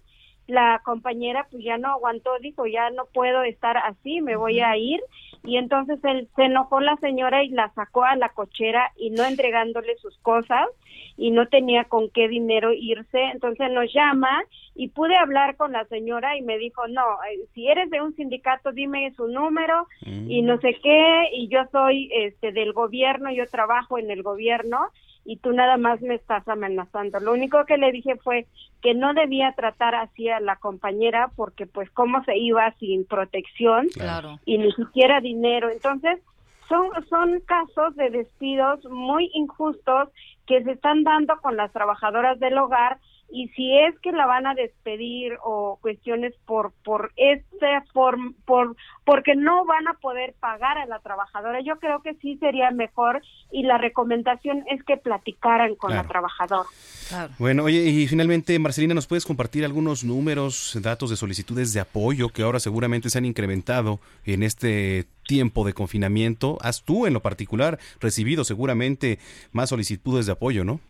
la 0.47 0.81
compañera 0.85 1.47
pues 1.51 1.63
ya 1.63 1.79
no 1.79 1.89
aguantó, 1.89 2.31
dijo, 2.41 2.67
ya 2.67 2.91
no 2.91 3.07
puedo 3.07 3.43
estar 3.43 3.77
así, 3.77 4.21
me 4.21 4.37
voy 4.37 4.61
a 4.61 4.77
ir. 4.77 5.01
Y 5.45 5.57
entonces 5.57 5.99
él, 6.05 6.29
se 6.37 6.45
enojó 6.45 6.81
la 6.81 6.97
señora 6.97 7.43
y 7.43 7.49
la 7.49 7.73
sacó 7.75 8.05
a 8.05 8.17
la 8.17 8.29
cochera 8.29 8.93
y 8.97 9.11
no 9.11 9.25
entregándole 9.25 9.97
sus 9.97 10.17
cosas 10.19 10.69
y 11.17 11.31
no 11.31 11.47
tenía 11.49 11.85
con 11.85 12.11
qué 12.11 12.29
dinero 12.29 12.73
irse. 12.73 13.21
Entonces 13.33 13.71
nos 13.73 13.93
llama 13.93 14.43
y 14.75 14.89
pude 14.89 15.17
hablar 15.17 15.57
con 15.57 15.73
la 15.73 15.85
señora 15.87 16.37
y 16.37 16.43
me 16.43 16.59
dijo, 16.59 16.87
no, 16.89 17.03
eh, 17.31 17.41
si 17.55 17.69
eres 17.69 17.91
de 17.91 18.01
un 18.01 18.15
sindicato, 18.15 18.73
dime 18.73 19.13
su 19.17 19.29
número 19.29 19.87
y 20.05 20.43
no 20.43 20.59
sé 20.61 20.77
qué, 20.83 21.29
y 21.33 21.49
yo 21.49 21.61
soy 21.71 22.11
este 22.13 22.53
del 22.53 22.73
gobierno, 22.73 23.31
yo 23.33 23.47
trabajo 23.47 23.99
en 23.99 24.11
el 24.11 24.23
gobierno 24.23 24.91
y 25.25 25.37
tú 25.37 25.53
nada 25.53 25.77
más 25.77 26.01
me 26.01 26.15
estás 26.15 26.47
amenazando. 26.49 27.21
Lo 27.21 27.33
único 27.33 27.65
que 27.65 27.77
le 27.77 27.93
dije 27.93 28.17
fue 28.17 28.47
que 28.81 28.95
no 28.95 29.15
debía 29.15 29.53
tratar 29.57 29.95
así 29.95 30.29
a 30.29 30.41
la 30.41 30.57
compañera 30.57 31.31
porque 31.37 31.67
pues 31.67 31.91
cómo 31.91 32.25
se 32.25 32.37
iba 32.37 32.73
sin 32.81 33.05
protección 33.05 33.89
Claro. 33.89 34.39
y 34.45 34.59
ni 34.59 34.73
siquiera 34.73 35.21
dinero. 35.21 35.71
Entonces, 35.71 36.21
son, 36.69 36.89
son 37.09 37.41
casos 37.41 37.95
de 37.97 38.11
despidos 38.11 38.85
muy 38.87 39.31
injustos 39.35 40.09
que 40.47 40.63
se 40.65 40.73
están 40.73 41.05
dando 41.05 41.37
con 41.41 41.57
las 41.57 41.73
trabajadoras 41.73 42.41
del 42.41 42.59
hogar 42.59 42.99
y 43.33 43.49
si 43.49 43.77
es 43.79 43.99
que 44.01 44.13
la 44.13 44.27
van 44.27 44.47
a 44.47 44.55
despedir 44.55 45.33
o 45.43 45.79
cuestiones 45.81 46.35
por 46.47 46.73
por 46.85 47.13
este 47.17 47.67
form, 47.93 48.35
por 48.45 48.77
porque 49.05 49.35
no 49.35 49.65
van 49.65 49.89
a 49.89 49.95
poder 49.95 50.35
pagar 50.39 50.79
a 50.79 50.87
la 50.87 50.99
trabajadora 51.01 51.61
yo 51.61 51.79
creo 51.79 52.03
que 52.03 52.15
sí 52.15 52.37
sería 52.37 52.71
mejor 52.71 53.23
y 53.51 53.63
la 53.63 53.79
recomendación 53.79 54.65
es 54.71 54.83
que 54.85 54.97
platicaran 54.97 55.75
con 55.77 55.91
la 55.91 56.03
Claro. 56.03 56.09
trabajadora 56.09 56.69
Bueno, 57.39 57.65
oye, 57.65 57.83
y 57.85 58.07
finalmente, 58.07 58.59
Marcelina, 58.59 58.95
¿nos 58.95 59.07
puedes 59.07 59.25
compartir 59.25 59.65
algunos 59.65 60.05
números, 60.05 60.79
datos 60.83 61.11
de 61.11 61.17
solicitudes 61.17 61.73
de 61.73 61.81
apoyo 61.81 62.29
que 62.29 62.43
ahora 62.43 62.61
seguramente 62.61 63.11
se 63.11 63.19
han 63.19 63.25
incrementado 63.25 64.01
en 64.25 64.43
este 64.43 65.07
tiempo 65.27 65.65
de 65.65 65.73
confinamiento? 65.73 66.59
¿Has 66.61 66.83
tú, 66.83 67.07
en 67.07 67.15
lo 67.15 67.21
particular, 67.21 67.79
recibido 68.01 68.45
seguramente 68.45 69.19
más 69.53 69.71
solicitudes 69.71 70.27
de 70.27 70.33
apoyo, 70.33 70.65
no? 70.65 70.81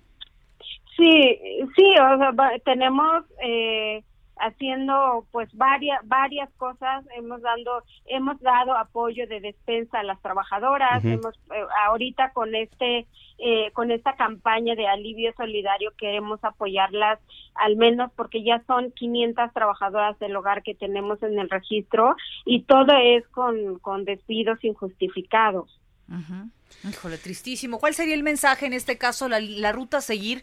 Sí, 0.96 1.38
sí, 1.76 1.94
o 1.98 2.18
sea, 2.18 2.30
va- 2.32 2.58
tenemos 2.64 3.24
eh, 3.42 4.02
haciendo 4.36 5.24
pues 5.30 5.48
varias 5.56 6.00
varias 6.08 6.50
cosas 6.54 7.04
hemos 7.16 7.40
dando 7.42 7.82
hemos 8.06 8.40
dado 8.40 8.76
apoyo 8.76 9.26
de 9.28 9.40
despensa 9.40 10.00
a 10.00 10.02
las 10.02 10.20
trabajadoras 10.20 11.04
hemos 11.12 11.34
eh, 11.54 11.64
ahorita 11.86 12.32
con 12.32 12.54
este 12.54 13.06
eh, 13.38 13.70
con 13.72 13.90
esta 13.90 14.14
campaña 14.16 14.74
de 14.74 14.86
alivio 14.88 15.32
solidario 15.36 15.92
queremos 15.96 16.42
apoyarlas 16.42 17.20
al 17.54 17.76
menos 17.76 18.10
porque 18.16 18.42
ya 18.42 18.62
son 18.66 18.90
500 18.92 19.52
trabajadoras 19.52 20.18
del 20.18 20.34
hogar 20.34 20.62
que 20.62 20.74
tenemos 20.74 21.22
en 21.22 21.38
el 21.38 21.48
registro 21.50 22.16
y 22.44 22.62
todo 22.62 22.94
es 22.96 23.26
con 23.28 23.78
con 23.80 24.04
despidos 24.04 24.58
injustificados 24.64 25.78
Híjole, 26.88 27.16
tristísimo. 27.16 27.78
¿Cuál 27.78 27.94
sería 27.94 28.14
el 28.14 28.24
mensaje 28.24 28.66
en 28.66 28.72
este 28.72 28.98
caso, 28.98 29.28
la, 29.28 29.38
la 29.38 29.70
ruta 29.70 29.98
a 29.98 30.00
seguir 30.00 30.42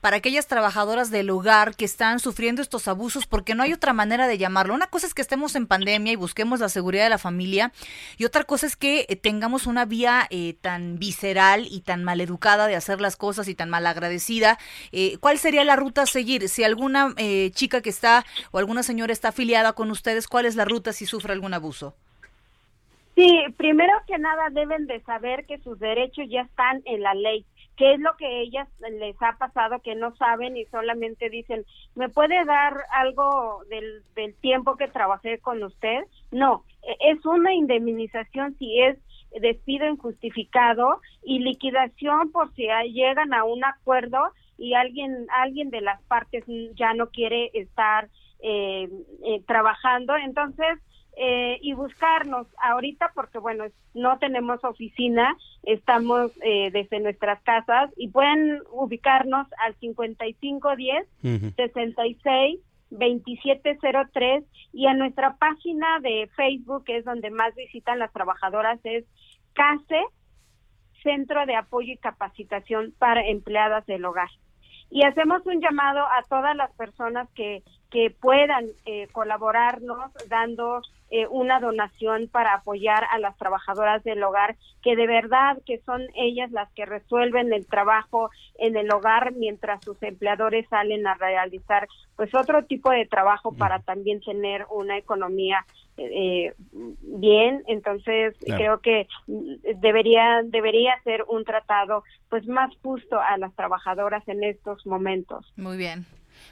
para 0.00 0.16
aquellas 0.16 0.48
trabajadoras 0.48 1.10
del 1.10 1.30
hogar 1.30 1.76
que 1.76 1.84
están 1.84 2.18
sufriendo 2.18 2.60
estos 2.60 2.88
abusos? 2.88 3.26
Porque 3.26 3.54
no 3.54 3.62
hay 3.62 3.72
otra 3.72 3.92
manera 3.92 4.26
de 4.26 4.36
llamarlo. 4.36 4.74
Una 4.74 4.88
cosa 4.88 5.06
es 5.06 5.14
que 5.14 5.22
estemos 5.22 5.54
en 5.54 5.66
pandemia 5.66 6.12
y 6.12 6.16
busquemos 6.16 6.58
la 6.58 6.68
seguridad 6.68 7.04
de 7.04 7.10
la 7.10 7.18
familia 7.18 7.72
y 8.16 8.24
otra 8.24 8.44
cosa 8.44 8.66
es 8.66 8.74
que 8.74 9.06
eh, 9.08 9.16
tengamos 9.16 9.66
una 9.66 9.84
vía 9.84 10.26
eh, 10.30 10.56
tan 10.60 10.98
visceral 10.98 11.66
y 11.70 11.82
tan 11.82 12.02
maleducada 12.02 12.66
de 12.66 12.74
hacer 12.74 13.00
las 13.00 13.16
cosas 13.16 13.46
y 13.46 13.54
tan 13.54 13.70
malagradecida. 13.70 14.58
Eh, 14.90 15.18
¿Cuál 15.20 15.38
sería 15.38 15.62
la 15.62 15.76
ruta 15.76 16.02
a 16.02 16.06
seguir? 16.06 16.48
Si 16.48 16.64
alguna 16.64 17.14
eh, 17.16 17.52
chica 17.54 17.80
que 17.80 17.90
está 17.90 18.26
o 18.50 18.58
alguna 18.58 18.82
señora 18.82 19.12
está 19.12 19.28
afiliada 19.28 19.72
con 19.74 19.90
ustedes, 19.92 20.26
¿cuál 20.26 20.46
es 20.46 20.56
la 20.56 20.64
ruta 20.64 20.92
si 20.92 21.06
sufre 21.06 21.32
algún 21.32 21.54
abuso? 21.54 21.94
Sí, 23.16 23.44
primero 23.56 23.92
que 24.06 24.18
nada 24.18 24.50
deben 24.52 24.86
de 24.86 25.00
saber 25.02 25.46
que 25.46 25.58
sus 25.58 25.78
derechos 25.78 26.26
ya 26.28 26.42
están 26.42 26.82
en 26.84 27.02
la 27.02 27.14
ley. 27.14 27.46
¿Qué 27.76 27.94
es 27.94 28.00
lo 28.00 28.14
que 28.16 28.42
ellas 28.42 28.68
les 28.90 29.16
ha 29.22 29.38
pasado 29.38 29.80
que 29.82 29.94
no 29.94 30.14
saben 30.16 30.56
y 30.56 30.66
solamente 30.66 31.30
dicen, 31.30 31.64
¿me 31.94 32.10
puede 32.10 32.44
dar 32.44 32.74
algo 32.92 33.62
del, 33.70 34.02
del 34.14 34.34
tiempo 34.36 34.76
que 34.76 34.88
trabajé 34.88 35.38
con 35.40 35.62
usted? 35.62 36.04
No, 36.30 36.64
e- 36.82 36.96
es 37.12 37.24
una 37.26 37.54
indemnización 37.54 38.54
si 38.58 38.80
es 38.82 38.98
despido 39.40 39.88
injustificado 39.88 41.00
y 41.22 41.40
liquidación 41.40 42.32
por 42.32 42.54
si 42.54 42.66
llegan 42.92 43.34
a 43.34 43.44
un 43.44 43.64
acuerdo 43.64 44.18
y 44.58 44.74
alguien 44.74 45.26
alguien 45.42 45.70
de 45.70 45.80
las 45.82 46.02
partes 46.04 46.44
ya 46.74 46.94
no 46.94 47.08
quiere 47.10 47.50
estar 47.54 48.08
eh, 48.40 48.88
eh, 49.24 49.42
trabajando. 49.46 50.16
Entonces, 50.16 50.78
eh, 51.16 51.58
y 51.62 51.72
buscarnos. 51.72 52.46
Ahorita 52.62 53.10
porque 53.14 53.38
bueno 53.38 53.64
no 53.94 54.18
tenemos 54.18 54.62
oficina 54.64 55.36
estamos 55.62 56.30
eh, 56.42 56.70
desde 56.70 57.00
nuestras 57.00 57.42
casas 57.42 57.90
y 57.96 58.08
pueden 58.08 58.60
ubicarnos 58.70 59.46
al 59.64 59.74
5510 59.76 61.06
66 61.56 62.60
2703 62.90 64.44
y 64.72 64.86
a 64.86 64.94
nuestra 64.94 65.36
página 65.36 66.00
de 66.00 66.28
Facebook 66.36 66.84
que 66.84 66.98
es 66.98 67.04
donde 67.04 67.30
más 67.30 67.54
visitan 67.54 67.98
las 67.98 68.12
trabajadoras 68.12 68.78
es 68.84 69.04
CASE 69.54 70.04
Centro 71.02 71.46
de 71.46 71.56
Apoyo 71.56 71.92
y 71.92 71.98
Capacitación 71.98 72.92
para 72.98 73.26
Empleadas 73.26 73.86
del 73.86 74.04
Hogar. 74.04 74.28
Y 74.90 75.04
hacemos 75.04 75.44
un 75.46 75.60
llamado 75.60 76.00
a 76.00 76.22
todas 76.28 76.54
las 76.56 76.72
personas 76.72 77.28
que, 77.34 77.62
que 77.90 78.10
puedan 78.10 78.66
eh, 78.84 79.08
colaborarnos 79.12 80.12
dando 80.28 80.82
eh, 81.10 81.26
una 81.28 81.60
donación 81.60 82.28
para 82.28 82.54
apoyar 82.54 83.04
a 83.10 83.18
las 83.18 83.36
trabajadoras 83.36 84.02
del 84.02 84.22
hogar, 84.22 84.56
que 84.82 84.96
de 84.96 85.06
verdad 85.06 85.58
que 85.64 85.78
son 85.86 86.02
ellas 86.14 86.50
las 86.50 86.70
que 86.72 86.84
resuelven 86.84 87.52
el 87.52 87.66
trabajo 87.66 88.30
en 88.58 88.76
el 88.76 88.90
hogar 88.90 89.32
mientras 89.32 89.82
sus 89.84 90.02
empleadores 90.02 90.66
salen 90.68 91.06
a 91.06 91.14
realizar 91.14 91.86
pues 92.16 92.34
otro 92.34 92.64
tipo 92.64 92.90
de 92.90 93.06
trabajo 93.06 93.52
para 93.54 93.80
también 93.80 94.20
tener 94.20 94.66
una 94.70 94.96
economía 94.96 95.64
eh, 95.98 96.54
bien 97.02 97.62
entonces 97.66 98.34
Claro. 98.44 98.58
creo 98.58 98.80
que 98.80 99.08
debería 99.80 100.42
debería 100.44 101.00
ser 101.04 101.24
un 101.28 101.44
tratado 101.44 102.04
pues 102.28 102.46
más 102.46 102.70
justo 102.82 103.20
a 103.20 103.36
las 103.38 103.54
trabajadoras 103.54 104.26
en 104.28 104.44
estos 104.44 104.86
momentos 104.86 105.52
Muy 105.56 105.76
bien. 105.76 106.04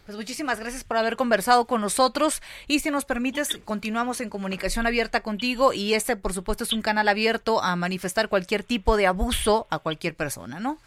Pues 0.06 0.16
muchísimas 0.16 0.60
gracias 0.60 0.84
por 0.84 0.96
haber 0.96 1.16
conversado 1.16 1.66
con 1.66 1.80
nosotros 1.80 2.42
y 2.66 2.80
si 2.80 2.90
nos 2.90 3.04
permites, 3.04 3.58
continuamos 3.64 4.20
en 4.20 4.30
comunicación 4.30 4.86
abierta 4.86 5.20
contigo 5.20 5.72
y 5.72 5.94
este, 5.94 6.16
por 6.16 6.32
supuesto, 6.32 6.64
es 6.64 6.72
un 6.72 6.82
canal 6.82 7.08
abierto 7.08 7.62
a 7.62 7.76
manifestar 7.76 8.28
cualquier 8.28 8.62
tipo 8.62 8.96
de 8.96 9.06
abuso 9.06 9.66
a 9.70 9.78
cualquier 9.78 10.14
persona, 10.14 10.60
¿no? 10.60 10.78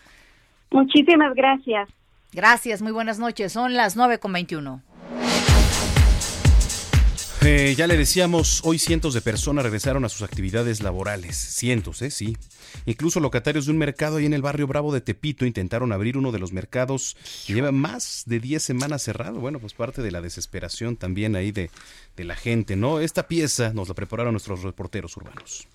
muchísimas 0.69 1.33
gracias 1.33 1.87
Gracias, 2.33 2.81
muy 2.81 2.91
buenas 2.91 3.19
noches. 3.19 3.53
Son 3.53 3.73
las 3.73 3.95
9 3.95 4.19
con 4.19 4.33
21. 4.33 4.81
Eh, 7.49 7.75
ya 7.75 7.87
le 7.87 7.95
decíamos, 7.95 8.59
hoy 8.65 8.77
cientos 8.77 9.13
de 9.13 9.21
personas 9.21 9.63
regresaron 9.63 10.03
a 10.03 10.09
sus 10.09 10.21
actividades 10.21 10.83
laborales. 10.83 11.37
Cientos, 11.37 12.01
¿eh? 12.01 12.11
Sí. 12.11 12.35
Incluso 12.85 13.21
locatarios 13.21 13.67
de 13.67 13.71
un 13.71 13.77
mercado 13.77 14.17
ahí 14.17 14.25
en 14.25 14.33
el 14.33 14.41
barrio 14.41 14.67
Bravo 14.67 14.93
de 14.93 14.99
Tepito 14.99 15.45
intentaron 15.45 15.93
abrir 15.93 16.17
uno 16.17 16.33
de 16.33 16.39
los 16.39 16.51
mercados 16.51 17.15
que 17.45 17.53
lleva 17.53 17.71
más 17.71 18.23
de 18.25 18.41
10 18.41 18.61
semanas 18.61 19.01
cerrado. 19.01 19.39
Bueno, 19.39 19.59
pues 19.59 19.73
parte 19.73 20.01
de 20.01 20.11
la 20.11 20.19
desesperación 20.19 20.97
también 20.97 21.37
ahí 21.37 21.53
de, 21.53 21.71
de 22.17 22.25
la 22.25 22.35
gente, 22.35 22.75
¿no? 22.75 22.99
Esta 22.99 23.29
pieza 23.29 23.71
nos 23.73 23.87
la 23.87 23.93
prepararon 23.93 24.33
nuestros 24.33 24.63
reporteros 24.63 25.15
urbanos. 25.15 25.69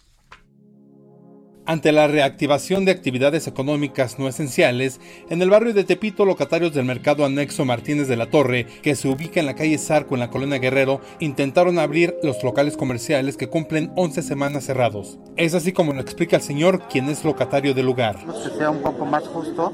Ante 1.64 1.92
la 1.92 2.09
reactivación 2.09 2.85
de 2.85 2.90
actividades 2.90 3.46
económicas 3.46 4.18
no 4.18 4.27
esenciales, 4.27 5.01
en 5.31 5.42
el 5.42 5.51
barrio 5.51 5.72
de 5.72 5.85
Tepito, 5.85 6.25
locatarios 6.25 6.75
del 6.75 6.85
mercado 6.85 7.25
anexo 7.25 7.64
Martínez 7.64 8.09
de 8.09 8.16
la 8.16 8.31
Torre, 8.31 8.66
que 8.83 8.96
se 8.96 9.07
ubica 9.07 9.38
en 9.38 9.46
la 9.46 9.55
calle 9.55 9.79
Zarco 9.79 10.14
en 10.14 10.20
la 10.20 10.31
colonia 10.31 10.59
Guerrero, 10.59 11.01
intentaron 11.20 11.79
abrir 11.79 12.16
los 12.25 12.42
locales 12.42 12.77
comerciales 12.77 13.37
que 13.37 13.48
cumplen 13.48 13.92
11 13.94 14.22
semanas 14.22 14.64
cerrados. 14.64 15.20
Es 15.37 15.55
así 15.55 15.70
como 15.72 15.92
lo 15.92 16.01
explica 16.01 16.35
el 16.35 16.42
señor, 16.42 16.88
quien 16.88 17.09
es 17.09 17.25
locatario 17.25 17.75
del 17.75 17.87
lugar. 17.87 18.16
que 18.18 18.59
sea 18.59 18.68
un 18.68 18.83
poco 18.83 19.07
más 19.07 19.22
justo 19.29 19.72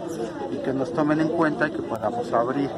y 0.53 0.62
que 0.62 0.74
nos 0.74 0.92
tomen 0.92 1.20
en 1.20 1.29
cuenta 1.29 1.68
y 1.68 1.70
que 1.70 1.83
podamos 1.83 2.31
abrir. 2.35 2.68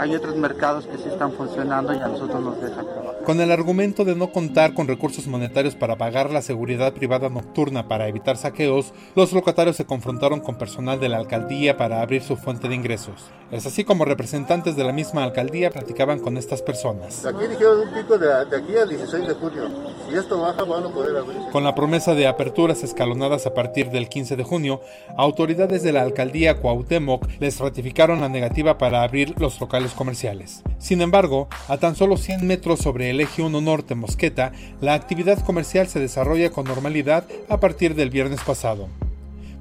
Hay 0.00 0.14
otros 0.14 0.36
mercados 0.36 0.86
que 0.86 0.96
sí 0.96 1.08
están 1.08 1.32
funcionando 1.32 1.92
y 1.92 1.98
a 1.98 2.08
nosotros 2.08 2.42
nos 2.42 2.60
dejan. 2.60 2.86
Con 3.24 3.40
el 3.40 3.52
argumento 3.52 4.04
de 4.04 4.14
no 4.14 4.32
contar 4.32 4.72
con 4.72 4.88
recursos 4.88 5.26
monetarios 5.26 5.74
para 5.74 5.96
pagar 5.96 6.30
la 6.30 6.40
seguridad 6.40 6.92
privada 6.94 7.28
nocturna 7.28 7.86
para 7.86 8.08
evitar 8.08 8.36
saqueos, 8.48 8.92
los 9.14 9.32
locatarios 9.32 9.76
se 9.76 9.84
confrontaron 9.84 10.40
con 10.40 10.56
personal 10.56 10.98
de 11.00 11.08
la 11.08 11.18
alcaldía 11.18 11.76
para 11.76 12.00
abrir 12.00 12.22
su 12.22 12.36
fuente 12.36 12.68
de 12.68 12.74
ingresos. 12.74 13.30
Es 13.50 13.64
así 13.66 13.84
como 13.84 14.04
representantes 14.04 14.76
de 14.76 14.84
la 14.84 14.92
misma 14.92 15.24
alcaldía 15.24 15.70
platicaban 15.70 16.18
con 16.18 16.36
estas 16.36 16.60
personas. 16.60 17.24
Aquí 17.24 17.46
dijeron 17.46 17.80
un 17.80 17.94
pico 17.94 18.18
de, 18.18 18.26
de 18.26 18.56
aquí 18.56 18.76
al 18.76 18.88
16 18.88 19.26
de 19.26 19.34
junio. 19.34 19.62
Si 20.08 20.16
esto 20.16 20.40
baja, 20.40 20.64
van 20.64 20.84
a 20.84 20.88
poder. 20.90 21.22
Con 21.50 21.64
la 21.64 21.74
promesa 21.74 22.14
de 22.14 22.26
aperturas 22.26 22.82
escalonadas 22.82 23.46
a 23.46 23.54
partir 23.54 23.90
del 23.90 24.08
15 24.08 24.36
de 24.36 24.44
junio, 24.44 24.82
autoridades 25.16 25.82
de 25.82 25.92
la 25.92 26.02
alcaldía 26.02 26.60
Cuauhtémoc 26.60 27.26
les 27.40 27.58
ratificaron 27.58 28.20
la 28.20 28.28
negativa 28.28 28.76
para 28.76 29.02
abrir 29.02 29.34
los 29.40 29.58
locales 29.60 29.92
comerciales. 29.92 30.62
Sin 30.78 31.00
embargo, 31.00 31.48
a 31.68 31.78
tan 31.78 31.96
solo 31.96 32.16
100 32.16 32.46
metros 32.46 32.80
sobre 32.80 33.10
el 33.10 33.20
eje 33.20 33.42
1 33.42 33.60
norte 33.60 33.94
Mosqueta, 33.94 34.52
la 34.80 34.94
actividad 34.94 35.42
comercial 35.44 35.88
se 35.88 36.00
desarrolla 36.00 36.50
con 36.50 36.66
normalidad 36.66 37.24
a 37.48 37.60
partir 37.60 37.94
del 37.94 38.10
viernes 38.10 38.37
pasado. 38.42 38.88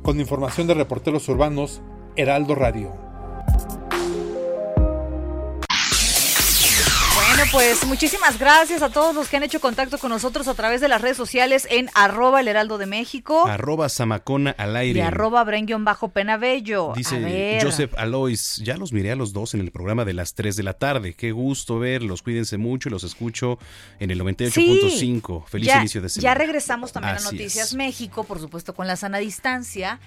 Con 0.03 0.19
información 0.19 0.67
de 0.67 0.73
reporteros 0.73 1.27
urbanos, 1.29 1.81
Heraldo 2.15 2.55
Radio. 2.55 3.06
Pues 7.51 7.85
muchísimas 7.85 8.39
gracias 8.39 8.81
a 8.81 8.89
todos 8.89 9.15
los 9.15 9.29
que 9.29 9.37
han 9.37 9.43
hecho 9.43 9.59
contacto 9.59 9.97
con 9.97 10.09
nosotros 10.09 10.47
a 10.47 10.53
través 10.53 10.81
de 10.81 10.87
las 10.87 11.01
redes 11.01 11.17
sociales 11.17 11.67
en 11.69 11.89
arroba 11.93 12.41
el 12.41 12.47
heraldo 12.47 12.77
de 12.77 12.85
México 12.85 13.45
Arroba 13.47 13.89
Zamacona 13.89 14.51
al 14.57 14.75
aire. 14.75 14.99
y 14.99 15.01
arroba 15.01 15.45
bajo 15.79 16.09
penabello. 16.09 16.93
Dice. 16.95 17.59
Joseph 17.61 17.93
Alois, 17.97 18.57
ya 18.63 18.77
los 18.77 18.91
miré 18.91 19.11
a 19.11 19.15
los 19.15 19.33
dos 19.33 19.53
en 19.53 19.61
el 19.61 19.71
programa 19.71 20.03
de 20.05 20.13
las 20.13 20.33
3 20.33 20.55
de 20.55 20.63
la 20.63 20.73
tarde. 20.73 21.13
Qué 21.13 21.31
gusto 21.31 21.79
verlos, 21.79 22.21
cuídense 22.21 22.57
mucho 22.57 22.89
y 22.89 22.91
los 22.91 23.03
escucho 23.03 23.59
en 23.99 24.11
el 24.11 24.19
98.5. 24.21 25.45
Feliz 25.45 25.67
ya, 25.67 25.79
inicio 25.79 26.01
de 26.01 26.07
ya 26.09 26.13
semana. 26.13 26.35
regresamos 26.35 26.91
también 26.91 27.17
a 27.17 27.19
Noticias 27.21 27.69
es. 27.69 27.73
México, 27.75 28.23
por 28.23 28.39
supuesto 28.39 28.73
con 28.73 28.87
la 28.87 28.95
sana 28.95 29.19
distancia. 29.19 29.99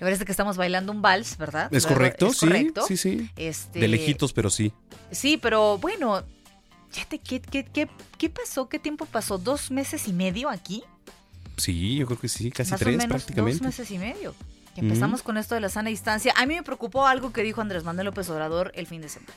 Me 0.00 0.06
parece 0.06 0.24
que 0.24 0.32
estamos 0.32 0.56
bailando 0.56 0.92
un 0.92 1.02
vals, 1.02 1.36
¿verdad? 1.36 1.72
¿Es 1.72 1.86
correcto? 1.86 2.28
¿Es 2.28 2.38
sí, 2.38 2.46
correcto? 2.46 2.84
sí, 2.86 2.96
sí. 2.96 3.30
Este, 3.36 3.80
De 3.80 3.88
lejitos, 3.88 4.32
pero 4.32 4.50
sí. 4.50 4.72
Sí, 5.10 5.38
pero 5.38 5.78
bueno, 5.78 6.24
fíjate, 6.96 7.18
¿qué, 7.18 7.40
qué, 7.40 7.64
qué, 7.64 7.88
qué 8.16 8.30
pasó? 8.30 8.68
¿Qué 8.70 8.78
tiempo 8.78 9.04
pasó? 9.04 9.36
¿Dos 9.36 9.70
meses 9.70 10.08
y 10.08 10.14
medio 10.14 10.48
aquí? 10.48 10.82
Sí, 11.58 11.96
yo 11.96 12.06
creo 12.06 12.18
que 12.18 12.28
sí, 12.28 12.50
casi 12.50 12.70
Más 12.70 12.80
o 12.80 12.84
tres 12.84 12.96
menos 12.96 13.08
prácticamente. 13.22 13.58
dos 13.58 13.66
meses 13.66 13.90
y 13.90 13.98
medio. 13.98 14.34
Que 14.74 14.80
empezamos 14.80 15.22
con 15.22 15.36
esto 15.36 15.54
de 15.54 15.60
la 15.60 15.68
sana 15.68 15.88
distancia. 15.90 16.32
A 16.36 16.44
mí 16.46 16.54
me 16.54 16.62
preocupó 16.62 17.06
algo 17.06 17.32
que 17.32 17.42
dijo 17.42 17.60
Andrés 17.60 17.84
Manuel 17.84 18.06
López 18.06 18.28
Obrador 18.30 18.72
el 18.74 18.86
fin 18.86 19.00
de 19.00 19.08
semana. 19.08 19.32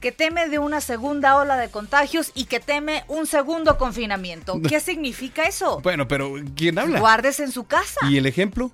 Que 0.00 0.12
teme 0.12 0.48
de 0.48 0.58
una 0.58 0.80
segunda 0.80 1.36
ola 1.36 1.56
de 1.56 1.70
contagios 1.70 2.32
y 2.34 2.46
que 2.46 2.58
teme 2.58 3.04
un 3.08 3.26
segundo 3.26 3.76
confinamiento. 3.76 4.60
¿Qué 4.68 4.80
significa 4.80 5.44
eso? 5.44 5.80
Bueno, 5.80 6.08
pero 6.08 6.34
¿quién 6.56 6.78
habla? 6.78 7.00
Guardes 7.00 7.38
en 7.40 7.52
su 7.52 7.64
casa. 7.64 8.00
¿Y 8.08 8.16
el 8.16 8.26
ejemplo? 8.26 8.72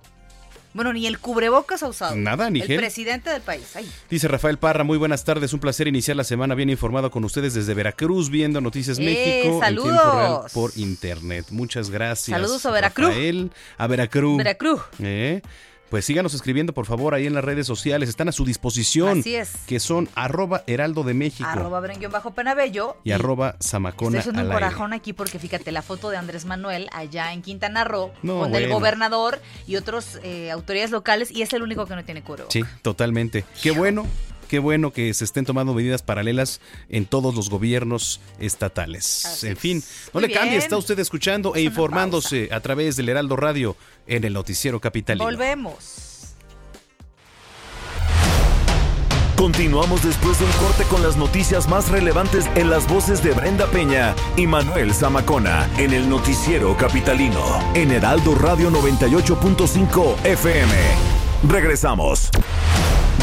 Bueno, 0.76 0.92
ni 0.92 1.06
el 1.06 1.18
cubrebocas 1.18 1.82
ha 1.82 1.88
usado. 1.88 2.14
Nada, 2.14 2.50
ni 2.50 2.60
El 2.60 2.66
gel. 2.66 2.76
presidente 2.76 3.30
del 3.30 3.40
país. 3.40 3.64
Ay. 3.74 3.90
Dice 4.10 4.28
Rafael 4.28 4.58
Parra, 4.58 4.84
muy 4.84 4.98
buenas 4.98 5.24
tardes, 5.24 5.54
un 5.54 5.58
placer 5.60 5.88
iniciar 5.88 6.16
la 6.18 6.22
semana 6.24 6.54
bien 6.54 6.68
informado 6.68 7.10
con 7.10 7.24
ustedes 7.24 7.54
desde 7.54 7.72
Veracruz, 7.72 8.28
viendo 8.28 8.60
Noticias 8.60 8.98
¡Eh, 8.98 9.02
México 9.02 9.54
en 9.54 9.60
saludos! 9.60 9.92
tiempo 9.92 10.12
real 10.18 10.40
por 10.52 10.72
internet. 10.76 11.46
Muchas 11.50 11.88
gracias. 11.88 12.36
Saludos 12.38 12.66
a 12.66 12.70
Veracruz. 12.72 13.08
Rafael, 13.08 13.50
a 13.78 13.86
Veracruz. 13.86 14.36
Veracruz. 14.36 14.82
¿Eh? 15.00 15.40
Pues 15.90 16.04
síganos 16.04 16.34
escribiendo, 16.34 16.72
por 16.74 16.84
favor, 16.86 17.14
ahí 17.14 17.26
en 17.26 17.34
las 17.34 17.44
redes 17.44 17.66
sociales. 17.66 18.08
Están 18.08 18.28
a 18.28 18.32
su 18.32 18.44
disposición. 18.44 19.20
Así 19.20 19.36
es. 19.36 19.52
Que 19.66 19.78
son 19.78 20.08
arroba 20.14 20.64
heraldo 20.66 21.04
de 21.04 21.14
México 21.14 21.48
Arroba 21.48 21.80
bajo 22.10 22.32
Penabello. 22.34 22.96
y 23.04 23.12
arroba 23.12 23.56
zamacona 23.62 24.18
Estoy 24.18 24.30
haciendo 24.30 24.40
un 24.42 24.46
aire. 24.52 24.54
corajón 24.66 24.92
aquí 24.92 25.12
porque 25.12 25.38
fíjate 25.38 25.70
la 25.70 25.82
foto 25.82 26.10
de 26.10 26.16
Andrés 26.16 26.44
Manuel 26.44 26.88
allá 26.92 27.32
en 27.32 27.42
Quintana 27.42 27.84
Roo 27.84 28.10
No, 28.22 28.40
con 28.40 28.54
el 28.54 28.68
gobernador 28.68 29.40
y 29.66 29.76
otros 29.76 30.18
eh, 30.22 30.50
autoridades 30.50 30.90
locales 30.90 31.30
y 31.30 31.42
es 31.42 31.52
el 31.52 31.62
único 31.62 31.86
que 31.86 31.94
no 31.94 32.04
tiene 32.04 32.22
cubrebocas. 32.22 32.52
Sí, 32.52 32.62
totalmente. 32.82 33.44
Qué 33.62 33.70
bueno, 33.70 34.06
qué 34.46 34.58
bueno 34.58 34.92
que 34.92 35.12
se 35.14 35.24
estén 35.24 35.44
tomando 35.44 35.74
medidas 35.74 36.02
paralelas 36.02 36.60
en 36.88 37.06
todos 37.06 37.34
los 37.34 37.50
gobiernos 37.50 38.20
estatales. 38.38 39.44
en 39.44 39.56
fin, 39.56 39.82
no 40.12 40.20
Muy 40.20 40.28
le 40.28 40.34
cambie, 40.34 40.50
bien. 40.52 40.62
está 40.62 40.76
usted 40.76 40.98
escuchando 40.98 41.54
e 41.54 41.62
informándose 41.62 42.48
a 42.52 42.60
través 42.60 42.96
del 42.96 43.08
Heraldo 43.08 43.36
Radio 43.36 43.76
en 44.06 44.24
el 44.24 44.32
noticiero 44.32 44.80
capitalino. 44.80 45.24
Volvemos. 45.24 46.02
Continuamos 49.36 50.02
después 50.02 50.38
de 50.38 50.46
un 50.46 50.52
corte 50.52 50.84
con 50.84 51.02
las 51.02 51.16
noticias 51.18 51.68
más 51.68 51.90
relevantes 51.90 52.46
en 52.54 52.70
las 52.70 52.88
voces 52.88 53.22
de 53.22 53.32
Brenda 53.32 53.66
Peña 53.66 54.14
y 54.36 54.46
Manuel 54.46 54.94
Zamacona 54.94 55.68
en 55.78 55.92
el 55.92 56.08
noticiero 56.08 56.74
capitalino 56.76 57.42
en 57.74 57.90
Heraldo 57.92 58.34
Radio 58.34 58.70
98.5 58.70 60.24
FM. 60.24 61.15
Regresamos. 61.42 62.30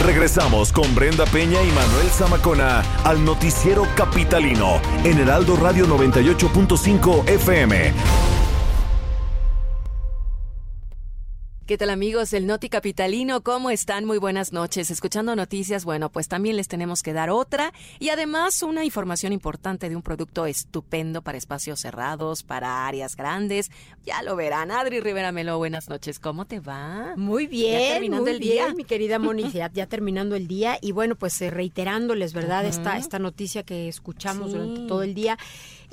Regresamos 0.05 0.71
con 0.71 0.93
Brenda 0.95 1.25
Peña 1.25 1.61
y 1.61 1.71
Manuel 1.71 2.07
Zamacona 2.09 2.83
al 3.03 3.23
noticiero 3.23 3.87
capitalino 3.95 4.79
en 5.03 5.19
Heraldo 5.19 5.55
Radio 5.55 5.87
98.5 5.87 7.27
FM. 7.29 7.93
¿Qué 11.65 11.77
tal 11.77 11.91
amigos 11.91 12.29
del 12.29 12.45
Noti 12.45 12.67
Capitalino? 12.67 13.41
¿Cómo 13.41 13.69
están? 13.69 14.03
Muy 14.03 14.17
buenas 14.17 14.51
noches. 14.51 14.91
Escuchando 14.91 15.33
noticias, 15.33 15.85
bueno, 15.85 16.09
pues 16.11 16.27
también 16.27 16.57
les 16.57 16.67
tenemos 16.67 17.01
que 17.01 17.13
dar 17.13 17.29
otra 17.29 17.71
y 17.99 18.09
además 18.09 18.61
una 18.63 18.83
información 18.83 19.31
importante 19.31 19.87
de 19.87 19.95
un 19.95 20.01
producto 20.01 20.45
estupendo 20.45 21.21
para 21.21 21.37
espacios 21.37 21.79
cerrados, 21.79 22.43
para 22.43 22.85
áreas 22.85 23.15
grandes. 23.15 23.71
Ya 24.05 24.21
lo 24.23 24.35
verán. 24.35 24.71
Adri 24.71 24.99
Rivera 24.99 25.31
Melo, 25.31 25.57
buenas 25.57 25.87
noches. 25.87 26.19
¿Cómo 26.19 26.43
te 26.43 26.59
va? 26.59 27.13
Muy 27.15 27.47
bien, 27.47 27.79
Ya 27.81 27.93
terminando 27.93 28.23
muy 28.25 28.31
el 28.33 28.39
día. 28.41 28.65
bien, 28.65 28.75
mi 28.75 28.83
querida 28.83 29.17
Moni, 29.17 29.49
ya, 29.49 29.71
ya 29.71 29.87
terminando 29.87 30.35
el 30.35 30.49
día 30.49 30.77
y 30.81 30.91
bueno, 30.91 31.15
pues 31.15 31.41
eh, 31.41 31.49
reiterándoles, 31.49 32.33
¿verdad? 32.33 32.65
Esta, 32.65 32.97
esta 32.97 33.19
noticia 33.19 33.63
que 33.63 33.87
escuchamos 33.87 34.51
Sí. 34.51 34.57
durante 34.57 34.81
todo 34.85 35.01
el 35.03 35.13
día. 35.13 35.37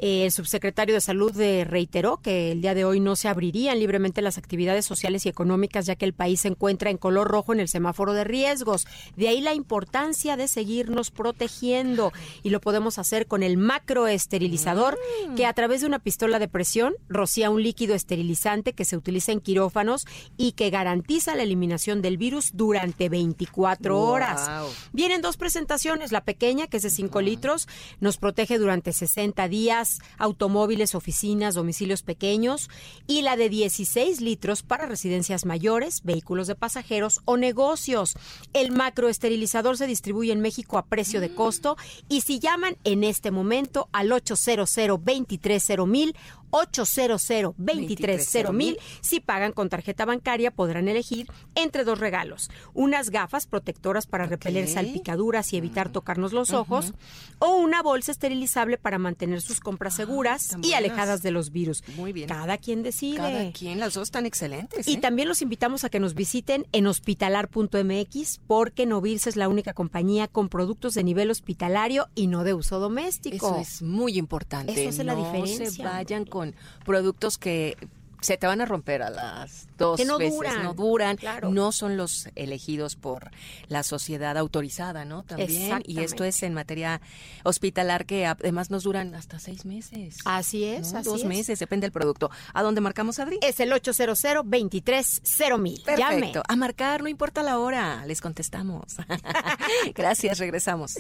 Eh, 0.02 0.24
el 0.24 0.32
subsecretario 0.32 0.94
de 0.94 1.00
Salud 1.02 1.32
reiteró 1.64 2.16
que 2.22 2.52
el 2.52 2.62
día 2.62 2.74
de 2.74 2.86
hoy 2.86 3.00
no 3.00 3.16
se 3.16 3.28
abrirían 3.28 3.78
libremente 3.78 4.22
las 4.22 4.38
actividades 4.38 4.86
sociales 4.86 5.26
y 5.26 5.28
económicas 5.28 5.84
ya 5.84 5.94
que 5.94 6.06
el 6.06 6.14
país 6.14 6.40
se 6.40 6.48
encuentra 6.48 6.90
en 6.90 6.96
color 6.96 7.28
rojo 7.28 7.52
en 7.52 7.60
el 7.60 7.68
semáforo 7.68 8.14
de 8.14 8.24
riesgos. 8.24 8.86
De 9.16 9.28
ahí 9.28 9.42
la 9.42 9.52
importancia 9.52 10.38
de 10.38 10.48
seguirnos 10.48 11.10
protegiendo 11.10 12.12
y 12.42 12.48
lo 12.48 12.60
podemos 12.60 12.98
hacer 12.98 13.26
con 13.26 13.42
el 13.42 13.58
macroesterilizador 13.58 14.98
Mm. 15.28 15.34
que 15.34 15.46
a 15.46 15.52
través 15.52 15.80
de 15.80 15.86
una 15.86 15.98
pistola 15.98 16.38
de 16.38 16.48
presión 16.48 16.94
rocía 17.08 17.50
un 17.50 17.62
líquido 17.62 17.94
esterilizante 17.94 18.72
que 18.72 18.84
se 18.84 18.96
utiliza 18.96 19.32
en 19.32 19.40
quirófanos 19.40 20.06
y 20.36 20.52
que 20.52 20.70
garantiza 20.70 21.34
la 21.34 21.42
eliminación 21.42 22.00
del 22.02 22.16
virus 22.16 22.52
durante 22.54 23.08
24 23.08 23.98
horas. 24.00 24.48
Wow. 24.48 24.70
Vienen 24.92 25.20
dos 25.20 25.36
presentaciones, 25.36 26.12
la 26.12 26.24
pequeña, 26.24 26.66
que 26.68 26.78
es 26.78 26.82
de 26.82 26.90
5 26.90 27.20
litros, 27.20 27.68
nos 28.00 28.16
protege 28.16 28.58
durante 28.58 28.92
60 28.92 29.48
días, 29.48 29.89
automóviles, 30.18 30.94
oficinas, 30.94 31.55
domicilios 31.55 32.03
pequeños, 32.03 32.70
y 33.07 33.22
la 33.22 33.37
de 33.37 33.48
16 33.48 34.20
litros 34.20 34.62
para 34.62 34.87
residencias 34.87 35.44
mayores, 35.44 36.03
vehículos 36.05 36.46
de 36.46 36.55
pasajeros 36.55 37.20
o 37.24 37.37
negocios. 37.37 38.14
El 38.53 38.72
macroesterilizador 38.72 39.76
se 39.76 39.87
distribuye 39.87 40.33
en 40.33 40.40
México 40.40 40.79
a 40.79 40.87
precio 40.87 41.20
de 41.20 41.35
costo 41.35 41.76
y 42.09 42.22
si 42.22 42.38
llaman 42.38 42.76
en 42.85 43.05
este 43.05 43.31
momento 43.31 43.88
al 43.92 44.12
800 44.12 44.40
230 44.74 45.87
mil 45.87 46.16
800 46.50 47.54
230 47.56 48.52
mil 48.52 48.78
si 49.00 49.20
pagan 49.20 49.52
con 49.52 49.68
tarjeta 49.68 50.04
bancaria 50.04 50.50
podrán 50.50 50.88
elegir 50.88 51.26
entre 51.54 51.84
dos 51.84 51.98
regalos, 51.98 52.50
unas 52.74 53.10
gafas 53.10 53.46
protectoras 53.46 54.06
para 54.06 54.26
repeler 54.26 54.68
salpicaduras 54.68 55.52
y 55.52 55.56
evitar 55.56 55.90
tocarnos 55.90 56.32
los 56.32 56.52
ojos 56.52 56.94
o 57.38 57.56
una 57.56 57.82
bolsa 57.82 58.12
esterilizable 58.12 58.78
para 58.78 58.98
mantener 58.98 59.40
sus 59.40 59.60
compras 59.60 59.94
seguras 59.94 60.48
tan 60.48 60.64
y 60.64 60.74
alejadas 60.74 61.22
de 61.22 61.30
los 61.30 61.50
virus. 61.50 61.82
Muy 61.96 62.12
bien. 62.12 62.28
Cada 62.28 62.58
quien 62.58 62.82
decide. 62.82 63.16
Cada 63.16 63.52
quien, 63.52 63.80
las 63.80 63.94
dos 63.94 64.08
están 64.08 64.26
excelentes. 64.26 64.86
Y 64.86 64.94
¿eh? 64.94 64.98
también 64.98 65.28
los 65.28 65.42
invitamos 65.42 65.84
a 65.84 65.90
que 65.90 66.00
nos 66.00 66.14
visiten 66.14 66.66
en 66.72 66.86
hospitalar.mx 66.86 68.40
porque 68.46 68.86
Novilse 68.86 69.30
es 69.30 69.36
la 69.36 69.48
única 69.48 69.72
compañía 69.72 70.28
con 70.28 70.48
productos 70.48 70.94
de 70.94 71.04
nivel 71.04 71.30
hospitalario 71.30 72.08
y 72.14 72.26
no 72.26 72.44
de 72.44 72.54
uso 72.54 72.78
doméstico. 72.78 73.36
Eso 73.36 73.60
es 73.60 73.82
muy 73.82 74.18
importante. 74.18 74.72
Eso 74.72 74.90
hace 74.90 75.04
la 75.04 75.14
diferencia. 75.14 75.70
se 75.70 75.82
vayan 75.82 76.24
con 76.24 76.39
productos 76.85 77.38
que 77.38 77.76
se 78.20 78.37
te 78.37 78.46
van 78.46 78.61
a 78.61 78.66
romper 78.66 79.03
a 79.03 79.11
las 79.11 79.66
dos 79.79 79.98
Que 79.98 80.05
no 80.05 80.18
veces, 80.18 80.35
duran, 80.35 80.62
no 80.62 80.74
duran, 80.74 81.16
claro. 81.16 81.50
no 81.50 81.72
son 81.72 81.96
los 81.96 82.29
elegidos 82.35 82.96
por 82.96 83.31
la 83.68 83.83
sociedad 83.83 84.37
autorizada, 84.37 85.05
¿no? 85.05 85.22
También, 85.22 85.83
y 85.87 86.00
esto 86.00 86.24
es 86.24 86.42
en 86.42 86.53
materia 86.55 87.00
hospitalar 87.44 88.05
que 88.05 88.26
además 88.26 88.70
nos 88.70 88.83
duran 88.83 89.14
hasta 89.14 89.38
seis 89.38 89.64
meses. 89.64 90.18
Así 90.24 90.64
es, 90.64 90.92
¿no? 90.92 90.98
así 90.98 91.09
Dos 91.09 91.20
es. 91.22 91.26
meses, 91.26 91.59
depende 91.59 91.87
del 91.87 91.92
producto. 91.92 92.31
¿A 92.53 92.62
dónde 92.62 92.81
marcamos, 92.81 93.18
Adri? 93.18 93.38
Es 93.42 93.59
el 93.61 93.72
800 93.72 94.20
23 94.44 95.22
mil. 95.59 95.83
Llame. 95.96 96.16
Perfecto. 96.16 96.42
A 96.46 96.57
marcar, 96.57 97.03
no 97.03 97.09
importa 97.09 97.42
la 97.42 97.59
hora, 97.59 98.05
les 98.07 98.20
contestamos. 98.20 98.96
Gracias, 99.94 100.38
regresamos. 100.38 100.96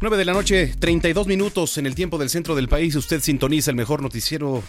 9 0.00 0.16
de 0.16 0.24
la 0.24 0.32
noche, 0.32 0.74
32 0.78 1.26
minutos 1.26 1.76
en 1.76 1.84
el 1.84 1.94
tiempo 1.94 2.16
del 2.16 2.30
centro 2.30 2.54
del 2.54 2.68
país. 2.68 2.94
Usted 2.96 3.20
sintoniza 3.20 3.70
el 3.70 3.76
mejor 3.76 4.00
noticiero 4.00 4.62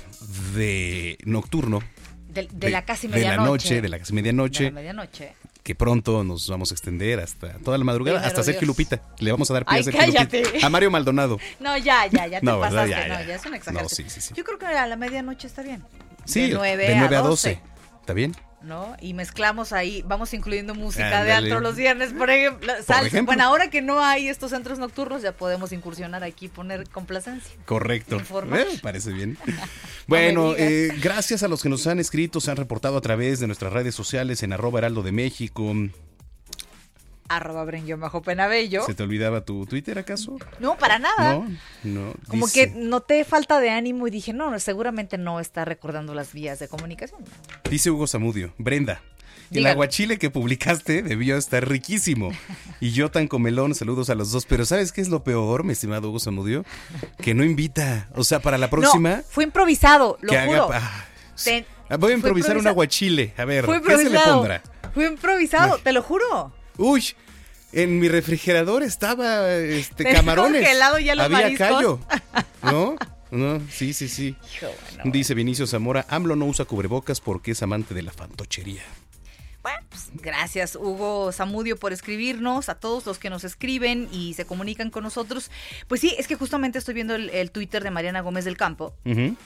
de 0.55 1.17
nocturno. 1.23 1.81
De, 2.27 2.49
de 2.51 2.69
la 2.69 2.83
casi 2.83 3.07
medianoche. 3.07 3.45
noche, 3.49 3.81
de 3.81 3.89
la 3.89 3.99
casi 3.99 4.11
medianoche. 4.13 4.63
De 4.65 4.69
la 4.71 4.75
medianoche. 4.75 5.33
Que 5.63 5.73
pronto 5.73 6.25
nos 6.25 6.49
vamos 6.49 6.71
a 6.71 6.73
extender 6.73 7.21
hasta 7.21 7.53
toda 7.59 7.77
la 7.77 7.83
madrugada, 7.85 8.17
Primero 8.17 8.27
hasta 8.27 8.43
Sergio. 8.43 8.67
Lupita. 8.67 9.01
Le 9.19 9.31
vamos 9.31 9.49
a 9.51 9.53
dar 9.53 9.65
pie 9.65 9.77
Ay, 9.77 9.83
a 9.87 9.91
cállate. 9.91 10.43
Lupita. 10.43 10.67
A 10.67 10.69
Mario 10.69 10.91
Maldonado. 10.91 11.39
No, 11.61 11.77
ya, 11.77 12.07
ya, 12.07 12.27
ya 12.27 12.41
te 12.41 12.45
pasaste. 12.47 12.89
Ya, 12.89 13.07
no, 13.07 13.25
ya. 13.25 13.35
es 13.35 13.45
una 13.45 13.55
exageración. 13.55 13.83
No, 14.05 14.09
sí, 14.09 14.19
sí, 14.21 14.27
sí. 14.27 14.33
Yo 14.35 14.43
creo 14.43 14.59
que 14.59 14.65
a 14.65 14.85
la 14.87 14.95
medianoche 14.97 15.47
está 15.47 15.61
bien. 15.61 15.81
Sí, 16.25 16.49
de 16.49 16.55
9, 16.55 16.87
de 16.87 16.95
9 16.95 17.15
a 17.15 17.19
a 17.19 17.21
12. 17.21 17.49
12. 17.49 17.61
¿Está 18.01 18.13
bien? 18.13 18.35
¿No? 18.63 18.95
Y 19.01 19.13
mezclamos 19.13 19.73
ahí, 19.73 20.03
vamos 20.07 20.33
incluyendo 20.33 20.75
música 20.75 21.23
de 21.23 21.31
antro 21.31 21.59
los 21.59 21.75
viernes, 21.75 22.13
por 22.13 22.29
ejemplo. 22.29 22.73
ejemplo. 22.73 23.23
Bueno, 23.25 23.43
ahora 23.43 23.69
que 23.69 23.81
no 23.81 24.03
hay 24.03 24.27
estos 24.27 24.51
centros 24.51 24.79
nocturnos, 24.79 25.21
ya 25.21 25.31
podemos 25.31 25.71
incursionar 25.71 26.23
aquí 26.23 26.45
y 26.45 26.49
poner 26.49 26.87
complacencia. 26.89 27.55
Correcto. 27.65 28.19
Eh, 28.19 28.79
parece 28.81 29.11
bien. 29.11 29.37
Bueno, 30.07 30.55
eh, 30.57 30.89
gracias 31.01 31.41
a 31.41 31.47
los 31.47 31.63
que 31.63 31.69
nos 31.69 31.87
han 31.87 31.99
escrito, 31.99 32.41
se 32.41 32.51
han 32.51 32.57
reportado 32.57 32.97
a 32.97 33.01
través 33.01 33.39
de 33.39 33.47
nuestras 33.47 33.71
redes 33.71 33.95
sociales 33.95 34.43
en 34.43 34.51
arroba 34.51 34.79
heraldo 34.79 35.03
de 35.03 35.13
México. 35.13 35.73
Arroba 37.35 37.65
bajo 37.97 38.21
Penabello. 38.21 38.85
¿Se 38.85 38.93
te 38.93 39.03
olvidaba 39.03 39.41
tu 39.41 39.65
Twitter 39.65 39.97
acaso? 39.99 40.37
No, 40.59 40.77
para 40.77 40.99
nada. 40.99 41.33
No, 41.35 41.47
no. 41.83 42.13
Como 42.27 42.45
dice- 42.47 42.71
que 42.71 42.79
noté 42.79 43.23
falta 43.23 43.59
de 43.59 43.69
ánimo 43.69 44.07
y 44.07 44.11
dije, 44.11 44.33
no, 44.33 44.57
seguramente 44.59 45.17
no 45.17 45.39
está 45.39 45.65
recordando 45.65 46.13
las 46.13 46.33
vías 46.33 46.59
de 46.59 46.67
comunicación. 46.67 47.21
Dice 47.69 47.91
Hugo 47.91 48.07
Zamudio, 48.07 48.53
Brenda, 48.57 49.01
el 49.51 49.65
aguachile 49.67 50.17
que 50.17 50.29
publicaste 50.29 51.01
debió 51.03 51.37
estar 51.37 51.67
riquísimo. 51.67 52.31
Y 52.79 52.91
yo 52.91 53.11
tan 53.11 53.27
comelón, 53.27 53.75
saludos 53.75 54.09
a 54.09 54.15
los 54.15 54.31
dos. 54.31 54.45
Pero 54.45 54.65
¿sabes 54.65 54.91
qué 54.91 55.01
es 55.01 55.09
lo 55.09 55.23
peor, 55.23 55.63
mi 55.63 55.73
estimado 55.73 56.09
Hugo 56.09 56.19
Zamudio? 56.19 56.63
Que 57.21 57.33
no 57.33 57.43
invita. 57.43 58.09
O 58.15 58.23
sea, 58.23 58.39
para 58.39 58.57
la 58.57 58.69
próxima, 58.69 59.17
No, 59.17 59.23
fue 59.29 59.43
improvisado, 59.43 60.17
lo 60.21 60.29
que 60.29 60.37
haga... 60.37 60.61
juro. 60.63 60.69
Te- 61.43 61.65
Ah, 61.89 61.97
Voy 61.97 62.13
a 62.13 62.15
improvisar 62.15 62.57
un 62.57 62.65
aguachile. 62.67 63.33
A 63.35 63.43
ver, 63.43 63.65
¿qué 63.65 63.97
se 63.97 64.09
le 64.09 64.17
pondrá? 64.19 64.61
Fue 64.93 65.07
improvisado, 65.07 65.77
te 65.79 65.91
lo 65.91 66.01
juro. 66.01 66.53
Uy, 66.77 67.05
en 67.73 67.99
mi 67.99 68.07
refrigerador 68.09 68.83
estaba 68.83 69.51
este 69.55 70.03
camarones. 70.13 70.61
congelado 70.61 70.99
ya 70.99 71.15
los 71.15 71.25
Había 71.25 71.37
mariscos. 71.41 71.67
callo. 71.67 71.99
¿No? 72.63 72.95
No, 73.31 73.61
sí, 73.71 73.93
sí, 73.93 74.09
sí. 74.09 74.35
Dice 75.05 75.33
Vinicio 75.33 75.65
Zamora, 75.65 76.05
AMLO 76.09 76.35
no 76.35 76.45
usa 76.45 76.65
cubrebocas 76.65 77.21
porque 77.21 77.51
es 77.51 77.63
amante 77.63 77.93
de 77.93 78.01
la 78.01 78.11
fantochería. 78.11 78.83
Bueno, 79.63 79.79
pues, 79.89 80.09
gracias 80.15 80.75
Hugo 80.75 81.31
Zamudio 81.31 81.77
por 81.77 81.93
escribirnos, 81.93 82.67
a 82.69 82.75
todos 82.75 83.05
los 83.05 83.19
que 83.19 83.29
nos 83.29 83.43
escriben 83.43 84.09
y 84.11 84.33
se 84.33 84.45
comunican 84.45 84.89
con 84.89 85.03
nosotros. 85.03 85.51
Pues 85.87 86.01
sí, 86.01 86.15
es 86.17 86.27
que 86.27 86.35
justamente 86.35 86.79
estoy 86.79 86.95
viendo 86.95 87.13
el, 87.13 87.29
el 87.29 87.51
Twitter 87.51 87.83
de 87.83 87.91
Mariana 87.91 88.21
Gómez 88.21 88.45
del 88.45 88.57
Campo, 88.57 88.93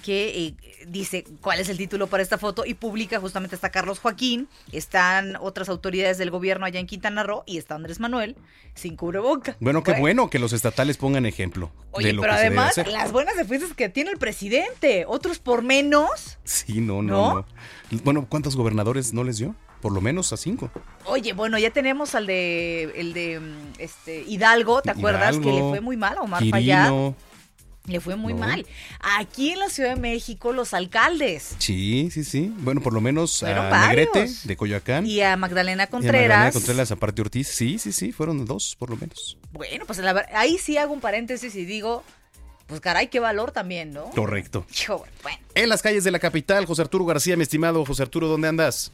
que 0.03 0.37
eh, 0.37 0.55
dice 0.87 1.25
cuál 1.41 1.59
es 1.59 1.67
el 1.67 1.77
título 1.77 2.07
para 2.07 2.23
esta 2.23 2.37
foto 2.37 2.65
y 2.65 2.75
publica 2.75 3.19
justamente 3.19 3.55
está 3.55 3.71
Carlos 3.71 3.99
Joaquín, 3.99 4.47
están 4.71 5.35
otras 5.41 5.67
autoridades 5.67 6.17
del 6.17 6.31
gobierno 6.31 6.65
allá 6.65 6.79
en 6.79 6.87
Quintana 6.87 7.23
Roo 7.23 7.43
y 7.45 7.57
está 7.57 7.75
Andrés 7.75 7.99
Manuel 7.99 8.37
sin 8.73 8.95
cubreboca. 8.95 9.57
Bueno, 9.59 9.83
qué 9.83 9.93
bueno 9.99 10.29
que 10.29 10.39
los 10.39 10.53
estatales 10.53 10.97
pongan 10.97 11.25
ejemplo 11.25 11.71
Oye, 11.91 12.07
de 12.07 12.13
lo 12.13 12.21
pero 12.21 12.33
que 12.33 12.39
se 12.39 12.43
debe 12.45 12.55
además 12.57 12.71
hacer. 12.77 12.87
las 12.87 13.11
buenas 13.11 13.35
defensas 13.35 13.73
que 13.73 13.89
tiene 13.89 14.11
el 14.11 14.17
presidente, 14.17 15.05
otros 15.07 15.39
por 15.39 15.61
menos. 15.61 16.37
Sí, 16.45 16.79
no, 16.79 17.01
no, 17.01 17.33
¿No? 17.33 17.45
no, 17.91 17.99
Bueno, 18.03 18.25
¿cuántos 18.29 18.55
gobernadores 18.55 19.13
no 19.13 19.23
les 19.23 19.37
dio? 19.37 19.55
Por 19.85 19.93
lo 19.93 20.01
menos 20.01 20.33
a 20.33 20.37
cinco. 20.37 20.71
Oye, 21.05 21.33
bueno, 21.33 21.59
ya 21.59 21.69
tenemos 21.69 22.15
al 22.15 22.25
de 22.25 22.91
el 22.95 23.13
de 23.13 23.39
mm, 23.39 23.73
este 23.77 24.23
Hidalgo, 24.23 24.81
¿te 24.81 24.89
acuerdas? 24.89 25.37
que 25.37 25.53
le 25.53 25.59
fue 25.61 25.79
muy 25.79 25.95
mal 25.95 26.17
a 26.17 26.21
Omar. 26.21 26.43
Fayad. 26.49 27.13
Le 27.85 27.99
fue 27.99 28.15
muy 28.15 28.33
No. 28.33 28.39
mal. 28.39 28.65
Aquí 29.19 29.51
en 29.51 29.59
la 29.59 29.69
Ciudad 29.69 29.91
de 29.93 30.01
México, 30.01 30.53
los 30.53 30.73
alcaldes 30.73 31.53
Sí, 31.59 32.09
sí, 32.11 32.23
sí. 32.23 32.51
Bueno, 32.61 32.81
por 32.81 32.93
lo 32.93 32.99
menos 32.99 33.41
Fueron 33.41 33.67
a 33.67 33.69
varios. 33.69 34.07
Negrete 34.15 34.33
de 34.47 34.57
Coyoacán. 34.57 35.05
y 35.05 35.21
a 35.21 35.37
Magdalena 35.37 35.83
y 35.83 35.85
a 35.85 35.87
Contreras. 35.91 36.29
Magdalena 36.29 36.51
Contreras, 36.51 36.91
aparte 36.91 37.21
Ortiz. 37.21 37.47
Sí, 37.47 37.77
sí, 37.77 37.91
sí, 37.91 38.11
fueron 38.11 38.43
dos, 38.43 38.75
por 38.79 38.89
lo 38.89 38.97
menos. 38.97 39.37
Bueno, 39.51 39.85
pues 39.85 39.99
la 39.99 40.25
ahí 40.33 40.57
sí 40.57 40.77
hago 40.79 40.95
un 40.95 40.99
paréntesis 40.99 41.53
y 41.53 41.63
digo, 41.63 42.03
pues 42.65 42.81
caray, 42.81 43.09
qué 43.09 43.19
valor 43.19 43.51
también, 43.51 43.91
¿no? 43.91 44.05
Correcto. 44.05 44.65
Bueno. 45.21 45.37
En 45.53 45.69
las 45.69 45.83
calles 45.83 46.03
de 46.03 46.09
la 46.09 46.17
capital, 46.17 46.65
José 46.65 46.81
Arturo 46.81 47.05
García, 47.05 47.37
mi 47.37 47.43
estimado 47.43 47.85
José 47.85 48.01
Arturo, 48.01 48.27
¿dónde 48.27 48.47
andas? 48.47 48.91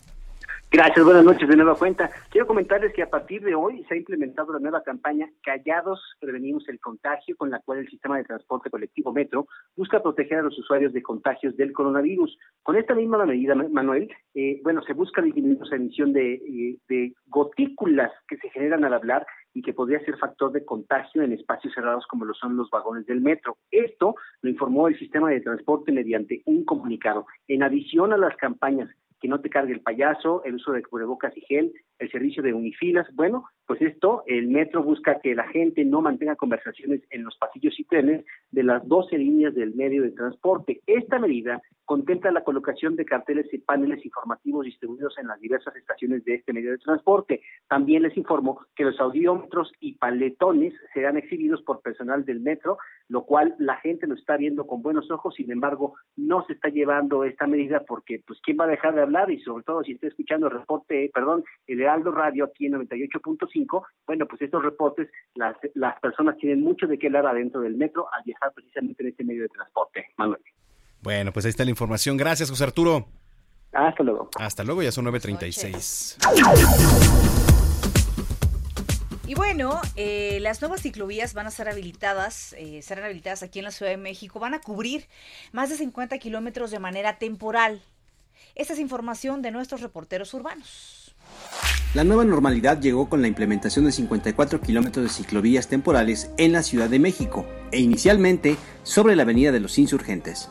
Gracias, 0.73 1.03
buenas 1.03 1.25
noches 1.25 1.49
de 1.49 1.57
nueva 1.57 1.75
cuenta. 1.75 2.09
Quiero 2.29 2.47
comentarles 2.47 2.93
que 2.93 3.03
a 3.03 3.09
partir 3.09 3.41
de 3.43 3.53
hoy 3.55 3.83
se 3.89 3.93
ha 3.93 3.97
implementado 3.97 4.53
la 4.53 4.59
nueva 4.59 4.81
campaña 4.83 5.29
Callados 5.43 5.99
prevenimos 6.17 6.67
el 6.69 6.79
contagio, 6.79 7.35
con 7.35 7.49
la 7.49 7.59
cual 7.59 7.79
el 7.79 7.89
sistema 7.89 8.17
de 8.17 8.23
transporte 8.23 8.69
colectivo 8.69 9.11
Metro 9.11 9.47
busca 9.75 10.01
proteger 10.01 10.39
a 10.39 10.43
los 10.43 10.57
usuarios 10.57 10.93
de 10.93 11.01
contagios 11.03 11.57
del 11.57 11.73
coronavirus. 11.73 12.37
Con 12.63 12.77
esta 12.77 12.95
misma 12.95 13.25
medida, 13.25 13.53
Ma- 13.53 13.67
Manuel, 13.69 14.09
eh, 14.33 14.61
bueno, 14.63 14.81
se 14.83 14.93
busca 14.93 15.21
disminuir 15.21 15.59
la 15.69 15.75
emisión 15.75 16.13
eh, 16.15 16.77
de 16.87 17.13
gotículas 17.27 18.11
que 18.29 18.37
se 18.37 18.49
generan 18.49 18.85
al 18.85 18.93
hablar 18.93 19.25
y 19.53 19.61
que 19.61 19.73
podría 19.73 19.99
ser 20.05 20.17
factor 20.17 20.53
de 20.53 20.63
contagio 20.63 21.21
en 21.21 21.33
espacios 21.33 21.73
cerrados 21.73 22.07
como 22.07 22.23
lo 22.23 22.33
son 22.33 22.55
los 22.55 22.69
vagones 22.69 23.05
del 23.05 23.19
metro. 23.19 23.57
Esto 23.69 24.15
lo 24.41 24.49
informó 24.49 24.87
el 24.87 24.97
sistema 24.97 25.29
de 25.29 25.41
transporte 25.41 25.91
mediante 25.91 26.41
un 26.45 26.63
comunicado. 26.63 27.25
En 27.49 27.61
adición 27.61 28.13
a 28.13 28.17
las 28.17 28.37
campañas 28.37 28.89
que 29.21 29.27
no 29.27 29.39
te 29.39 29.49
cargue 29.49 29.73
el 29.73 29.81
payaso, 29.81 30.43
el 30.43 30.55
uso 30.55 30.71
de 30.71 30.81
cubrebocas 30.81 31.37
y 31.37 31.41
gel, 31.41 31.71
el 31.99 32.11
servicio 32.11 32.41
de 32.41 32.53
unifilas. 32.53 33.07
Bueno, 33.13 33.45
pues 33.71 33.83
esto, 33.83 34.23
el 34.27 34.49
metro 34.49 34.83
busca 34.83 35.21
que 35.21 35.33
la 35.33 35.47
gente 35.47 35.85
no 35.85 36.01
mantenga 36.01 36.35
conversaciones 36.35 37.03
en 37.09 37.23
los 37.23 37.37
pasillos 37.37 37.79
y 37.79 37.85
trenes 37.85 38.25
de 38.51 38.63
las 38.63 38.85
12 38.85 39.17
líneas 39.17 39.55
del 39.55 39.73
medio 39.75 40.03
de 40.03 40.11
transporte. 40.11 40.81
Esta 40.85 41.19
medida 41.19 41.61
contempla 41.85 42.31
la 42.31 42.43
colocación 42.43 42.95
de 42.95 43.05
carteles 43.05 43.53
y 43.53 43.57
paneles 43.57 44.05
informativos 44.05 44.65
distribuidos 44.65 45.17
en 45.17 45.27
las 45.27 45.39
diversas 45.39 45.75
estaciones 45.75 46.23
de 46.23 46.35
este 46.35 46.53
medio 46.53 46.71
de 46.71 46.77
transporte. 46.77 47.41
También 47.67 48.03
les 48.03 48.15
informo 48.15 48.61
que 48.75 48.85
los 48.85 48.99
audiómetros 48.99 49.73
y 49.79 49.95
paletones 49.95 50.73
serán 50.93 51.17
exhibidos 51.17 51.61
por 51.63 51.81
personal 51.81 52.23
del 52.23 52.39
metro, 52.39 52.77
lo 53.09 53.25
cual 53.25 53.55
la 53.59 53.75
gente 53.77 54.07
lo 54.07 54.15
está 54.15 54.37
viendo 54.37 54.67
con 54.67 54.81
buenos 54.81 55.11
ojos, 55.11 55.35
sin 55.35 55.51
embargo, 55.51 55.95
no 56.15 56.45
se 56.45 56.53
está 56.53 56.69
llevando 56.69 57.25
esta 57.25 57.45
medida 57.45 57.83
porque, 57.85 58.21
pues, 58.25 58.39
¿quién 58.41 58.57
va 58.57 58.65
a 58.65 58.69
dejar 58.69 58.95
de 58.95 59.01
hablar? 59.01 59.29
Y 59.29 59.41
sobre 59.41 59.63
todo, 59.65 59.83
si 59.83 59.91
está 59.91 60.07
escuchando 60.07 60.47
el 60.47 60.53
reporte, 60.53 61.11
perdón, 61.13 61.43
el 61.67 61.81
Heraldo 61.81 62.11
Radio 62.11 62.45
aquí 62.45 62.67
en 62.67 62.73
98.5, 62.73 63.60
bueno, 64.07 64.25
pues 64.27 64.41
estos 64.41 64.63
reportes, 64.63 65.09
las, 65.35 65.55
las 65.75 65.99
personas 65.99 66.37
tienen 66.37 66.61
mucho 66.61 66.87
de 66.87 66.97
qué 66.97 67.07
hablar 67.07 67.27
adentro 67.27 67.61
del 67.61 67.75
metro 67.75 68.07
al 68.13 68.23
viajar 68.23 68.51
precisamente 68.53 69.03
en 69.03 69.09
este 69.09 69.23
medio 69.23 69.43
de 69.43 69.49
transporte. 69.49 70.07
Manuel. 70.17 70.41
Bueno, 71.01 71.31
pues 71.31 71.45
ahí 71.45 71.49
está 71.49 71.63
la 71.63 71.71
información. 71.71 72.17
Gracias, 72.17 72.49
José 72.49 72.63
Arturo. 72.63 73.07
Hasta 73.71 74.03
luego. 74.03 74.29
Hasta 74.37 74.63
luego, 74.63 74.83
ya 74.83 74.91
son 74.91 75.05
9.36. 75.05 76.17
Y 79.31 79.33
bueno, 79.33 79.79
eh, 79.95 80.39
las 80.41 80.61
nuevas 80.61 80.81
ciclovías 80.81 81.33
van 81.33 81.47
a 81.47 81.51
ser 81.51 81.69
habilitadas, 81.69 82.53
eh, 82.57 82.81
serán 82.81 83.05
habilitadas 83.05 83.43
aquí 83.43 83.59
en 83.59 83.65
la 83.65 83.71
Ciudad 83.71 83.89
de 83.89 83.97
México, 83.97 84.41
van 84.41 84.53
a 84.53 84.59
cubrir 84.59 85.07
más 85.53 85.69
de 85.69 85.77
50 85.77 86.17
kilómetros 86.17 86.69
de 86.69 86.79
manera 86.79 87.17
temporal. 87.17 87.81
Esta 88.55 88.73
es 88.73 88.79
información 88.79 89.41
de 89.41 89.51
nuestros 89.51 89.79
reporteros 89.79 90.33
urbanos. 90.33 91.00
La 91.93 92.05
nueva 92.05 92.23
normalidad 92.23 92.79
llegó 92.79 93.09
con 93.09 93.21
la 93.21 93.27
implementación 93.27 93.83
de 93.83 93.91
54 93.91 94.61
kilómetros 94.61 95.03
de 95.03 95.09
ciclovías 95.09 95.67
temporales 95.67 96.31
en 96.37 96.53
la 96.53 96.63
Ciudad 96.63 96.89
de 96.89 96.99
México 96.99 97.45
e 97.69 97.81
inicialmente 97.81 98.55
sobre 98.83 99.17
la 99.17 99.23
Avenida 99.23 99.51
de 99.51 99.59
los 99.59 99.77
Insurgentes. 99.77 100.47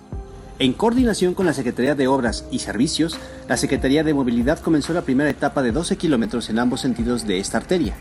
En 0.58 0.74
coordinación 0.74 1.32
con 1.32 1.46
la 1.46 1.54
Secretaría 1.54 1.94
de 1.94 2.08
Obras 2.08 2.44
y 2.50 2.58
Servicios, 2.58 3.18
la 3.48 3.56
Secretaría 3.56 4.04
de 4.04 4.12
Movilidad 4.12 4.58
comenzó 4.58 4.92
la 4.92 5.00
primera 5.00 5.30
etapa 5.30 5.62
de 5.62 5.72
12 5.72 5.96
kilómetros 5.96 6.50
en 6.50 6.58
ambos 6.58 6.82
sentidos 6.82 7.26
de 7.26 7.38
esta 7.38 7.56
arteria. 7.56 7.94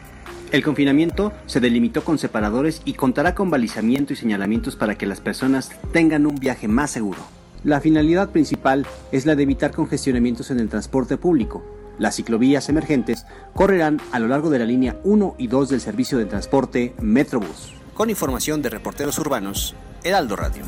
El 0.52 0.62
confinamiento 0.62 1.32
se 1.46 1.62
delimitó 1.62 2.04
con 2.04 2.18
separadores 2.18 2.82
y 2.84 2.96
contará 2.96 3.36
con 3.36 3.50
balizamiento 3.50 4.12
y 4.12 4.18
señalamientos 4.18 4.76
para 4.76 4.98
que 4.98 5.06
las 5.06 5.22
personas 5.22 5.72
tengan 5.94 6.26
un 6.26 6.36
viaje 6.36 6.68
más 6.68 6.92
seguro. 6.92 7.20
La 7.64 7.80
finalidad 7.80 8.32
principal 8.32 8.86
es 9.14 9.26
la 9.26 9.38
de 9.38 9.44
evitar 9.44 9.72
congestionamientos 9.72 10.52
en 10.52 10.60
el 10.60 10.68
transporte 10.68 11.16
público. 11.16 11.79
Las 12.00 12.16
ciclovías 12.16 12.70
emergentes 12.70 13.26
correrán 13.54 14.00
a 14.14 14.20
lo 14.20 14.30
largo 14.30 14.50
de 14.50 14.58
la 14.58 14.66
línea 14.66 14.98
1 15.04 15.36
y 15.38 15.48
2 15.48 15.68
del 15.68 15.82
servicio 15.82 16.18
de 16.18 16.26
transporte 16.26 16.96
Metrobús. 17.02 17.74
Con 17.94 18.10
información 18.10 18.62
de 18.62 18.70
reporteros 18.70 19.20
urbanos, 19.20 19.76
Heraldo 20.06 20.38
Radio. 20.38 20.64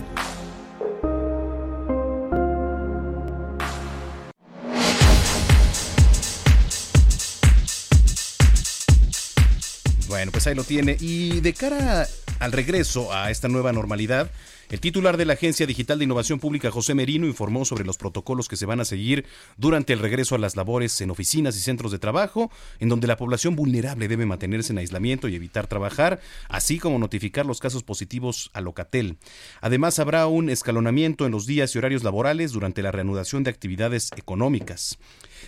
Bueno, 10.09 10.33
pues 10.33 10.45
ahí 10.47 10.55
lo 10.55 10.65
tiene. 10.65 10.97
Y 10.99 11.39
de 11.39 11.53
cara 11.53 12.07
al 12.39 12.51
regreso 12.51 13.13
a 13.13 13.31
esta 13.31 13.47
nueva 13.47 13.71
normalidad, 13.71 14.29
el 14.71 14.79
titular 14.79 15.17
de 15.17 15.25
la 15.25 15.33
Agencia 15.33 15.67
Digital 15.67 15.99
de 15.99 16.05
Innovación 16.05 16.39
Pública, 16.39 16.71
José 16.71 16.95
Merino, 16.95 17.27
informó 17.27 17.65
sobre 17.65 17.83
los 17.83 17.97
protocolos 17.97 18.47
que 18.47 18.55
se 18.55 18.65
van 18.65 18.79
a 18.79 18.85
seguir 18.85 19.25
durante 19.57 19.91
el 19.91 19.99
regreso 19.99 20.33
a 20.33 20.37
las 20.37 20.55
labores 20.55 21.01
en 21.01 21.11
oficinas 21.11 21.57
y 21.57 21.59
centros 21.59 21.91
de 21.91 21.99
trabajo, 21.99 22.49
en 22.79 22.87
donde 22.87 23.05
la 23.05 23.17
población 23.17 23.57
vulnerable 23.57 24.07
debe 24.07 24.25
mantenerse 24.25 24.71
en 24.71 24.79
aislamiento 24.79 25.27
y 25.27 25.35
evitar 25.35 25.67
trabajar, 25.67 26.21
así 26.47 26.79
como 26.79 26.99
notificar 26.99 27.45
los 27.45 27.59
casos 27.59 27.83
positivos 27.83 28.49
a 28.53 28.61
Locatel. 28.61 29.17
Además, 29.59 29.99
habrá 29.99 30.25
un 30.27 30.49
escalonamiento 30.49 31.25
en 31.25 31.33
los 31.33 31.45
días 31.45 31.75
y 31.75 31.77
horarios 31.77 32.05
laborales 32.05 32.53
durante 32.53 32.81
la 32.81 32.91
reanudación 32.91 33.43
de 33.43 33.49
actividades 33.49 34.09
económicas. 34.15 34.97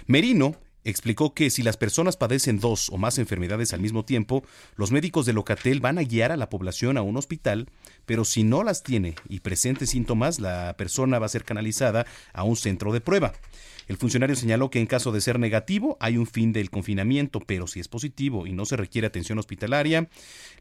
Merino 0.05 0.57
explicó 0.83 1.33
que 1.33 1.49
si 1.49 1.63
las 1.63 1.77
personas 1.77 2.17
padecen 2.17 2.59
dos 2.59 2.89
o 2.89 2.97
más 2.97 3.17
enfermedades 3.17 3.73
al 3.73 3.81
mismo 3.81 4.05
tiempo, 4.05 4.43
los 4.75 4.91
médicos 4.91 5.25
de 5.25 5.33
Locatel 5.33 5.79
van 5.79 5.97
a 5.97 6.03
guiar 6.03 6.31
a 6.31 6.37
la 6.37 6.49
población 6.49 6.97
a 6.97 7.01
un 7.01 7.17
hospital, 7.17 7.69
pero 8.05 8.25
si 8.25 8.43
no 8.43 8.63
las 8.63 8.83
tiene 8.83 9.15
y 9.29 9.39
presente 9.39 9.87
síntomas, 9.87 10.39
la 10.39 10.75
persona 10.77 11.19
va 11.19 11.25
a 11.25 11.29
ser 11.29 11.43
canalizada 11.43 12.05
a 12.33 12.43
un 12.43 12.55
centro 12.55 12.91
de 12.91 13.01
prueba. 13.01 13.33
El 13.87 13.97
funcionario 13.97 14.35
señaló 14.35 14.69
que 14.69 14.79
en 14.79 14.85
caso 14.85 15.11
de 15.11 15.21
ser 15.21 15.39
negativo 15.39 15.97
hay 15.99 16.17
un 16.17 16.25
fin 16.25 16.53
del 16.53 16.69
confinamiento, 16.69 17.41
pero 17.41 17.67
si 17.67 17.79
es 17.79 17.87
positivo 17.87 18.47
y 18.47 18.53
no 18.53 18.65
se 18.65 18.77
requiere 18.77 19.07
atención 19.07 19.39
hospitalaria, 19.39 20.07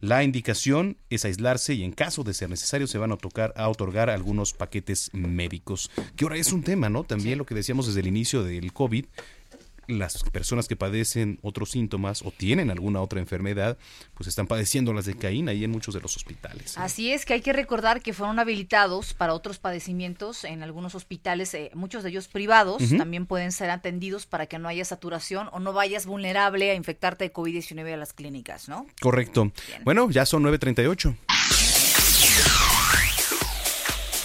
la 0.01 0.25
indicación 0.25 0.97
es 1.09 1.25
aislarse 1.25 1.75
y 1.75 1.85
en 1.85 1.93
caso 1.93 2.25
de 2.25 2.35
ser 2.35 2.51
necesario 2.51 2.87
se 2.87 2.99
van 2.99 3.13
a, 3.13 3.17
tocar, 3.17 3.53
a 3.57 3.69
otorgar 3.69 4.11
algunos 4.11 4.53
paquetes 4.53 5.11
médicos. 5.13 5.91
Que 6.17 6.25
ahora 6.25 6.37
es 6.37 6.53
un 6.53 6.63
tema, 6.63 6.89
¿no? 6.89 7.05
También 7.05 7.39
lo 7.39 7.47
que 7.47 7.55
decíamos 7.55 7.87
desde 7.87 8.01
el 8.01 8.09
inicio 8.09 8.43
del 8.43 8.73
COVID, 8.73 9.05
las 9.87 10.23
personas 10.25 10.69
que 10.69 10.77
padecen 10.77 11.39
otros 11.43 11.71
síntomas 11.71 12.23
o 12.23 12.31
tienen 12.31 12.71
alguna 12.71 13.01
otra 13.01 13.21
enfermedad, 13.21 13.79
pues 14.15 14.29
están 14.29 14.47
padeciendo 14.47 14.93
las 14.93 15.07
de 15.07 15.17
Caín 15.17 15.49
ahí 15.49 15.65
en 15.65 15.71
muchos 15.71 15.95
de 15.95 16.01
los 16.01 16.17
hospitales. 16.17 16.79
Así 16.79 17.13
es 17.13 17.25
que 17.25 17.35
hay 17.35 17.41
que 17.41 17.53
recordar 17.53 18.03
que 18.03 18.13
fueron 18.13 18.39
habilitados 18.39 19.15
para 19.15 19.35
otros 19.35 19.59
padecimientos 19.59 20.45
en 20.45 20.63
algunos 20.63 20.95
hospitales, 20.95 21.53
eh, 21.55 21.71
muchos 21.75 22.03
de 22.03 22.11
ellos 22.11 22.29
privados, 22.29 22.83
también 22.97 23.27
pueden 23.27 23.53
ser 23.53 23.71
atendidos 23.71 24.27
para 24.27 24.47
que 24.47 24.59
no 24.59 24.69
haya 24.69 24.85
saturación 24.85 25.49
o 25.53 25.61
no 25.61 25.73
vayas 25.73 26.07
vulnerable 26.07 26.71
a 26.71 26.75
infectarte 26.75 27.25
de 27.25 27.33
COVID-19 27.33 27.93
a 27.93 27.97
las 27.97 28.13
clínicas, 28.13 28.69
¿no? 28.69 28.87
Correcto. 29.01 29.53
Bueno, 29.85 30.11
ya 30.11 30.27
son 30.27 30.43
9.38. 30.45 31.17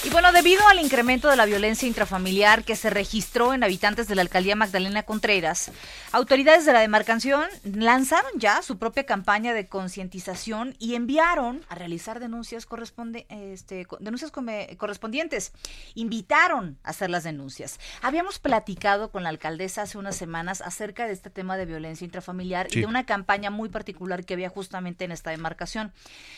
Y 0.03 0.09
bueno, 0.09 0.31
debido 0.31 0.65
al 0.67 0.79
incremento 0.79 1.27
de 1.27 1.35
la 1.35 1.45
violencia 1.45 1.87
intrafamiliar 1.87 2.63
que 2.63 2.77
se 2.77 2.89
registró 2.89 3.53
en 3.53 3.63
habitantes 3.63 4.07
de 4.07 4.15
la 4.15 4.21
alcaldía 4.21 4.55
Magdalena 4.55 5.03
Contreras, 5.03 5.71
autoridades 6.13 6.65
de 6.65 6.71
la 6.71 6.79
demarcación 6.79 7.43
lanzaron 7.63 8.31
ya 8.37 8.61
su 8.61 8.77
propia 8.77 9.05
campaña 9.05 9.53
de 9.53 9.67
concientización 9.67 10.75
y 10.79 10.95
enviaron 10.95 11.65
a 11.67 11.75
realizar 11.75 12.21
denuncias, 12.21 12.65
corresponde, 12.65 13.25
este, 13.29 13.85
denuncias 13.99 14.31
correspondientes. 14.77 15.51
Invitaron 15.95 16.77
a 16.83 16.91
hacer 16.91 17.09
las 17.09 17.23
denuncias. 17.25 17.77
Habíamos 18.01 18.39
platicado 18.39 19.11
con 19.11 19.23
la 19.23 19.29
alcaldesa 19.29 19.81
hace 19.81 19.97
unas 19.97 20.15
semanas 20.15 20.61
acerca 20.61 21.05
de 21.07 21.13
este 21.13 21.29
tema 21.31 21.57
de 21.57 21.65
violencia 21.65 22.05
intrafamiliar 22.05 22.67
Sí. 22.69 22.77
y 22.77 22.81
de 22.81 22.87
una 22.87 23.05
campaña 23.05 23.49
muy 23.49 23.67
particular 23.67 24.23
que 24.23 24.35
había 24.35 24.49
justamente 24.49 25.03
en 25.03 25.11
esta 25.11 25.31
demarcación. 25.31 25.91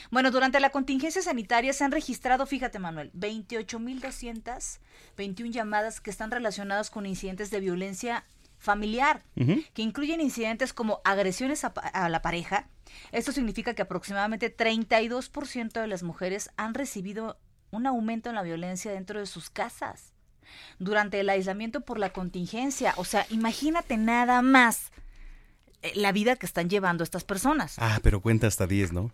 Bueno, 0.10 0.32
durante 0.32 0.60
la 0.60 0.72
contingencia 0.72 1.22
sanitaria 1.22 1.74
se 1.74 1.84
han 1.84 1.92
registrado, 1.92 2.48
fíjate 2.48 2.80
Manuel, 2.80 3.12
28.221 3.50 5.52
llamadas 5.52 6.02
que 6.02 6.10
están 6.10 6.32
relacionadas 6.32 6.90
con 6.90 7.06
incidentes 7.06 7.52
de 7.52 7.60
violencia 7.60 8.26
familiar, 8.58 9.24
que 9.74 9.82
incluyen 9.82 10.22
incidentes 10.22 10.74
como 10.74 11.02
agresiones 11.06 11.64
a, 11.64 11.68
a 11.68 12.10
la 12.10 12.22
pareja. 12.22 12.68
Esto 13.12 13.32
significa 13.32 13.74
que 13.74 13.82
aproximadamente 13.82 14.56
32% 14.56 15.80
de 15.80 15.88
las 15.88 16.04
mujeres 16.04 16.50
han 16.58 16.74
recibido 16.74 17.40
un 17.72 17.88
aumento 17.88 18.30
en 18.30 18.36
la 18.36 18.44
violencia 18.44 18.92
dentro 18.92 19.20
de 19.20 19.26
sus 19.26 19.50
casas 19.50 20.14
durante 20.80 21.20
el 21.20 21.30
aislamiento 21.30 21.82
por 21.82 22.00
la 22.00 22.12
contingencia. 22.12 22.94
O 22.98 23.06
sea, 23.06 23.26
imagínate 23.30 23.98
nada 23.98 24.42
más 24.42 24.92
eh, 25.82 25.92
la 25.96 26.12
vida 26.12 26.36
que 26.36 26.46
están 26.46 26.70
llevando 26.70 27.04
estas 27.04 27.24
personas. 27.24 27.76
Ah, 27.78 28.00
pero 28.04 28.22
cuenta 28.22 28.48
hasta 28.48 28.68
10, 28.68 28.94
¿no? 28.94 29.12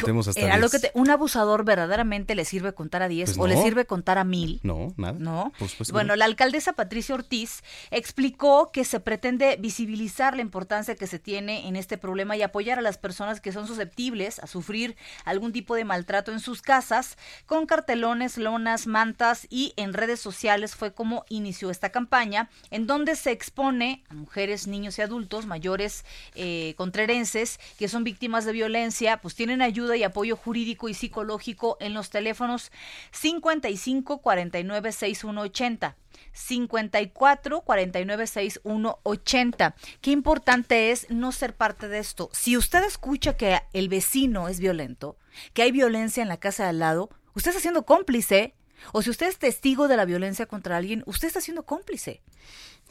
Contemos 0.00 0.28
hasta 0.28 0.40
Era 0.40 0.56
10. 0.56 0.60
lo 0.60 0.70
que 0.70 0.78
te- 0.78 0.90
un 0.94 1.10
abusador 1.10 1.64
verdaderamente 1.64 2.34
le 2.34 2.44
sirve 2.44 2.72
contar 2.74 3.02
a 3.02 3.08
10 3.08 3.30
Pues 3.30 3.38
o 3.38 3.46
le 3.46 3.60
sirve 3.62 3.84
contar 3.86 4.18
a 4.18 4.24
mil. 4.24 4.60
No, 4.62 4.92
nada. 4.96 5.16
No. 5.18 5.52
Bueno, 5.92 6.08
no. 6.08 6.16
la 6.16 6.24
alcaldesa 6.24 6.72
Patricia 6.72 7.14
Ortiz 7.14 7.62
explicó 7.90 8.70
que 8.72 8.84
se 8.84 9.00
pretende 9.00 9.56
visibilizar 9.60 10.34
la 10.36 10.42
importancia 10.42 10.94
que 10.96 11.06
se 11.06 11.18
tiene 11.18 11.68
en 11.68 11.76
este 11.76 11.98
problema 11.98 12.36
y 12.36 12.42
apoyar 12.42 12.78
a 12.78 12.82
las 12.82 12.98
personas 12.98 13.40
que 13.40 13.52
son 13.52 13.66
susceptibles 13.66 14.38
a 14.38 14.46
sufrir 14.46 14.96
algún 15.24 15.52
tipo 15.52 15.74
de 15.74 15.84
maltrato 15.84 16.32
en 16.32 16.40
sus 16.40 16.62
casas 16.62 17.16
con 17.46 17.66
cartelones, 17.66 18.38
lonas, 18.38 18.86
mantas 18.86 19.46
y 19.50 19.72
en 19.76 19.92
redes 19.92 20.20
sociales 20.20 20.74
fue 20.74 20.92
como 20.94 21.24
inició 21.28 21.70
esta 21.70 21.90
campaña 21.90 22.48
en 22.70 22.86
donde 22.86 23.16
se 23.16 23.30
expone 23.30 24.04
a 24.08 24.14
mujeres, 24.14 24.66
niños 24.66 24.98
y 24.98 25.02
adultos 25.02 25.46
mayores 25.46 26.04
eh, 26.34 26.74
contrerenses 26.76 27.58
que 27.78 27.88
son 27.88 28.04
víctimas 28.04 28.44
de 28.44 28.52
violencia, 28.52 29.18
pues 29.18 29.34
tienen 29.34 29.62
ayuda 29.62 29.81
y 29.96 30.02
apoyo 30.02 30.36
jurídico 30.36 30.88
y 30.88 30.94
psicológico 30.94 31.76
en 31.80 31.94
los 31.94 32.10
teléfonos 32.10 32.70
55 33.12 34.18
49 34.18 34.92
61 34.92 35.40
80. 35.40 35.96
54 36.32 37.60
49 37.60 38.26
61 38.26 38.98
80. 39.02 39.74
Qué 40.00 40.10
importante 40.10 40.90
es 40.90 41.10
no 41.10 41.32
ser 41.32 41.54
parte 41.54 41.88
de 41.88 41.98
esto. 41.98 42.30
Si 42.32 42.56
usted 42.56 42.84
escucha 42.84 43.36
que 43.36 43.60
el 43.72 43.88
vecino 43.88 44.48
es 44.48 44.60
violento, 44.60 45.16
que 45.52 45.62
hay 45.62 45.72
violencia 45.72 46.22
en 46.22 46.28
la 46.28 46.38
casa 46.38 46.64
de 46.64 46.70
al 46.70 46.78
lado, 46.78 47.10
usted 47.34 47.50
está 47.50 47.60
siendo 47.60 47.84
cómplice. 47.84 48.54
O 48.92 49.00
si 49.00 49.10
usted 49.10 49.28
es 49.28 49.38
testigo 49.38 49.86
de 49.86 49.96
la 49.96 50.04
violencia 50.04 50.46
contra 50.46 50.76
alguien, 50.76 51.04
usted 51.06 51.28
está 51.28 51.40
siendo 51.40 51.64
cómplice. 51.64 52.20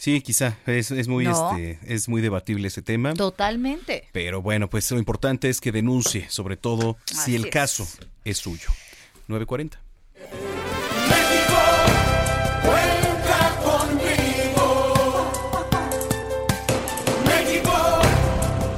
Sí, 0.01 0.21
quizá. 0.21 0.57
Es, 0.65 0.89
es 0.89 1.07
muy, 1.07 1.25
No. 1.25 1.55
este, 1.55 1.77
es 1.83 2.09
muy 2.09 2.23
debatible 2.23 2.67
ese 2.69 2.81
tema. 2.81 3.13
Totalmente. 3.13 4.07
Pero 4.11 4.41
bueno, 4.41 4.67
pues 4.67 4.89
lo 4.89 4.97
importante 4.97 5.47
es 5.47 5.61
que 5.61 5.71
denuncie, 5.71 6.27
sobre 6.27 6.57
todo 6.57 6.97
si 7.05 7.35
el 7.35 7.45
es. 7.45 7.51
caso 7.51 7.87
es 8.25 8.39
suyo. 8.39 8.69
940. 9.27 9.79
Cuenta 12.63 13.59
conmigo, 13.63 14.65
México, 17.27 18.01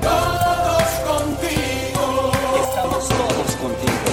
todos 0.02 0.90
contigo. 1.08 2.32
Estamos 2.68 3.08
todos 3.08 3.52
contigo. 3.56 4.10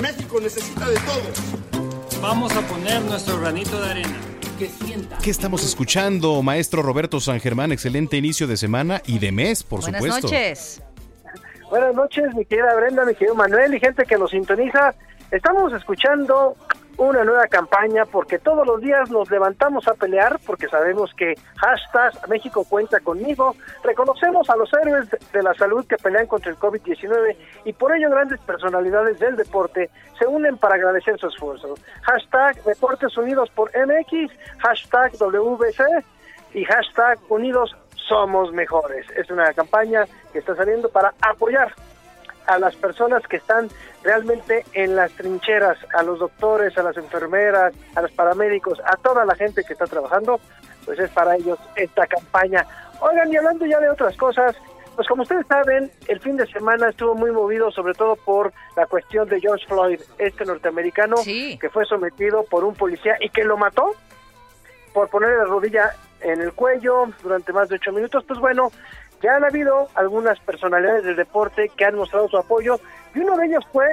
México 0.00 0.40
necesita 0.40 0.88
de 0.88 0.96
todos. 1.00 1.65
Vamos 2.20 2.56
a 2.56 2.60
poner 2.62 3.00
nuestro 3.02 3.38
granito 3.40 3.80
de 3.80 3.90
arena. 3.90 4.16
Que 4.58 4.68
sienta. 4.68 5.18
¿Qué 5.18 5.30
estamos 5.30 5.64
escuchando, 5.64 6.42
maestro 6.42 6.82
Roberto 6.82 7.20
San 7.20 7.40
Germán? 7.40 7.72
Excelente 7.72 8.16
inicio 8.16 8.46
de 8.46 8.56
semana 8.56 9.02
y 9.06 9.18
de 9.18 9.30
mes, 9.30 9.62
por 9.62 9.82
Buenas 9.82 10.00
supuesto. 10.02 10.26
noches. 10.28 10.82
Buenas 11.68 11.94
noches, 11.94 12.34
mi 12.34 12.44
querida 12.46 12.74
Brenda, 12.74 13.04
mi 13.04 13.14
querido 13.14 13.34
Manuel 13.34 13.74
y 13.74 13.80
gente 13.80 14.04
que 14.06 14.16
nos 14.16 14.30
sintoniza. 14.30 14.94
Estamos 15.30 15.72
escuchando 15.74 16.56
una 16.98 17.24
nueva 17.24 17.46
campaña 17.46 18.04
porque 18.06 18.38
todos 18.38 18.66
los 18.66 18.80
días 18.80 19.10
nos 19.10 19.30
levantamos 19.30 19.86
a 19.88 19.94
pelear 19.94 20.38
porque 20.46 20.68
sabemos 20.68 21.12
que 21.14 21.34
hashtag 21.56 22.12
México 22.28 22.64
cuenta 22.68 23.00
conmigo. 23.00 23.54
Reconocemos 23.84 24.48
a 24.48 24.56
los 24.56 24.72
héroes 24.72 25.08
de- 25.10 25.42
la 25.42 25.52
salud 25.54 25.86
que 25.86 25.96
pelean 25.96 26.26
contra 26.26 26.50
el 26.50 26.56
COVID-19 26.58 27.36
y 27.64 27.72
por 27.72 27.94
ello 27.94 28.10
grandes 28.10 28.40
personalidades 28.40 29.18
del 29.18 29.36
deporte 29.36 29.90
se 30.18 30.26
unen 30.26 30.56
para 30.56 30.76
agradecer 30.76 31.18
su 31.18 31.28
esfuerzo. 31.28 31.74
Hashtag 32.02 32.62
Deportes 32.64 33.16
Unidos 33.16 33.50
por 33.54 33.70
MX, 33.76 34.32
hashtag 34.58 35.12
WBC 35.18 35.82
y 36.54 36.64
hashtag 36.64 37.18
Unidos 37.28 37.76
Somos 38.08 38.52
Mejores. 38.52 39.04
Es 39.16 39.28
una 39.30 39.52
campaña 39.52 40.04
que 40.32 40.38
está 40.38 40.54
saliendo 40.54 40.88
para 40.88 41.12
apoyar 41.20 41.74
a 42.46 42.58
las 42.58 42.74
personas 42.76 43.26
que 43.26 43.36
están 43.36 43.68
realmente 44.02 44.64
en 44.72 44.96
las 44.96 45.12
trincheras, 45.12 45.78
a 45.94 46.02
los 46.02 46.18
doctores, 46.18 46.76
a 46.78 46.82
las 46.82 46.96
enfermeras, 46.96 47.74
a 47.94 48.02
los 48.02 48.12
paramédicos, 48.12 48.80
a 48.84 48.96
toda 48.96 49.24
la 49.24 49.34
gente 49.34 49.64
que 49.64 49.72
está 49.72 49.86
trabajando, 49.86 50.40
pues 50.84 50.98
es 50.98 51.10
para 51.10 51.36
ellos 51.36 51.58
esta 51.74 52.06
campaña. 52.06 52.66
Oigan, 53.00 53.32
y 53.32 53.36
hablando 53.36 53.66
ya 53.66 53.80
de 53.80 53.90
otras 53.90 54.16
cosas, 54.16 54.56
pues 54.94 55.06
como 55.08 55.22
ustedes 55.22 55.46
saben, 55.46 55.90
el 56.08 56.20
fin 56.20 56.36
de 56.36 56.46
semana 56.46 56.88
estuvo 56.88 57.14
muy 57.14 57.30
movido 57.30 57.70
sobre 57.70 57.92
todo 57.92 58.16
por 58.16 58.52
la 58.76 58.86
cuestión 58.86 59.28
de 59.28 59.40
George 59.40 59.66
Floyd, 59.66 60.00
este 60.18 60.44
norteamericano 60.46 61.16
que 61.24 61.70
fue 61.70 61.84
sometido 61.84 62.44
por 62.44 62.64
un 62.64 62.74
policía 62.74 63.16
y 63.20 63.28
que 63.28 63.44
lo 63.44 63.58
mató 63.58 63.94
por 64.94 65.10
ponerle 65.10 65.36
la 65.36 65.44
rodilla 65.44 65.94
en 66.22 66.40
el 66.40 66.54
cuello 66.54 67.08
durante 67.22 67.52
más 67.52 67.68
de 67.68 67.74
ocho 67.74 67.92
minutos, 67.92 68.24
pues 68.26 68.40
bueno, 68.40 68.72
ya 69.22 69.36
han 69.36 69.44
habido 69.44 69.88
algunas 69.94 70.38
personalidades 70.40 71.04
del 71.04 71.16
deporte 71.16 71.70
que 71.76 71.84
han 71.84 71.96
mostrado 71.96 72.28
su 72.28 72.36
apoyo 72.36 72.78
y 73.14 73.20
uno 73.20 73.36
de 73.36 73.46
ellos 73.46 73.64
fue 73.72 73.86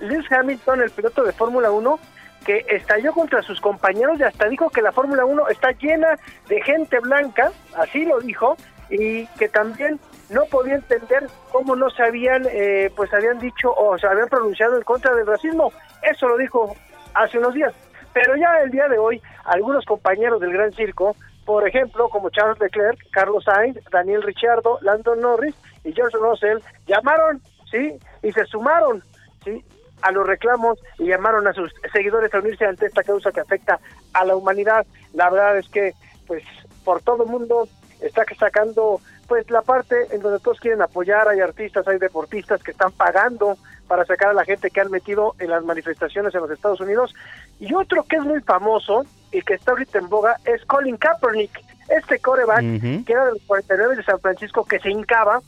Lewis 0.00 0.30
Hamilton, 0.30 0.82
el 0.82 0.90
piloto 0.90 1.24
de 1.24 1.32
Fórmula 1.32 1.70
1, 1.70 1.98
que 2.44 2.64
estalló 2.68 3.12
contra 3.12 3.42
sus 3.42 3.60
compañeros 3.60 4.18
y 4.20 4.22
hasta 4.22 4.48
dijo 4.48 4.70
que 4.70 4.82
la 4.82 4.92
Fórmula 4.92 5.24
1 5.24 5.48
está 5.48 5.72
llena 5.72 6.18
de 6.48 6.62
gente 6.62 7.00
blanca, 7.00 7.50
así 7.76 8.04
lo 8.04 8.20
dijo, 8.20 8.56
y 8.88 9.26
que 9.38 9.48
también 9.48 9.98
no 10.30 10.44
podía 10.44 10.74
entender 10.74 11.26
cómo 11.50 11.74
no 11.74 11.90
se 11.90 12.02
habían, 12.02 12.46
eh, 12.50 12.90
pues 12.94 13.12
habían 13.12 13.38
dicho 13.38 13.72
o 13.74 13.98
se 13.98 14.06
habían 14.06 14.28
pronunciado 14.28 14.76
en 14.76 14.82
contra 14.82 15.14
del 15.14 15.26
racismo. 15.26 15.72
Eso 16.02 16.28
lo 16.28 16.36
dijo 16.36 16.76
hace 17.14 17.38
unos 17.38 17.54
días. 17.54 17.74
Pero 18.12 18.36
ya 18.36 18.60
el 18.62 18.70
día 18.70 18.88
de 18.88 18.98
hoy, 18.98 19.20
algunos 19.44 19.84
compañeros 19.84 20.40
del 20.40 20.52
Gran 20.52 20.72
Circo, 20.72 21.16
por 21.46 21.66
ejemplo, 21.66 22.08
como 22.08 22.28
Charles 22.30 22.58
Leclerc, 22.58 22.98
Carlos 23.12 23.44
Sainz, 23.44 23.78
Daniel 23.90 24.22
Ricciardo, 24.22 24.78
Landon 24.82 25.20
Norris 25.20 25.54
y 25.84 25.92
George 25.92 26.18
Russell, 26.18 26.58
llamaron, 26.88 27.40
¿sí? 27.70 27.96
Y 28.22 28.32
se 28.32 28.44
sumaron, 28.46 29.02
¿sí? 29.44 29.64
A 30.02 30.10
los 30.10 30.26
reclamos 30.26 30.78
y 30.98 31.06
llamaron 31.06 31.46
a 31.46 31.52
sus 31.52 31.72
seguidores 31.92 32.34
a 32.34 32.40
unirse 32.40 32.66
ante 32.66 32.86
esta 32.86 33.04
causa 33.04 33.30
que 33.30 33.40
afecta 33.40 33.78
a 34.12 34.24
la 34.24 34.34
humanidad. 34.34 34.84
La 35.14 35.30
verdad 35.30 35.56
es 35.56 35.68
que, 35.68 35.94
pues, 36.26 36.42
por 36.84 37.00
todo 37.00 37.22
el 37.22 37.30
mundo 37.30 37.68
está 38.00 38.24
sacando, 38.38 39.00
pues, 39.28 39.48
la 39.48 39.62
parte 39.62 39.94
en 40.10 40.22
donde 40.22 40.40
todos 40.40 40.58
quieren 40.58 40.82
apoyar. 40.82 41.28
Hay 41.28 41.38
artistas, 41.38 41.86
hay 41.86 41.98
deportistas 41.98 42.60
que 42.60 42.72
están 42.72 42.90
pagando 42.90 43.56
para 43.86 44.04
sacar 44.04 44.30
a 44.30 44.34
la 44.34 44.44
gente 44.44 44.70
que 44.70 44.80
han 44.80 44.90
metido 44.90 45.36
en 45.38 45.50
las 45.50 45.64
manifestaciones 45.64 46.34
en 46.34 46.40
los 46.40 46.50
Estados 46.50 46.80
Unidos. 46.80 47.14
Y 47.60 47.72
otro 47.72 48.02
que 48.02 48.16
es 48.16 48.22
muy 48.22 48.40
famoso 48.40 49.06
y 49.32 49.42
que 49.42 49.54
está 49.54 49.72
ahorita 49.72 49.98
en 49.98 50.08
boga 50.08 50.36
es 50.44 50.64
Colin 50.66 50.96
Kaepernick, 50.96 51.60
este 51.88 52.18
coreback 52.18 52.62
Ujú. 52.62 53.04
que 53.04 53.12
era 53.12 53.26
de 53.26 53.32
los 53.32 53.42
49 53.42 53.96
de 53.96 54.02
San 54.04 54.20
Francisco 54.20 54.64
que 54.64 54.78
se 54.80 54.90
hincaba 54.90 55.40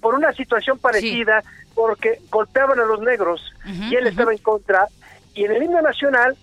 por 0.00 0.14
una 0.14 0.32
situación 0.32 0.78
parecida 0.78 1.42
porque 1.74 2.20
golpeaban 2.30 2.78
a 2.80 2.84
los 2.84 3.00
negros 3.00 3.40
y 3.64 3.94
él 3.96 4.06
estaba 4.06 4.32
en 4.32 4.38
contra. 4.38 4.86
Y 5.34 5.44
en 5.44 5.52
el 5.52 5.62
himno 5.62 5.80
nacional 5.80 6.36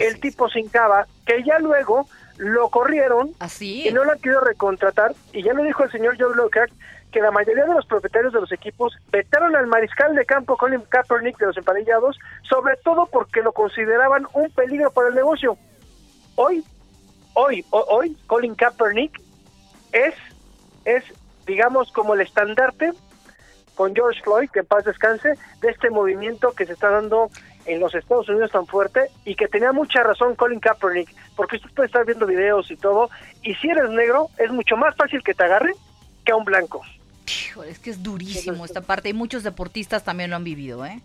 el 0.00 0.20
tipo 0.20 0.48
se 0.48 0.60
hincaba 0.60 1.06
que 1.26 1.42
ya 1.42 1.58
luego 1.58 2.06
lo 2.36 2.68
corrieron 2.68 3.32
y 3.88 3.92
no 3.92 4.04
lo 4.04 4.12
han 4.12 4.18
querido 4.18 4.40
recontratar. 4.40 5.14
Y 5.32 5.42
ya 5.42 5.54
lo 5.54 5.64
dijo 5.64 5.82
el 5.84 5.90
señor 5.90 6.16
Joe 6.18 6.36
Lockhart 6.36 6.70
que 7.10 7.20
la 7.20 7.30
mayoría 7.30 7.64
de 7.64 7.74
los 7.74 7.86
propietarios 7.86 8.32
de 8.34 8.40
los 8.42 8.52
equipos 8.52 8.94
vetaron 9.10 9.56
al 9.56 9.66
mariscal 9.66 10.14
de 10.14 10.26
campo 10.26 10.56
Colin 10.58 10.82
Kaepernick 10.82 11.38
de 11.38 11.46
los 11.46 11.56
emparrillados, 11.56 12.18
sobre 12.48 12.76
todo 12.76 13.06
porque 13.06 13.40
lo 13.40 13.52
consideraban 13.52 14.26
un 14.34 14.50
peligro 14.50 14.90
para 14.90 15.08
el 15.08 15.14
negocio. 15.14 15.56
Hoy, 16.40 16.62
hoy, 17.34 17.64
ho- 17.70 17.84
hoy, 17.88 18.16
Colin 18.28 18.54
Kaepernick 18.54 19.20
es, 19.90 20.14
es, 20.84 21.02
digamos, 21.48 21.90
como 21.90 22.14
el 22.14 22.20
estandarte 22.20 22.92
con 23.74 23.92
George 23.92 24.20
Floyd, 24.22 24.48
que 24.52 24.60
en 24.60 24.66
paz 24.66 24.84
descanse, 24.84 25.34
de 25.60 25.68
este 25.68 25.90
movimiento 25.90 26.52
que 26.52 26.64
se 26.64 26.74
está 26.74 26.90
dando 26.90 27.28
en 27.66 27.80
los 27.80 27.92
Estados 27.92 28.28
Unidos 28.28 28.52
tan 28.52 28.68
fuerte 28.68 29.10
y 29.24 29.34
que 29.34 29.48
tenía 29.48 29.72
mucha 29.72 30.04
razón 30.04 30.36
Colin 30.36 30.60
Kaepernick, 30.60 31.12
porque 31.34 31.56
usted 31.56 31.70
puede 31.74 31.86
estar 31.88 32.06
viendo 32.06 32.24
videos 32.24 32.70
y 32.70 32.76
todo, 32.76 33.10
y 33.42 33.56
si 33.56 33.68
eres 33.70 33.90
negro 33.90 34.28
es 34.38 34.52
mucho 34.52 34.76
más 34.76 34.94
fácil 34.94 35.20
que 35.24 35.34
te 35.34 35.42
agarren 35.42 35.74
que 36.24 36.30
a 36.30 36.36
un 36.36 36.44
blanco. 36.44 36.82
Es 37.66 37.80
que 37.80 37.90
es 37.90 38.00
durísimo 38.00 38.64
esta 38.64 38.80
parte 38.82 39.08
y 39.08 39.12
muchos 39.12 39.42
deportistas 39.42 40.04
también 40.04 40.30
lo 40.30 40.36
han 40.36 40.44
vivido, 40.44 40.86
¿eh? 40.86 41.00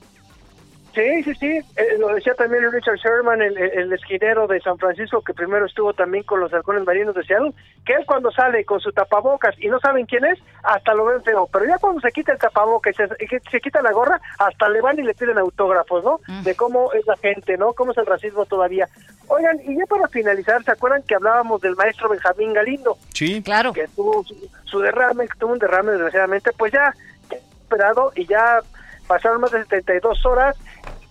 Sí, 0.94 1.24
sí, 1.24 1.34
sí. 1.40 1.48
Eh, 1.76 1.98
lo 1.98 2.14
decía 2.14 2.36
también 2.36 2.72
Richard 2.72 2.98
Sherman, 2.98 3.42
el, 3.42 3.92
esquinero 3.94 4.46
de 4.46 4.62
San 4.62 4.78
Francisco, 4.78 5.22
que 5.22 5.34
primero 5.34 5.66
estuvo 5.66 5.92
también 5.94 6.24
con 6.24 6.40
los 6.40 6.54
halcones 6.54 6.86
marinos 6.86 7.16
de 7.16 7.24
Seattle, 7.24 7.52
que 7.84 7.94
él 7.94 8.06
cuando 8.06 8.32
sale 8.32 8.64
con 8.64 8.80
su 8.80 8.92
tapabocas 8.92 9.56
y 9.60 9.68
no 9.68 9.80
saben 9.80 10.06
quién 10.06 10.24
es, 10.26 10.38
hasta 10.62 10.94
lo 10.94 11.06
ven 11.06 11.24
feo. 11.24 11.50
Pero 11.52 11.66
ya 11.66 11.80
cuando 11.80 12.00
se 12.00 12.12
quita 12.12 12.34
el 12.34 12.38
tapabocas 12.38 12.96
y 13.20 13.28
se, 13.28 13.62
quita 13.62 13.82
la 13.82 13.92
gorra, 13.92 14.22
hasta 14.38 14.70
le 14.70 14.82
van 14.82 15.00
y 15.00 15.04
le 15.04 15.16
piden 15.16 15.40
autógrafos, 15.40 16.04
¿no? 16.04 16.20
De 16.44 16.56
cómo 16.56 16.94
es 16.94 17.06
la 17.08 17.18
gente, 17.18 17.58
¿no? 17.58 17.74
Cómo 17.74 17.92
es 17.92 17.98
el 17.98 18.06
racismo 18.06 18.46
todavía. 18.46 18.88
Oigan, 19.30 19.60
y 19.66 19.76
ya 19.76 19.86
para 19.88 20.08
finalizar, 20.10 20.64
¿se 20.64 20.72
acuerdan 20.72 21.02
que 21.04 21.16
hablábamos 21.16 21.60
del 21.62 21.76
maestro 21.76 22.10
Benjamín 22.10 22.54
Galindo? 22.54 22.98
Sí. 23.14 23.42
Claro. 23.42 23.74
Que 23.74 23.88
tuvo 23.96 24.24
su, 24.24 24.36
su 24.66 24.80
derrame, 24.80 25.28
que 25.28 25.40
tuvo 25.40 25.54
un 25.54 25.60
derrame 25.60 25.94
desgraciadamente, 25.94 26.52
pues 26.56 26.72
ya, 26.72 26.94
ya 27.32 27.38
operado 27.66 28.12
y 28.16 28.28
ya 28.28 28.60
pasaron 29.08 29.42
más 29.42 29.52
de 29.52 29.64
72 29.64 30.26
horas 30.26 30.56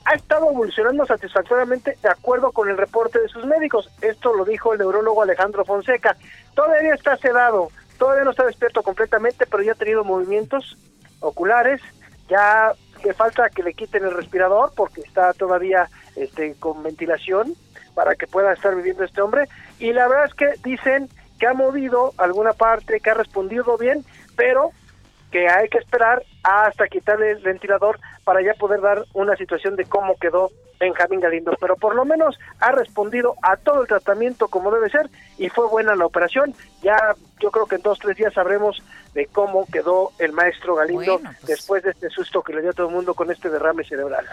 ha 0.05 0.15
estado 0.15 0.51
evolucionando 0.51 1.07
satisfactoriamente 1.07 1.97
de 2.03 2.09
acuerdo 2.09 2.53
con 2.53 2.69
el 2.69 2.77
reporte 2.77 3.21
de 3.21 3.29
sus 3.29 3.45
médicos. 3.45 3.89
Esto 4.01 4.35
lo 4.35 4.45
dijo 4.45 4.73
el 4.73 4.79
neurólogo 4.79 5.23
Alejandro 5.23 5.65
Fonseca. 5.65 6.17
Todavía 6.55 6.95
está 6.95 7.17
sedado, 7.17 7.71
todavía 7.99 8.25
no 8.25 8.31
está 8.31 8.45
despierto 8.45 8.83
completamente, 8.83 9.47
pero 9.47 9.63
ya 9.63 9.73
ha 9.73 9.77
tenido 9.77 10.05
movimientos 10.05 10.77
oculares, 11.21 11.81
ya 12.29 12.73
le 13.05 13.15
falta 13.15 13.51
que 13.51 13.63
le 13.63 13.75
quiten 13.75 14.05
el 14.05 14.15
respirador 14.15 14.73
porque 14.77 15.01
está 15.01 15.33
todavía 15.33 15.89
este, 16.17 16.55
con 16.57 16.83
ventilación 16.83 17.55
para 17.95 18.15
que 18.15 18.27
pueda 18.27 18.53
estar 18.53 18.75
viviendo 18.75 19.05
este 19.05 19.21
hombre. 19.21 19.49
Y 19.79 19.93
la 19.93 20.09
verdad 20.09 20.27
es 20.27 20.35
que 20.35 20.47
dicen 20.63 21.09
que 21.39 21.47
ha 21.47 21.55
movido 21.55 22.13
alguna 22.19 22.53
parte, 22.53 23.01
que 23.01 23.11
ha 23.11 23.15
respondido 23.15 23.77
bien, 23.77 24.05
pero 24.37 24.71
que 25.31 25.49
hay 25.49 25.69
que 25.69 25.79
esperar 25.79 26.23
hasta 26.43 26.89
quitarle 26.89 27.33
el 27.33 27.43
ventilador 27.43 27.99
para 28.25 28.43
ya 28.43 28.55
poder 28.55 28.81
dar 28.81 29.05
una 29.15 29.37
situación 29.37 29.77
de 29.77 29.85
cómo 29.85 30.17
quedó 30.17 30.51
Benjamín 30.83 31.21
Galindo. 31.21 31.57
Pero 31.61 31.77
por 31.77 31.95
lo 31.95 32.05
menos 32.05 32.39
ha 32.59 32.73
respondido 32.73 33.37
a 33.43 33.57
todo 33.57 33.83
el 33.83 33.89
tratamiento 33.89 34.49
como 34.49 34.73
debe 34.73 34.91
ser 34.91 35.09
y 35.39 35.49
fue 35.49 35.69
buena 35.69 35.95
la 35.95 36.07
operación. 36.07 36.55
Ya 36.83 37.15
yo 37.41 37.51
creo 37.51 37.67
que 37.67 37.77
en 37.77 37.83
dos 37.83 37.99
tres 37.99 38.17
días 38.17 38.35
sabremos 38.35 38.83
de 39.15 39.27
cómo 39.27 39.67
quedó 39.67 40.11
el 40.19 40.33
maestro 40.33 40.75
Galindo 40.75 41.19
Bueno, 41.19 41.37
pues. 41.41 41.59
después 41.59 41.83
de 41.83 41.91
este 41.91 42.09
susto 42.11 42.43
que 42.43 42.55
le 42.55 42.63
dio 42.63 42.71
a 42.71 42.73
todo 42.73 42.89
el 42.89 42.95
mundo 42.95 43.15
con 43.15 43.31
este 43.31 43.51
derrame 43.51 43.85
cerebral. 43.85 44.27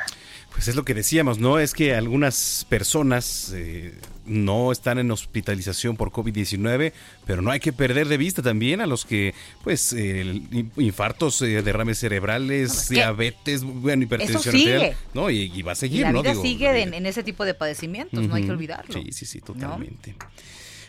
Pues 0.52 0.68
es 0.68 0.76
lo 0.76 0.84
que 0.84 0.94
decíamos, 0.94 1.38
¿no? 1.38 1.60
Es 1.60 1.74
que 1.74 1.96
algunas 1.96 2.66
personas 2.70 3.52
eh, 3.56 3.94
no 4.26 4.72
están 4.72 5.00
en 5.00 5.12
hospitalización 5.12 5.98
por 5.98 6.12
COVID-19, 6.12 6.94
pero 7.26 7.42
no 7.42 7.52
hay 7.52 7.60
que 7.60 7.74
perder 7.74 8.08
de 8.08 8.18
vista 8.18 8.42
también 8.42 8.80
a 8.80 8.88
los 8.88 9.06
que, 9.06 9.34
pues, 9.64 9.94
eh, 9.94 10.42
infartos, 10.78 11.42
eh, 11.42 11.62
derrames 11.62 11.99
cerebrales, 12.00 12.90
diabetes, 12.90 13.64
bueno, 13.64 14.04
hipertensión 14.04 14.42
sigue. 14.42 14.74
arterial, 14.76 14.98
¿no? 15.14 15.30
Y, 15.30 15.52
y 15.54 15.62
va 15.62 15.72
a 15.72 15.74
Y 15.74 15.78
seguir, 15.78 16.02
la 16.02 16.12
¿no? 16.12 16.22
vida 16.22 16.32
Digo, 16.32 16.44
sigue 16.44 16.82
en, 16.82 16.94
en 16.94 17.06
ese 17.06 17.24
tipo 17.24 17.46
de 17.46 17.54
padecimientos, 17.54 18.28
no 18.28 18.36
hay 18.36 18.44
que 18.44 18.52
olvidarlo. 18.52 18.94
Sí, 18.94 19.12
sí, 19.12 19.26
sí, 19.26 19.42
totalmente. 19.42 20.16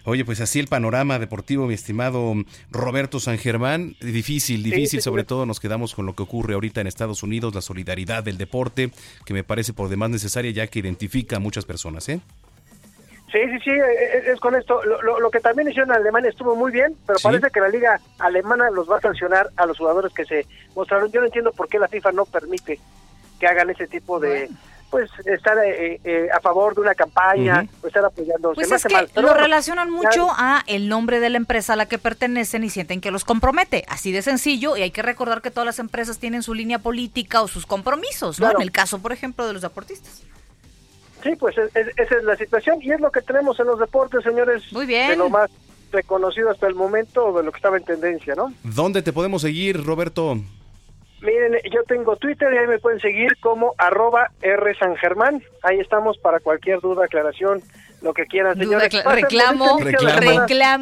Oye, 0.04 0.24
pues 0.24 0.40
así 0.40 0.58
el 0.58 0.66
panorama 0.66 1.18
deportivo, 1.18 1.66
mi 1.66 1.74
estimado 1.74 2.34
Roberto 2.70 3.20
San 3.20 3.36
Germán. 3.36 3.96
Difícil, 4.00 4.62
difícil. 4.62 5.00
sí, 5.00 5.04
sobre 5.04 5.24
todo 5.24 5.44
nos 5.44 5.60
quedamos 5.60 5.94
con 5.94 6.06
lo 6.06 6.14
que 6.16 6.22
ocurre 6.22 6.54
ahorita 6.54 6.80
en 6.80 6.86
Estados 6.86 7.22
Unidos, 7.22 7.54
la 7.54 7.60
solidaridad 7.60 8.24
del 8.24 8.38
deporte, 8.38 8.90
que 9.26 9.34
me 9.34 9.44
parece 9.44 9.74
por 9.74 9.90
demás 9.90 10.08
necesaria 10.08 10.50
ya 10.52 10.66
que 10.68 10.78
identifica 10.78 11.36
a 11.36 11.38
muchas 11.38 11.66
personas, 11.66 12.08
¿eh? 12.08 12.20
Sí, 13.32 13.38
sí, 13.50 13.58
sí, 13.64 13.70
es, 13.70 14.26
es 14.26 14.40
con 14.40 14.56
esto. 14.56 14.82
Lo, 14.84 15.00
lo- 15.02 15.20
lo 15.20 15.30
que 15.30 15.40
también 15.40 15.68
hicieron 15.68 15.90
en 15.90 15.96
Alemania 15.96 16.30
estuvo 16.30 16.56
muy 16.56 16.72
bien, 16.72 16.96
pero 17.06 17.18
Sí. 17.18 17.24
parece 17.28 17.50
que 17.50 17.60
la 17.60 17.68
liga 17.68 18.00
alemana 18.18 18.70
los 18.70 18.90
va 18.90 18.96
a 18.98 19.00
sancionar 19.00 19.50
a 19.56 19.66
los 19.66 19.78
jugadores 19.78 20.12
que 20.12 20.24
se 20.24 20.46
mostraron. 20.74 21.10
Yo 21.12 21.20
no 21.20 21.26
entiendo 21.26 21.52
por 21.52 21.68
qué 21.68 21.78
la 21.78 21.88
FIFA 21.88 22.12
no 22.12 22.24
permite 22.24 22.80
que 23.38 23.46
hagan 23.46 23.70
ese 23.70 23.86
tipo 23.86 24.18
de, 24.20 24.50
pues, 24.90 25.08
estar 25.26 25.56
eh, 25.64 26.00
eh, 26.02 26.28
a 26.34 26.40
favor 26.40 26.74
de 26.74 26.80
una 26.80 26.94
campaña, 26.96 27.64
o 27.82 27.86
estar 27.86 28.04
apoyando. 28.04 28.52
Pues 28.52 28.70
es 28.72 28.82
que 28.84 28.92
mal, 28.92 29.08
lo 29.14 29.22
bueno, 29.22 29.36
relacionan 29.36 29.90
mucho 29.90 30.28
a 30.36 30.62
el 30.66 30.88
nombre 30.88 31.20
de 31.20 31.30
la 31.30 31.36
empresa 31.36 31.74
a 31.74 31.76
la 31.76 31.86
que 31.86 31.98
pertenecen 31.98 32.64
y 32.64 32.70
sienten 32.70 33.00
que 33.00 33.10
los 33.12 33.24
compromete. 33.24 33.84
Así 33.88 34.10
de 34.12 34.22
sencillo, 34.22 34.76
y 34.76 34.82
hay 34.82 34.90
que 34.90 35.02
recordar 35.02 35.40
que 35.40 35.50
todas 35.52 35.66
las 35.66 35.78
empresas 35.78 36.18
tienen 36.18 36.42
su 36.42 36.52
línea 36.52 36.80
política 36.80 37.40
o 37.42 37.48
sus 37.48 37.64
compromisos, 37.64 38.40
¿no? 38.40 38.46
Claro. 38.46 38.58
En 38.58 38.62
el 38.62 38.72
caso, 38.72 38.98
por 38.98 39.12
ejemplo, 39.12 39.46
de 39.46 39.52
los 39.52 39.62
deportistas. 39.62 40.22
Sí, 41.22 41.36
pues 41.36 41.56
es- 41.58 41.74
es- 41.76 41.88
esa 41.96 42.16
es 42.16 42.24
la 42.24 42.36
situación 42.36 42.78
y 42.82 42.92
es 42.92 43.00
lo 43.00 43.10
que 43.10 43.20
tenemos 43.22 43.58
en 43.60 43.66
los 43.66 43.78
deportes, 43.78 44.22
señores. 44.24 44.62
Muy 44.72 44.86
bien. 44.86 45.08
De 45.10 45.16
lo 45.16 45.28
más 45.28 45.50
reconocido 45.92 46.50
hasta 46.50 46.66
el 46.66 46.74
momento, 46.74 47.32
de 47.36 47.42
lo 47.42 47.50
que 47.52 47.56
estaba 47.56 47.76
en 47.76 47.84
tendencia, 47.84 48.34
¿no? 48.34 48.52
¿Dónde 48.62 49.02
te 49.02 49.12
podemos 49.12 49.42
seguir, 49.42 49.84
Roberto? 49.84 50.36
Miren, 51.20 51.58
yo 51.70 51.82
tengo 51.84 52.16
Twitter 52.16 52.48
y 52.54 52.56
ahí 52.58 52.66
me 52.66 52.78
pueden 52.78 52.98
seguir 53.00 53.36
como 53.40 53.74
arroba 53.76 54.30
R 54.40 54.74
San 54.78 54.96
Germán. 54.96 55.42
Ahí 55.62 55.78
estamos 55.78 56.16
para 56.16 56.40
cualquier 56.40 56.80
duda, 56.80 57.04
aclaración, 57.04 57.62
lo 58.00 58.14
que 58.14 58.24
quieran, 58.24 58.56
señores. 58.56 58.90
reclamo, 59.04 59.78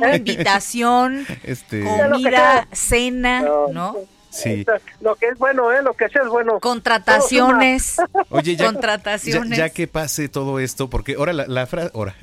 ¿Eh? 0.07 0.16
invitación, 0.16 1.26
Este, 1.45 1.82
comida, 1.82 2.68
cena, 2.72 3.41
¿no? 3.72 3.97
Sí. 4.30 4.64
Lo 5.00 5.14
que 5.16 5.26
es 5.28 5.38
bueno, 5.38 5.72
¿eh? 5.72 5.82
Lo 5.82 5.94
que 5.94 6.08
sea 6.08 6.22
es 6.22 6.28
bueno. 6.28 6.60
Contrataciones. 6.60 7.96
Oye, 8.30 8.56
ya, 8.56 8.66
Contrataciones. 8.66 9.50
ya, 9.58 9.66
ya 9.68 9.70
que 9.70 9.86
pase 9.86 10.28
todo 10.28 10.58
esto, 10.60 10.88
porque 10.90 11.14
ahora 11.14 11.32
la, 11.32 11.46
la 11.46 11.66
frase, 11.68 11.90
ahora, 11.94 12.14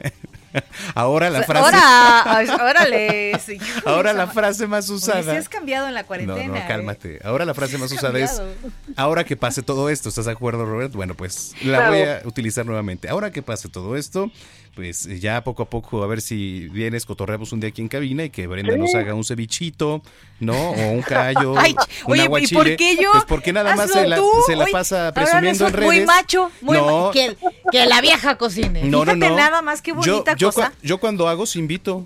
ahora 0.95 1.29
la 1.29 1.43
frase, 1.43 1.75
Ahora, 1.75 2.55
órale, 2.69 3.37
señor. 3.39 3.67
ahora 3.85 4.13
la 4.13 4.27
frase 4.27 4.67
más 4.67 4.89
Oye, 4.89 4.97
usada. 4.97 5.31
sí 5.31 5.37
has 5.37 5.49
cambiado 5.49 5.87
en 5.87 5.93
la 5.93 6.01
No, 6.01 6.07
cuarentena. 6.07 6.47
no, 6.47 6.55
¿eh? 6.55 6.65
cálmate. 6.67 7.19
Ahora 7.23 7.45
la 7.45 7.53
frase 7.53 7.77
más 7.77 7.91
usada 7.91 8.17
es, 8.19 8.41
ahora 8.95 9.23
que 9.23 9.35
pase 9.35 9.63
todo 9.63 9.89
esto, 9.89 10.09
¿estás 10.09 10.25
de 10.25 10.31
acuerdo, 10.31 10.65
Robert? 10.65 10.93
Bueno, 10.93 11.13
pues 11.15 11.53
la 11.63 11.77
Claro. 11.77 11.91
voy 11.91 12.01
a 12.03 12.21
utilizar 12.25 12.65
nuevamente. 12.65 13.09
Ahora 13.09 13.31
que 13.31 13.41
pase 13.41 13.67
todo 13.69 13.95
esto, 13.95 14.31
pues 14.75 15.05
eh, 15.05 15.19
ya 15.19 15.43
poco 15.43 15.63
a 15.63 15.69
poco 15.69 16.03
a 16.03 16.07
ver 16.07 16.21
si 16.21 16.67
vienes, 16.69 17.05
cotorreamos 17.05 17.51
un 17.53 17.61
día 17.61 17.69
aquí 17.69 17.81
en 17.81 17.87
cabina 17.87 18.25
y 18.25 18.29
que 18.29 18.45
Brenda 18.45 18.73
Sí. 18.73 18.79
nos 18.79 18.93
haga 18.93 19.13
un 19.13 19.23
cevichito, 19.23 20.01
¿no? 20.39 20.71
O 20.71 20.91
un 20.91 21.01
callo, 21.01 21.55
Ay, 21.57 21.75
un 22.05 22.11
oye, 22.13 22.21
¿y 22.21 22.25
aguachile. 22.25 22.57
por 22.59 22.75
qué 22.75 22.97
yo? 23.01 23.11
Pues 23.13 23.23
porque 23.25 23.53
nada 23.53 23.75
más 23.75 23.89
se 23.91 24.05
la, 24.07 24.17
se 24.45 24.71
pasa 24.71 25.11
presumiendo 25.13 25.67
en 25.67 25.73
redes. 25.73 25.85
Muy 25.87 26.05
macho, 26.05 26.51
muy 26.61 26.77
no, 26.77 27.05
ma- 27.07 27.11
que, 27.11 27.37
que 27.71 27.85
la 27.85 28.01
vieja 28.01 28.37
cocine. 28.37 28.83
no, 28.83 29.05
no, 29.05 29.13
Fíjate 29.13 29.29
no. 29.29 29.35
nada 29.37 29.61
más 29.61 29.81
qué 29.81 29.91
Yo- 29.91 29.95
bonita 29.95 30.35
yo, 30.35 30.51
cosa. 30.51 30.73
yo 30.83 30.99
cuando 30.99 31.27
hago, 31.29 31.45
sí 31.45 31.59
invito. 31.59 32.05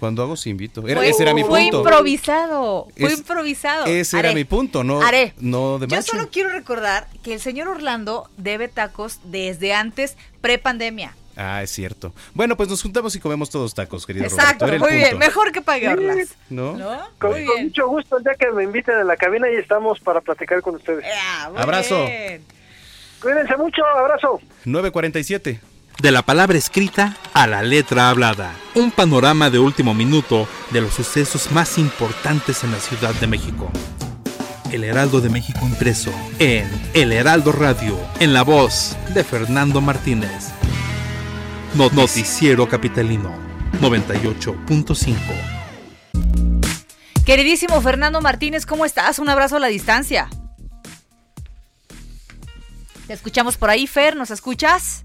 Cuando 0.00 0.22
hago, 0.22 0.36
sí 0.36 0.50
invito. 0.50 0.86
Era- 0.86 1.00
Fue- 1.00 1.08
ese 1.08 1.22
era 1.22 1.32
mi 1.32 1.42
Fue 1.42 1.60
punto. 1.62 1.78
improvisado, 1.78 2.88
fue 2.98 3.12
Es- 3.12 3.18
improvisado. 3.18 3.86
Ese 3.86 4.18
era 4.18 4.32
mi 4.32 4.44
punto, 4.44 4.84
no, 4.84 5.00
Haré. 5.00 5.32
no 5.38 5.78
de 5.78 5.86
Yo 5.86 5.96
macho. 5.96 6.12
solo 6.12 6.28
quiero 6.30 6.50
recordar 6.50 7.08
que 7.22 7.32
el 7.34 7.40
señor 7.40 7.68
Orlando 7.68 8.28
debe 8.36 8.68
tacos 8.68 9.20
desde 9.24 9.72
antes, 9.74 10.16
pre-pandemia. 10.42 11.14
Ah, 11.36 11.62
es 11.62 11.70
cierto. 11.70 12.14
Bueno, 12.32 12.56
pues 12.56 12.68
nos 12.68 12.80
juntamos 12.82 13.14
y 13.14 13.20
comemos 13.20 13.50
todos 13.50 13.74
tacos, 13.74 14.06
querido 14.06 14.24
Exacto, 14.24 14.66
Roberto. 14.66 14.86
Muy 14.86 14.96
bien. 14.96 15.18
Mejor 15.18 15.52
que 15.52 15.60
pague 15.60 15.86
Orlas. 15.88 16.28
¿No? 16.48 16.72
Con, 17.18 17.32
Muy 17.32 17.44
con 17.44 17.54
bien. 17.56 17.66
mucho 17.66 17.88
gusto, 17.88 18.16
el 18.16 18.24
día 18.24 18.34
que 18.38 18.50
me 18.52 18.64
inviten 18.64 18.94
a 18.94 19.04
la 19.04 19.16
cabina 19.16 19.50
y 19.50 19.56
estamos 19.56 20.00
para 20.00 20.20
platicar 20.22 20.62
con 20.62 20.76
ustedes. 20.76 21.04
Ah, 21.22 21.50
muy 21.52 21.60
Abrazo. 21.60 22.06
bien. 22.06 22.42
Cuídense 23.20 23.56
mucho, 23.56 23.84
abrazo. 23.84 24.40
9.47. 24.64 25.60
De 26.00 26.10
la 26.12 26.22
palabra 26.22 26.56
escrita 26.58 27.16
a 27.32 27.46
la 27.46 27.62
letra 27.62 28.10
hablada. 28.10 28.52
Un 28.74 28.90
panorama 28.90 29.48
de 29.50 29.58
último 29.58 29.94
minuto 29.94 30.46
de 30.70 30.80
los 30.82 30.92
sucesos 30.94 31.50
más 31.52 31.78
importantes 31.78 32.62
en 32.64 32.72
la 32.72 32.78
Ciudad 32.80 33.14
de 33.14 33.26
México. 33.26 33.70
El 34.72 34.84
Heraldo 34.84 35.20
de 35.20 35.28
México 35.30 35.60
impreso 35.62 36.12
en 36.38 36.68
El 36.92 37.12
Heraldo 37.12 37.52
Radio, 37.52 37.98
en 38.20 38.34
la 38.34 38.42
voz 38.42 38.96
de 39.14 39.22
Fernando 39.24 39.80
Martínez. 39.80 40.50
No- 41.74 41.90
Noticiero 41.90 42.68
Capitalino 42.68 43.32
98.5. 43.80 45.16
Queridísimo 47.24 47.80
Fernando 47.80 48.20
Martínez, 48.20 48.64
¿cómo 48.66 48.84
estás? 48.86 49.18
Un 49.18 49.28
abrazo 49.28 49.56
a 49.56 49.60
la 49.60 49.66
distancia. 49.66 50.28
Te 53.06 53.12
escuchamos 53.12 53.56
por 53.56 53.70
ahí, 53.70 53.86
Fer, 53.86 54.16
¿nos 54.16 54.30
escuchas? 54.30 55.02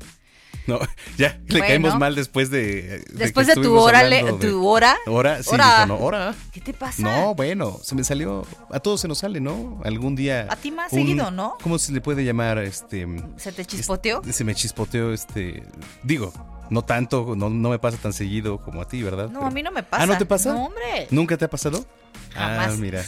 No, 0.68 0.80
ya 1.18 1.40
le 1.48 1.60
Bueno. 1.60 1.66
caímos 1.68 1.98
mal 2.00 2.16
después 2.16 2.50
de. 2.50 2.82
de 2.84 3.04
Después 3.14 3.48
de 3.48 3.56
tu 3.56 3.76
hora, 3.78 4.04
le- 4.04 4.24
de- 4.24 4.34
tu 4.34 4.68
hora. 4.68 4.96
Hora, 5.08 5.42
sí, 5.44 5.50
Hora. 5.52 5.86
no, 5.86 5.98
hora. 5.98 6.36
¿Qué 6.52 6.62
te 6.62 6.74
pasa? 6.74 7.02
No, 7.02 7.36
bueno, 7.36 7.80
se 7.84 7.96
me 7.96 8.04
salió. 8.04 8.46
A 8.72 8.80
todos 8.80 9.02
se 9.02 9.08
nos 9.08 9.20
sale, 9.20 9.40
¿no? 9.40 9.82
Algún 9.84 10.16
día. 10.16 10.48
A 10.50 10.56
ti 10.56 10.72
más 10.72 10.92
seguido, 10.92 11.32
¿no? 11.32 11.58
¿Cómo 11.64 11.78
se 11.80 11.92
le 11.92 12.02
puede 12.02 12.24
llamar? 12.24 12.58
Este. 12.60 13.08
¿Se 13.38 13.52
te 13.52 13.66
chispoteó? 13.66 14.22
Se 14.32 14.44
me 14.44 14.54
chispoteó, 14.56 15.12
este. 15.14 15.64
Digo, 16.04 16.32
no 16.70 16.84
tanto, 16.84 17.34
no, 17.36 17.50
no 17.50 17.70
me 17.70 17.80
pasa 17.80 17.98
tan 17.98 18.14
seguido 18.14 18.62
como 18.62 18.82
a 18.82 18.88
ti, 18.88 19.02
¿verdad? 19.04 19.26
No, 19.30 19.40
Pero- 19.40 19.46
a 19.48 19.52
mí 19.52 19.64
no 19.64 19.72
me 19.72 19.84
pasa. 19.84 20.04
¿Ah, 20.04 20.06
no 20.06 20.18
te 20.18 20.26
pasa? 20.26 20.54
No, 20.54 20.66
hombre. 20.66 21.08
¿Nunca 21.10 21.38
te 21.38 21.46
ha 21.46 21.50
pasado? 21.50 21.86
Jamás. 22.34 22.74
Ah, 22.74 22.78
mira. 22.78 23.04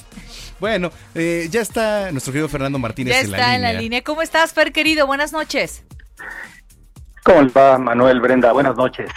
Bueno, 0.59 0.91
eh, 1.15 1.47
ya 1.51 1.61
está 1.61 2.11
nuestro 2.11 2.33
querido 2.33 2.49
Fernando 2.49 2.77
Martínez 2.79 3.13
Ya 3.13 3.21
en 3.21 3.31
la 3.31 3.37
está 3.37 3.51
línea. 3.53 3.69
en 3.69 3.75
la 3.75 3.81
línea. 3.81 4.01
¿Cómo 4.03 4.21
estás, 4.21 4.53
Fer, 4.53 4.71
querido? 4.73 5.05
Buenas 5.07 5.31
noches. 5.31 5.83
¿Cómo 7.23 7.41
le 7.41 7.49
va, 7.49 7.77
Manuel 7.77 8.19
Brenda? 8.19 8.51
Buenas 8.51 8.75
noches. 8.75 9.09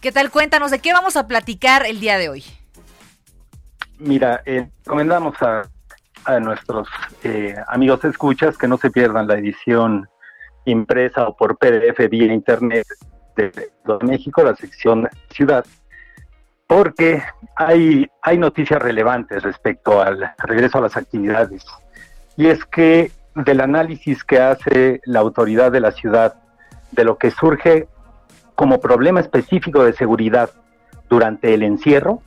¿Qué 0.00 0.12
tal? 0.12 0.30
Cuéntanos, 0.30 0.70
¿de 0.70 0.80
qué 0.80 0.92
vamos 0.92 1.16
a 1.16 1.26
platicar 1.26 1.86
el 1.86 1.98
día 1.98 2.18
de 2.18 2.28
hoy? 2.28 2.44
Mira, 3.98 4.42
eh, 4.44 4.68
recomendamos 4.84 5.34
a, 5.42 5.62
a 6.24 6.40
nuestros 6.40 6.88
eh, 7.24 7.56
amigos 7.68 8.04
escuchas 8.04 8.56
que 8.58 8.68
no 8.68 8.76
se 8.76 8.90
pierdan 8.90 9.26
la 9.26 9.38
edición 9.38 10.08
impresa 10.66 11.26
o 11.26 11.36
por 11.36 11.56
PDF 11.56 12.08
vía 12.10 12.32
internet 12.32 12.86
de, 13.34 13.50
de 13.50 13.72
México, 14.02 14.42
la 14.42 14.54
sección 14.54 15.08
Ciudad, 15.30 15.64
porque 16.66 17.22
hay, 17.56 18.06
hay 18.22 18.38
noticias 18.38 18.80
relevantes 18.80 19.42
respecto 19.42 20.02
al 20.02 20.34
regreso 20.38 20.78
a 20.78 20.82
las 20.82 20.96
actividades. 20.96 21.64
Y 22.36 22.46
es 22.46 22.64
que 22.66 23.10
del 23.34 23.60
análisis 23.62 24.22
que 24.22 24.38
hace 24.38 25.00
la 25.06 25.20
autoridad 25.20 25.72
de 25.72 25.80
la 25.80 25.92
ciudad 25.92 26.34
de 26.92 27.04
lo 27.04 27.18
que 27.18 27.30
surge 27.30 27.88
como 28.54 28.80
problema 28.80 29.20
específico 29.20 29.84
de 29.84 29.92
seguridad 29.92 30.50
durante 31.08 31.54
el 31.54 31.62
encierro 31.62 32.22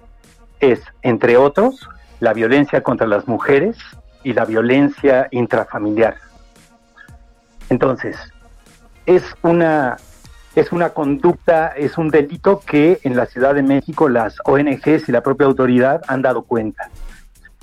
es, 0.59 0.82
entre 1.01 1.38
otros, 1.38 1.89
la 2.20 2.34
violencia 2.34 2.82
contra 2.84 3.07
las 3.07 3.28
mujeres 3.28 3.78
y 4.24 4.34
la 4.34 4.45
violencia 4.45 5.28
intrafamiliar. 5.32 6.16
Entonces, 7.70 8.18
es 9.05 9.24
una, 9.41 9.97
es 10.55 10.72
una 10.72 10.91
conducta, 10.91 11.68
es 11.70 11.97
un 11.97 12.09
delito 12.09 12.59
que 12.59 12.99
en 13.03 13.16
la 13.16 13.26
Ciudad 13.26 13.55
de 13.55 13.64
México 13.64 14.07
las 14.07 14.38
ONGs 14.45 15.09
y 15.09 15.12
la 15.12 15.22
propia 15.22 15.47
autoridad 15.47 16.01
han 16.07 16.22
dado 16.22 16.43
cuenta. 16.43 16.89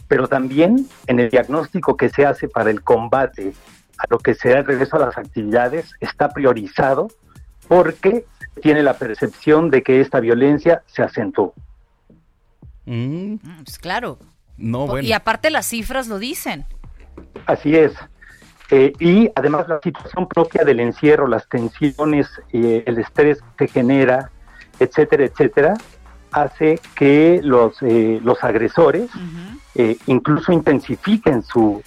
Pero 0.08 0.26
también 0.26 0.86
en 1.06 1.20
el 1.20 1.30
diagnóstico 1.30 1.96
que 1.96 2.08
se 2.08 2.26
hace 2.26 2.48
para 2.48 2.70
el 2.70 2.82
combate 2.82 3.52
a 3.98 4.04
lo 4.08 4.18
que 4.18 4.34
será 4.34 4.60
el 4.60 4.66
regreso 4.66 4.96
a 4.96 5.00
las 5.00 5.18
actividades 5.18 5.92
está 6.00 6.30
priorizado 6.30 7.08
porque 7.66 8.24
tiene 8.62 8.82
la 8.82 8.94
percepción 8.94 9.70
de 9.70 9.82
que 9.82 10.00
esta 10.00 10.20
violencia 10.20 10.82
se 10.86 11.02
acentuó. 11.02 11.54
Mm, 12.86 13.36
Pues 13.64 13.78
claro. 13.78 14.18
no, 14.56 14.86
bueno. 14.86 15.06
Y 15.06 15.12
aparte 15.12 15.50
las 15.50 15.66
cifras 15.66 16.08
lo 16.08 16.18
dicen. 16.18 16.64
Así 17.46 17.76
es. 17.76 17.92
Eh, 18.70 18.92
y 18.98 19.30
además 19.34 19.68
la 19.68 19.80
situación 19.82 20.26
propia 20.28 20.64
del 20.64 20.80
encierro, 20.80 21.26
las 21.26 21.48
tensiones, 21.48 22.28
eh, 22.52 22.82
el 22.86 22.98
estrés 22.98 23.38
que 23.56 23.68
genera, 23.68 24.30
etcétera, 24.78 25.24
etcétera, 25.24 25.74
hace 26.32 26.80
que 26.94 27.40
los, 27.42 27.80
eh, 27.82 28.20
los 28.22 28.42
agresores 28.44 29.10
eh, 29.74 29.96
incluso 30.06 30.52
intensifiquen 30.52 31.42
su, 31.42 31.82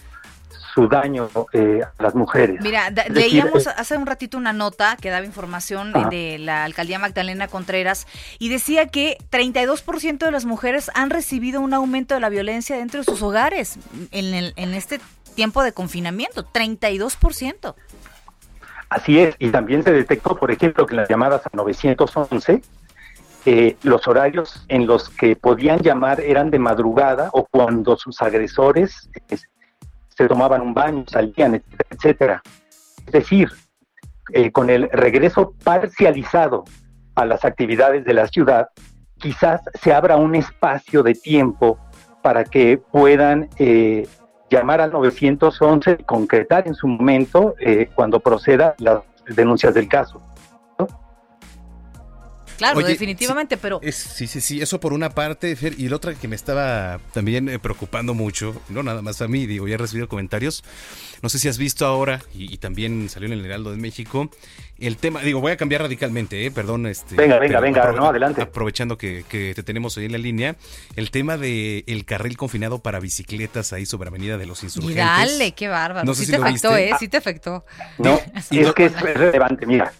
su 0.73 0.87
daño 0.87 1.29
eh, 1.53 1.81
a 1.97 2.03
las 2.03 2.15
mujeres. 2.15 2.59
Mira, 2.61 2.89
decir, 2.91 3.11
leíamos 3.13 3.67
hace 3.67 3.97
un 3.97 4.05
ratito 4.05 4.37
una 4.37 4.53
nota 4.53 4.95
que 4.99 5.09
daba 5.09 5.25
información 5.25 5.91
de 6.09 6.37
la 6.39 6.63
alcaldía 6.63 6.99
Magdalena 6.99 7.47
Contreras 7.47 8.07
y 8.39 8.49
decía 8.49 8.87
que 8.87 9.17
32% 9.31 10.17
de 10.19 10.31
las 10.31 10.45
mujeres 10.45 10.89
han 10.93 11.09
recibido 11.09 11.61
un 11.61 11.73
aumento 11.73 12.13
de 12.13 12.19
la 12.21 12.29
violencia 12.29 12.77
dentro 12.77 12.99
de 13.01 13.05
sus 13.05 13.21
hogares 13.21 13.77
en, 14.11 14.33
el- 14.33 14.53
en 14.55 14.73
este 14.73 14.99
tiempo 15.35 15.63
de 15.63 15.71
confinamiento. 15.73 16.45
32%. 16.45 17.75
Así 18.89 19.19
es, 19.19 19.35
y 19.39 19.49
también 19.49 19.83
se 19.83 19.91
detectó, 19.93 20.35
por 20.35 20.51
ejemplo, 20.51 20.85
que 20.85 20.93
en 20.93 20.97
las 21.01 21.09
llamadas 21.09 21.41
a 21.45 21.49
911, 21.53 22.61
eh, 23.45 23.77
los 23.83 24.05
horarios 24.07 24.65
en 24.67 24.85
los 24.85 25.09
que 25.09 25.35
podían 25.35 25.79
llamar 25.79 26.19
eran 26.19 26.51
de 26.51 26.59
madrugada 26.59 27.29
o 27.31 27.45
cuando 27.49 27.95
sus 27.97 28.21
agresores 28.21 29.09
eh, 29.29 29.37
se 30.21 30.27
tomaban 30.27 30.61
un 30.61 30.73
baño, 30.75 31.03
salían, 31.07 31.63
etcétera. 31.89 32.43
Es 33.07 33.11
decir, 33.11 33.49
eh, 34.33 34.51
con 34.51 34.69
el 34.69 34.87
regreso 34.91 35.55
parcializado 35.63 36.63
a 37.15 37.25
las 37.25 37.43
actividades 37.43 38.05
de 38.05 38.13
la 38.13 38.27
ciudad, 38.27 38.69
quizás 39.17 39.61
se 39.73 39.91
abra 39.91 40.17
un 40.17 40.35
espacio 40.35 41.01
de 41.01 41.15
tiempo 41.15 41.79
para 42.21 42.43
que 42.43 42.77
puedan 42.77 43.49
eh, 43.57 44.07
llamar 44.51 44.79
al 44.81 44.91
911 44.91 45.97
y 45.99 46.03
concretar 46.03 46.67
en 46.67 46.75
su 46.75 46.87
momento 46.87 47.55
eh, 47.59 47.89
cuando 47.95 48.19
proceda 48.19 48.75
las 48.77 49.01
denuncias 49.35 49.73
del 49.73 49.87
caso. 49.87 50.21
Claro, 52.61 52.77
Oye, 52.77 52.89
definitivamente, 52.89 53.57
pero 53.57 53.79
Es- 53.81 53.95
sí, 53.95 54.27
sí, 54.27 54.39
sí, 54.39 54.61
eso 54.61 54.79
por 54.79 54.93
una 54.93 55.09
parte, 55.09 55.55
Fer, 55.55 55.73
y 55.77 55.89
la 55.89 55.95
otra 55.95 56.13
que 56.13 56.27
me 56.27 56.35
estaba 56.35 56.99
también 57.13 57.49
eh, 57.49 57.57
preocupando 57.59 58.13
mucho, 58.13 58.61
no 58.69 58.83
nada 58.83 59.01
más 59.01 59.21
a 59.21 59.27
mí, 59.27 59.47
digo, 59.47 59.67
ya 59.67 59.75
he 59.75 59.77
recibido 59.77 60.07
comentarios, 60.07 60.63
no 61.23 61.29
sé 61.29 61.39
si 61.39 61.47
has 61.47 61.57
visto 61.57 61.85
ahora, 61.85 62.21
y, 62.35 62.53
y 62.53 62.57
también 62.57 63.09
salió 63.09 63.27
en 63.27 63.33
el 63.33 63.43
Heraldo 63.45 63.71
de 63.71 63.77
México, 63.77 64.29
el 64.77 64.97
tema, 64.97 65.21
digo, 65.21 65.41
voy 65.41 65.51
a 65.51 65.57
cambiar 65.57 65.81
radicalmente, 65.81 66.45
eh, 66.45 66.51
perdón, 66.51 66.85
este... 66.87 67.15
Venga, 67.15 67.39
venga, 67.39 67.59
venga, 67.59 67.83
aprove- 67.83 67.95
no, 67.97 68.07
adelante. 68.09 68.41
Aprovechando 68.41 68.97
que, 68.97 69.23
que 69.29 69.53
te 69.55 69.63
tenemos 69.63 69.97
ahí 69.97 70.05
en 70.05 70.11
la 70.11 70.17
línea, 70.19 70.55
el 70.95 71.09
tema 71.11 71.37
de 71.37 71.83
el 71.87 72.05
carril 72.05 72.37
confinado 72.37 72.79
para 72.79 72.99
bicicletas 72.99 73.73
ahí 73.73 73.85
sobre 73.85 74.09
Avenida 74.09 74.37
de 74.37 74.45
los 74.45 74.61
y 74.63 74.67
Insurgentes. 74.67 74.97
dale, 74.97 75.51
qué 75.53 75.67
bárbaro. 75.67 76.05
No 76.05 76.13
sé 76.13 76.21
sí 76.21 76.25
si 76.27 76.31
te 76.31 76.37
afectó, 76.37 76.69
viste. 76.69 76.89
¿eh? 76.89 76.95
Sí 76.99 77.07
te 77.07 77.17
afectó. 77.17 77.65
No, 77.97 78.19
es 78.51 78.73
que 78.73 78.85
es 78.85 78.99
relevante, 79.01 79.65
mira. 79.65 79.91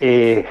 eh, 0.00 0.44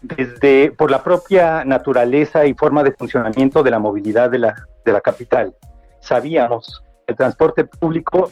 desde 0.00 0.70
por 0.70 0.90
la 0.90 1.02
propia 1.02 1.64
naturaleza 1.64 2.46
y 2.46 2.54
forma 2.54 2.82
de 2.82 2.92
funcionamiento 2.92 3.62
de 3.62 3.70
la 3.70 3.78
movilidad 3.78 4.30
de 4.30 4.38
la, 4.38 4.66
de 4.84 4.92
la 4.92 5.00
capital, 5.00 5.54
sabíamos 6.00 6.82
que 7.06 7.12
el 7.12 7.16
transporte 7.16 7.64
público 7.64 8.30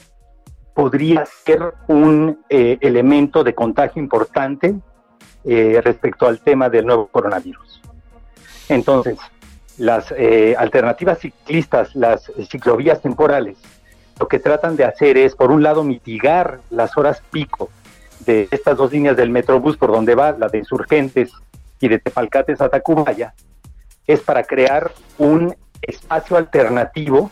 podría 0.75 1.25
ser 1.25 1.73
un 1.89 2.45
eh, 2.51 2.79
elemento 2.81 3.43
de 3.43 3.55
contagio 3.55 4.03
importante 4.03 4.75
eh, 5.45 5.81
respecto 5.83 6.27
al 6.27 6.41
tema 6.41 6.69
del 6.69 6.87
nuevo 6.87 7.07
coronavirus. 7.07 7.81
Entonces, 8.69 9.19
las 9.79 10.13
eh, 10.17 10.55
alternativas 10.59 11.19
ciclistas, 11.19 11.95
las 11.95 12.31
ciclovías 12.51 13.01
temporales, 13.01 13.57
lo 14.19 14.29
que 14.29 14.39
tratan 14.39 14.77
de 14.77 14.85
hacer 14.85 15.17
es, 15.17 15.35
por 15.35 15.51
un 15.51 15.63
lado, 15.63 15.83
mitigar 15.83 16.61
las 16.71 16.97
horas 16.97 17.23
pico 17.31 17.71
de 18.25 18.49
estas 18.51 18.77
dos 18.77 18.93
líneas 18.93 19.17
del 19.17 19.31
Metrobús 19.31 19.77
por 19.77 19.93
donde 19.93 20.15
va, 20.15 20.33
la 20.33 20.49
de 20.49 20.59
Insurgentes 20.59 21.33
y 21.81 21.89
de 21.89 21.99
Tepalcates 21.99 22.61
a 22.61 22.69
Tacubaya, 22.69 23.35
es 24.07 24.21
para 24.21 24.43
crear 24.45 24.93
un 25.19 25.55
espacio 25.83 26.37
alternativo 26.37 27.31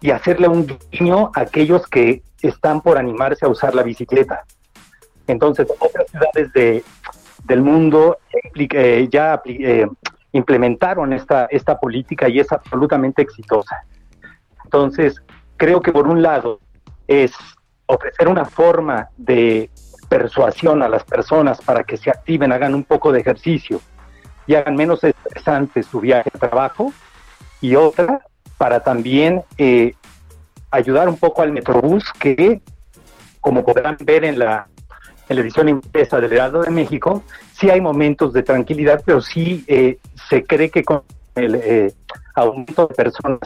y 0.00 0.10
hacerle 0.10 0.48
un 0.48 0.66
guiño 0.90 1.30
a 1.34 1.40
aquellos 1.42 1.86
que 1.86 2.22
están 2.40 2.80
por 2.80 2.98
animarse 2.98 3.44
a 3.44 3.48
usar 3.48 3.74
la 3.74 3.82
bicicleta. 3.82 4.44
Entonces, 5.26 5.68
otras 5.78 6.10
ciudades 6.10 6.52
de, 6.52 6.84
del 7.44 7.62
mundo 7.62 8.18
impli- 8.44 8.74
eh, 8.74 9.08
ya 9.10 9.40
eh, 9.44 9.86
implementaron 10.32 11.12
esta, 11.12 11.46
esta 11.46 11.78
política 11.78 12.28
y 12.28 12.40
es 12.40 12.50
absolutamente 12.50 13.22
exitosa. 13.22 13.84
Entonces, 14.64 15.22
creo 15.56 15.80
que 15.80 15.92
por 15.92 16.08
un 16.08 16.22
lado 16.22 16.58
es 17.06 17.32
ofrecer 17.86 18.26
una 18.26 18.44
forma 18.44 19.08
de 19.16 19.70
persuasión 20.12 20.82
a 20.82 20.90
las 20.90 21.04
personas 21.04 21.62
para 21.62 21.84
que 21.84 21.96
se 21.96 22.10
activen, 22.10 22.52
hagan 22.52 22.74
un 22.74 22.84
poco 22.84 23.12
de 23.12 23.20
ejercicio 23.20 23.80
y 24.46 24.54
hagan 24.54 24.76
menos 24.76 25.02
estresante 25.02 25.82
su 25.82 26.00
viaje 26.00 26.28
al 26.34 26.38
trabajo, 26.38 26.92
y 27.62 27.76
otra 27.76 28.20
para 28.58 28.80
también 28.80 29.42
eh, 29.56 29.94
ayudar 30.70 31.08
un 31.08 31.16
poco 31.16 31.40
al 31.40 31.50
Metrobús 31.50 32.12
que, 32.12 32.60
como 33.40 33.64
podrán 33.64 33.96
ver 34.04 34.26
en 34.26 34.38
la, 34.38 34.66
edición 35.30 35.70
impresa 35.70 36.20
del 36.20 36.34
Heraldo 36.34 36.60
de 36.60 36.70
México, 36.70 37.22
sí 37.54 37.70
hay 37.70 37.80
momentos 37.80 38.34
de 38.34 38.42
tranquilidad, 38.42 39.02
pero 39.06 39.22
sí 39.22 39.64
eh, 39.66 39.96
se 40.28 40.44
cree 40.44 40.68
que 40.68 40.84
con 40.84 41.04
el 41.36 41.54
eh, 41.54 41.94
aumento 42.34 42.86
de 42.86 42.94
personas 42.94 43.40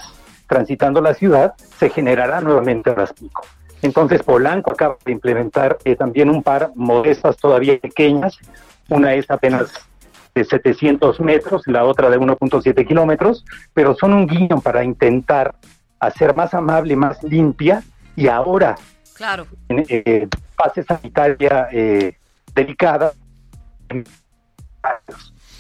transitando 0.48 1.00
la 1.00 1.14
ciudad 1.14 1.54
se 1.78 1.90
generará 1.90 2.40
nuevamente 2.40 2.90
horas 2.90 3.12
pico. 3.12 3.44
Entonces 3.82 4.22
Polanco 4.22 4.72
acaba 4.72 4.96
de 5.04 5.12
implementar 5.12 5.78
eh, 5.84 5.96
también 5.96 6.30
un 6.30 6.42
par 6.42 6.72
modestas 6.74 7.36
todavía 7.36 7.78
pequeñas, 7.78 8.38
una 8.88 9.14
es 9.14 9.30
apenas 9.30 9.70
de 10.34 10.44
700 10.44 11.20
metros, 11.20 11.62
la 11.66 11.84
otra 11.84 12.10
de 12.10 12.18
1.7 12.18 12.86
kilómetros, 12.86 13.44
pero 13.72 13.94
son 13.94 14.12
un 14.12 14.26
guiño 14.26 14.60
para 14.60 14.84
intentar 14.84 15.54
hacer 15.98 16.36
más 16.36 16.52
amable, 16.52 16.94
más 16.94 17.22
limpia 17.22 17.82
y 18.16 18.28
ahora 18.28 18.76
Claro. 19.14 19.46
en 19.68 19.84
eh, 19.88 20.28
fase 20.56 20.82
sanitaria 20.82 21.68
eh, 21.72 22.18
delicada. 22.54 23.12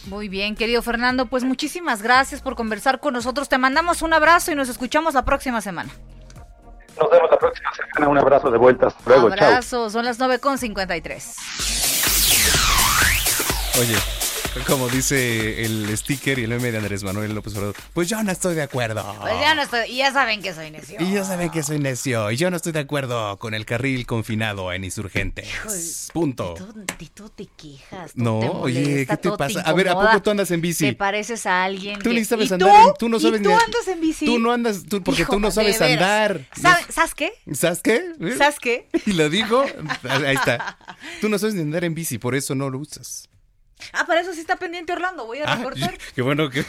Muy 0.08 0.28
bien, 0.28 0.54
querido 0.54 0.82
Fernando, 0.82 1.26
pues 1.26 1.42
muchísimas 1.42 2.02
gracias 2.02 2.42
por 2.42 2.54
conversar 2.54 3.00
con 3.00 3.14
nosotros. 3.14 3.48
Te 3.48 3.58
mandamos 3.58 4.02
un 4.02 4.12
abrazo 4.12 4.52
y 4.52 4.54
nos 4.54 4.68
escuchamos 4.68 5.14
la 5.14 5.24
próxima 5.24 5.60
semana. 5.60 5.90
Nos 6.98 7.10
vemos 7.10 7.30
la 7.30 7.38
próxima 7.38 7.70
semana. 7.74 8.08
Un 8.08 8.18
abrazo 8.18 8.50
de 8.50 8.58
vuelta. 8.58 8.86
Hasta 8.88 9.02
luego. 9.06 9.30
Chao. 9.34 9.48
Abrazo, 9.48 9.90
son 9.90 10.04
las 10.04 10.18
9.53. 10.18 11.36
Oye, 13.78 13.96
Como 14.66 14.88
dice 14.88 15.64
el 15.64 15.96
sticker 15.96 16.38
y 16.38 16.44
el 16.44 16.48
meme 16.50 16.72
de 16.72 16.78
Andrés 16.78 17.02
Manuel 17.04 17.34
López 17.34 17.54
Obrador. 17.56 17.74
Pues 17.92 18.08
yo 18.08 18.22
no 18.22 18.32
estoy 18.32 18.54
de 18.54 18.62
acuerdo. 18.62 19.04
Pues 19.20 19.34
ya 19.40 19.54
no 19.54 19.62
estoy, 19.62 19.90
y 19.90 19.98
ya 19.98 20.12
saben 20.12 20.42
que 20.42 20.54
soy 20.54 20.70
necio. 20.70 20.96
Y 21.00 21.12
ya 21.12 21.24
saben 21.24 21.50
que 21.50 21.62
soy 21.62 21.78
necio. 21.78 22.30
Y 22.30 22.36
yo 22.36 22.50
no 22.50 22.56
estoy 22.56 22.72
de 22.72 22.80
acuerdo 22.80 23.36
con 23.38 23.54
el 23.54 23.66
carril 23.66 24.06
confinado 24.06 24.72
en 24.72 24.84
Insurgentes. 24.84 26.10
Punto. 26.12 26.54
De 26.98 27.06
todo 27.06 27.28
te 27.28 27.46
quejas. 27.46 28.12
todo 28.14 28.24
No, 28.24 28.40
te 28.40 28.48
oye, 28.48 29.06
¿qué 29.06 29.16
te 29.16 29.30
pasa? 29.32 29.60
A 29.60 29.72
ver, 29.72 29.88
¿a 29.90 29.94
poco 29.94 30.22
tú 30.22 30.30
andas 30.30 30.50
en 30.50 30.60
bici? 30.60 30.86
Te 30.86 30.92
pareces 30.94 31.46
a 31.46 31.64
alguien. 31.64 31.98
Tú 31.98 32.10
que- 32.10 32.16
ni 32.16 32.24
sabes 32.24 32.50
¿Y 32.50 32.54
andar, 32.54 32.68
tú? 32.82 32.88
en- 32.88 32.94
tú 32.98 33.08
no 33.08 33.20
sabes 33.20 33.40
¿Y 33.40 33.44
tú 33.44 33.50
andas 33.50 33.88
en 33.88 34.00
bici? 34.00 34.26
Tú 34.26 34.38
no 34.38 34.52
andas, 34.52 34.82
tú- 34.88 35.02
porque 35.02 35.22
Hijo, 35.22 35.32
tú 35.34 35.40
no 35.40 35.50
sabes 35.50 35.80
andar. 35.80 36.46
¿Sabe- 36.60 36.84
¿Sabes 36.90 37.14
qué? 37.14 37.32
¿Sabes 37.52 37.80
qué? 37.82 38.12
¿Sabes 38.38 38.58
qué? 38.60 38.88
Y 39.06 39.12
lo 39.12 39.28
dijo. 39.28 39.64
Ahí 40.08 40.34
está. 40.34 40.78
Tú 41.20 41.28
no 41.28 41.38
sabes 41.38 41.54
ni 41.54 41.60
andar 41.62 41.84
en 41.84 41.94
bici, 41.94 42.18
por 42.18 42.34
eso 42.34 42.54
no 42.54 42.70
lo 42.70 42.78
usas. 42.78 43.28
Ah, 43.92 44.06
para 44.06 44.20
eso 44.20 44.32
sí 44.32 44.40
está 44.40 44.56
pendiente 44.56 44.92
Orlando. 44.92 45.26
Voy 45.26 45.38
a 45.38 45.44
Ah, 45.52 45.56
recortar. 45.56 45.96
qué 46.14 46.22
bueno 46.22 46.48
que. 46.50 46.64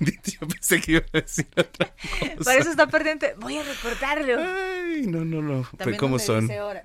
Yo 0.00 0.46
pensé 0.48 0.80
que 0.80 0.92
iba 0.92 1.00
a 1.12 1.18
decir 1.20 1.46
otra 1.56 1.92
cosa. 1.92 2.44
Para 2.44 2.58
eso 2.60 2.70
está 2.70 2.86
pendiente. 2.86 3.34
Voy 3.38 3.58
a 3.58 3.62
recortarlo. 3.62 4.40
Ay, 4.40 5.02
no, 5.06 5.24
no, 5.24 5.42
no. 5.42 5.62
Pues, 5.62 5.76
También 5.78 5.98
¿Cómo 5.98 6.18
donde 6.18 6.24
son? 6.26 6.40
dice 6.48 6.60
hora. 6.60 6.82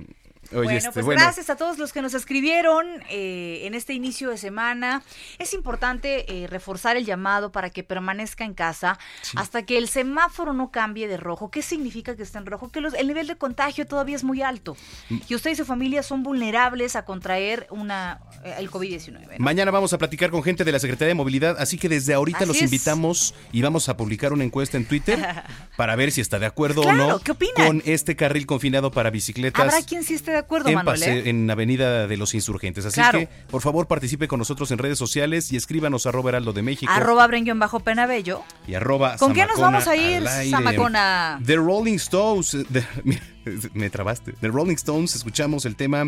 Oye, 0.52 0.64
bueno, 0.64 0.78
este, 0.78 0.92
pues 0.92 1.06
bueno. 1.06 1.22
gracias 1.22 1.50
a 1.50 1.56
todos 1.56 1.78
los 1.78 1.92
que 1.94 2.02
nos 2.02 2.14
escribieron 2.14 2.86
eh, 3.10 3.62
en 3.64 3.74
este 3.74 3.94
inicio 3.94 4.30
de 4.30 4.38
semana. 4.38 5.04
Es 5.40 5.54
importante 5.54 6.44
eh, 6.44 6.48
reforzar 6.48 6.98
el 6.98 7.06
llamado 7.06 7.52
para 7.52 7.70
que 7.70 7.84
permanezca 7.84 8.44
en 8.46 8.54
casa 8.54 8.98
hasta 9.36 9.64
que 9.64 9.78
el 9.78 9.88
semáforo 9.88 10.54
no 10.54 10.72
cambie 10.72 11.08
de 11.08 11.18
rojo. 11.18 11.50
¿Qué 11.52 11.62
significa 11.62 12.16
que 12.16 12.24
esté 12.24 12.38
en 12.38 12.46
rojo? 12.46 12.70
Que 12.72 12.82
los- 12.82 12.94
el 12.94 13.08
nivel 13.08 13.28
de 13.28 13.36
contagio 13.38 13.86
todavía 13.88 14.16
es 14.16 14.24
muy 14.24 14.42
alto 14.42 14.78
Mm. 15.10 15.18
y 15.28 15.36
usted 15.36 15.52
y 15.52 15.56
su 15.56 15.66
familia 15.66 16.04
son 16.04 16.24
vulnerables 16.24 16.96
a 16.96 17.06
contraer 17.06 17.68
una, 17.70 18.20
eh, 18.44 18.56
el 18.60 18.70
COVID-19. 18.70 19.20
¿no? 19.38 19.44
Mañana 19.44 19.72
vamos 19.72 19.94
a 19.94 19.98
platicar 19.98 20.30
con 20.32 20.44
gente 20.44 20.64
de 20.64 20.72
la 20.72 20.80
Secretaría 20.80 21.10
de 21.10 21.16
Movilidad, 21.16 21.56
así 21.60 21.78
que 21.78 21.90
desde 21.90 22.14
ahorita 22.14 22.40
Así 22.40 22.48
los 22.48 22.58
es. 22.58 22.64
invitamos 22.64 23.34
y 23.52 23.62
vamos 23.62 23.90
a 23.90 23.98
publicar 23.98 24.34
una 24.34 24.44
encuesta 24.44 24.78
en 24.78 24.86
Twitter 24.86 25.20
para 25.78 25.96
ver 25.96 26.12
si 26.12 26.22
está 26.22 26.40
de 26.40 26.46
acuerdo 26.46 26.84
Claro, 26.84 27.06
o 27.06 27.10
no 27.10 27.20
¿qué 27.20 27.32
opinan? 27.32 27.54
con 27.68 27.84
este 27.86 28.16
carril 28.16 28.46
confinado 28.46 28.92
para 28.92 29.10
bicicletas. 29.10 29.62
Habrá 29.62 29.82
quien 29.86 30.04
sí 30.04 30.14
esté 30.14 30.35
de 30.36 30.42
acuerdo, 30.42 30.70
en, 30.70 30.76
Manuel. 30.76 31.00
Pase- 31.00 31.20
¿eh? 31.20 31.30
en 31.30 31.50
Avenida 31.50 32.08
de 32.08 32.18
los 32.18 32.34
Insurgentes. 32.34 32.86
Así 32.86 32.96
Claro. 33.02 33.20
que, 33.20 33.28
por 33.50 33.62
favor, 33.62 33.88
participe 33.88 34.28
con 34.28 34.40
nosotros 34.40 34.70
en 34.72 34.78
redes 34.78 34.98
sociales 34.98 35.52
y 35.52 35.56
escríbanos 35.56 36.06
arroba 36.06 36.30
heraldo 36.30 36.54
de 36.54 36.62
México 36.62 36.92
Arroba 36.92 37.26
Brenguión 37.28 37.60
bajo 37.60 37.80
penabello. 37.80 38.44
y 38.68 38.76
arroba 38.76 39.18
¿Con 39.18 39.34
qué 39.34 39.46
nos 39.46 39.60
vamos 39.60 39.88
a 39.88 39.96
ir. 39.96 40.24
Zamacona? 40.50 41.40
The 41.46 41.56
Rolling 41.56 41.96
Stones. 41.96 42.54
eh, 42.54 42.66
me 43.74 43.90
trabaste. 43.90 44.34
The 44.34 44.48
Rolling 44.48 44.76
Stones, 44.76 45.16
escuchamos 45.16 45.66
el 45.66 45.76
tema 45.76 46.06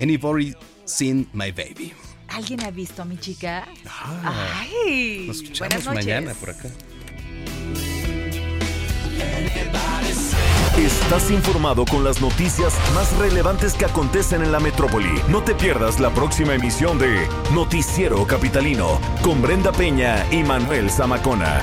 Anybody 0.00 0.54
Seen 0.84 1.28
My 1.32 1.50
Baby. 1.52 1.92
¿Alguien 2.28 2.62
ha 2.64 2.70
visto 2.70 3.02
a 3.02 3.04
mi 3.04 3.16
chica? 3.18 3.66
Ah, 3.86 4.60
Ay, 4.60 5.24
Nos 5.28 5.36
escuchamos 5.42 5.84
mañana 5.86 6.32
por 6.34 6.50
acá. 6.50 6.68
Estás 10.78 11.30
informado 11.30 11.84
con 11.84 12.02
las 12.02 12.20
noticias 12.20 12.74
más 12.94 13.16
relevantes 13.18 13.74
que 13.74 13.84
acontecen 13.84 14.42
en 14.42 14.50
la 14.50 14.58
metrópoli. 14.58 15.22
No 15.28 15.40
te 15.40 15.54
pierdas 15.54 16.00
la 16.00 16.10
próxima 16.10 16.54
emisión 16.54 16.98
de 16.98 17.28
Noticiero 17.52 18.26
Capitalino 18.26 18.98
con 19.22 19.40
Brenda 19.40 19.70
Peña 19.70 20.26
y 20.32 20.42
Manuel 20.42 20.90
Zamacona. 20.90 21.62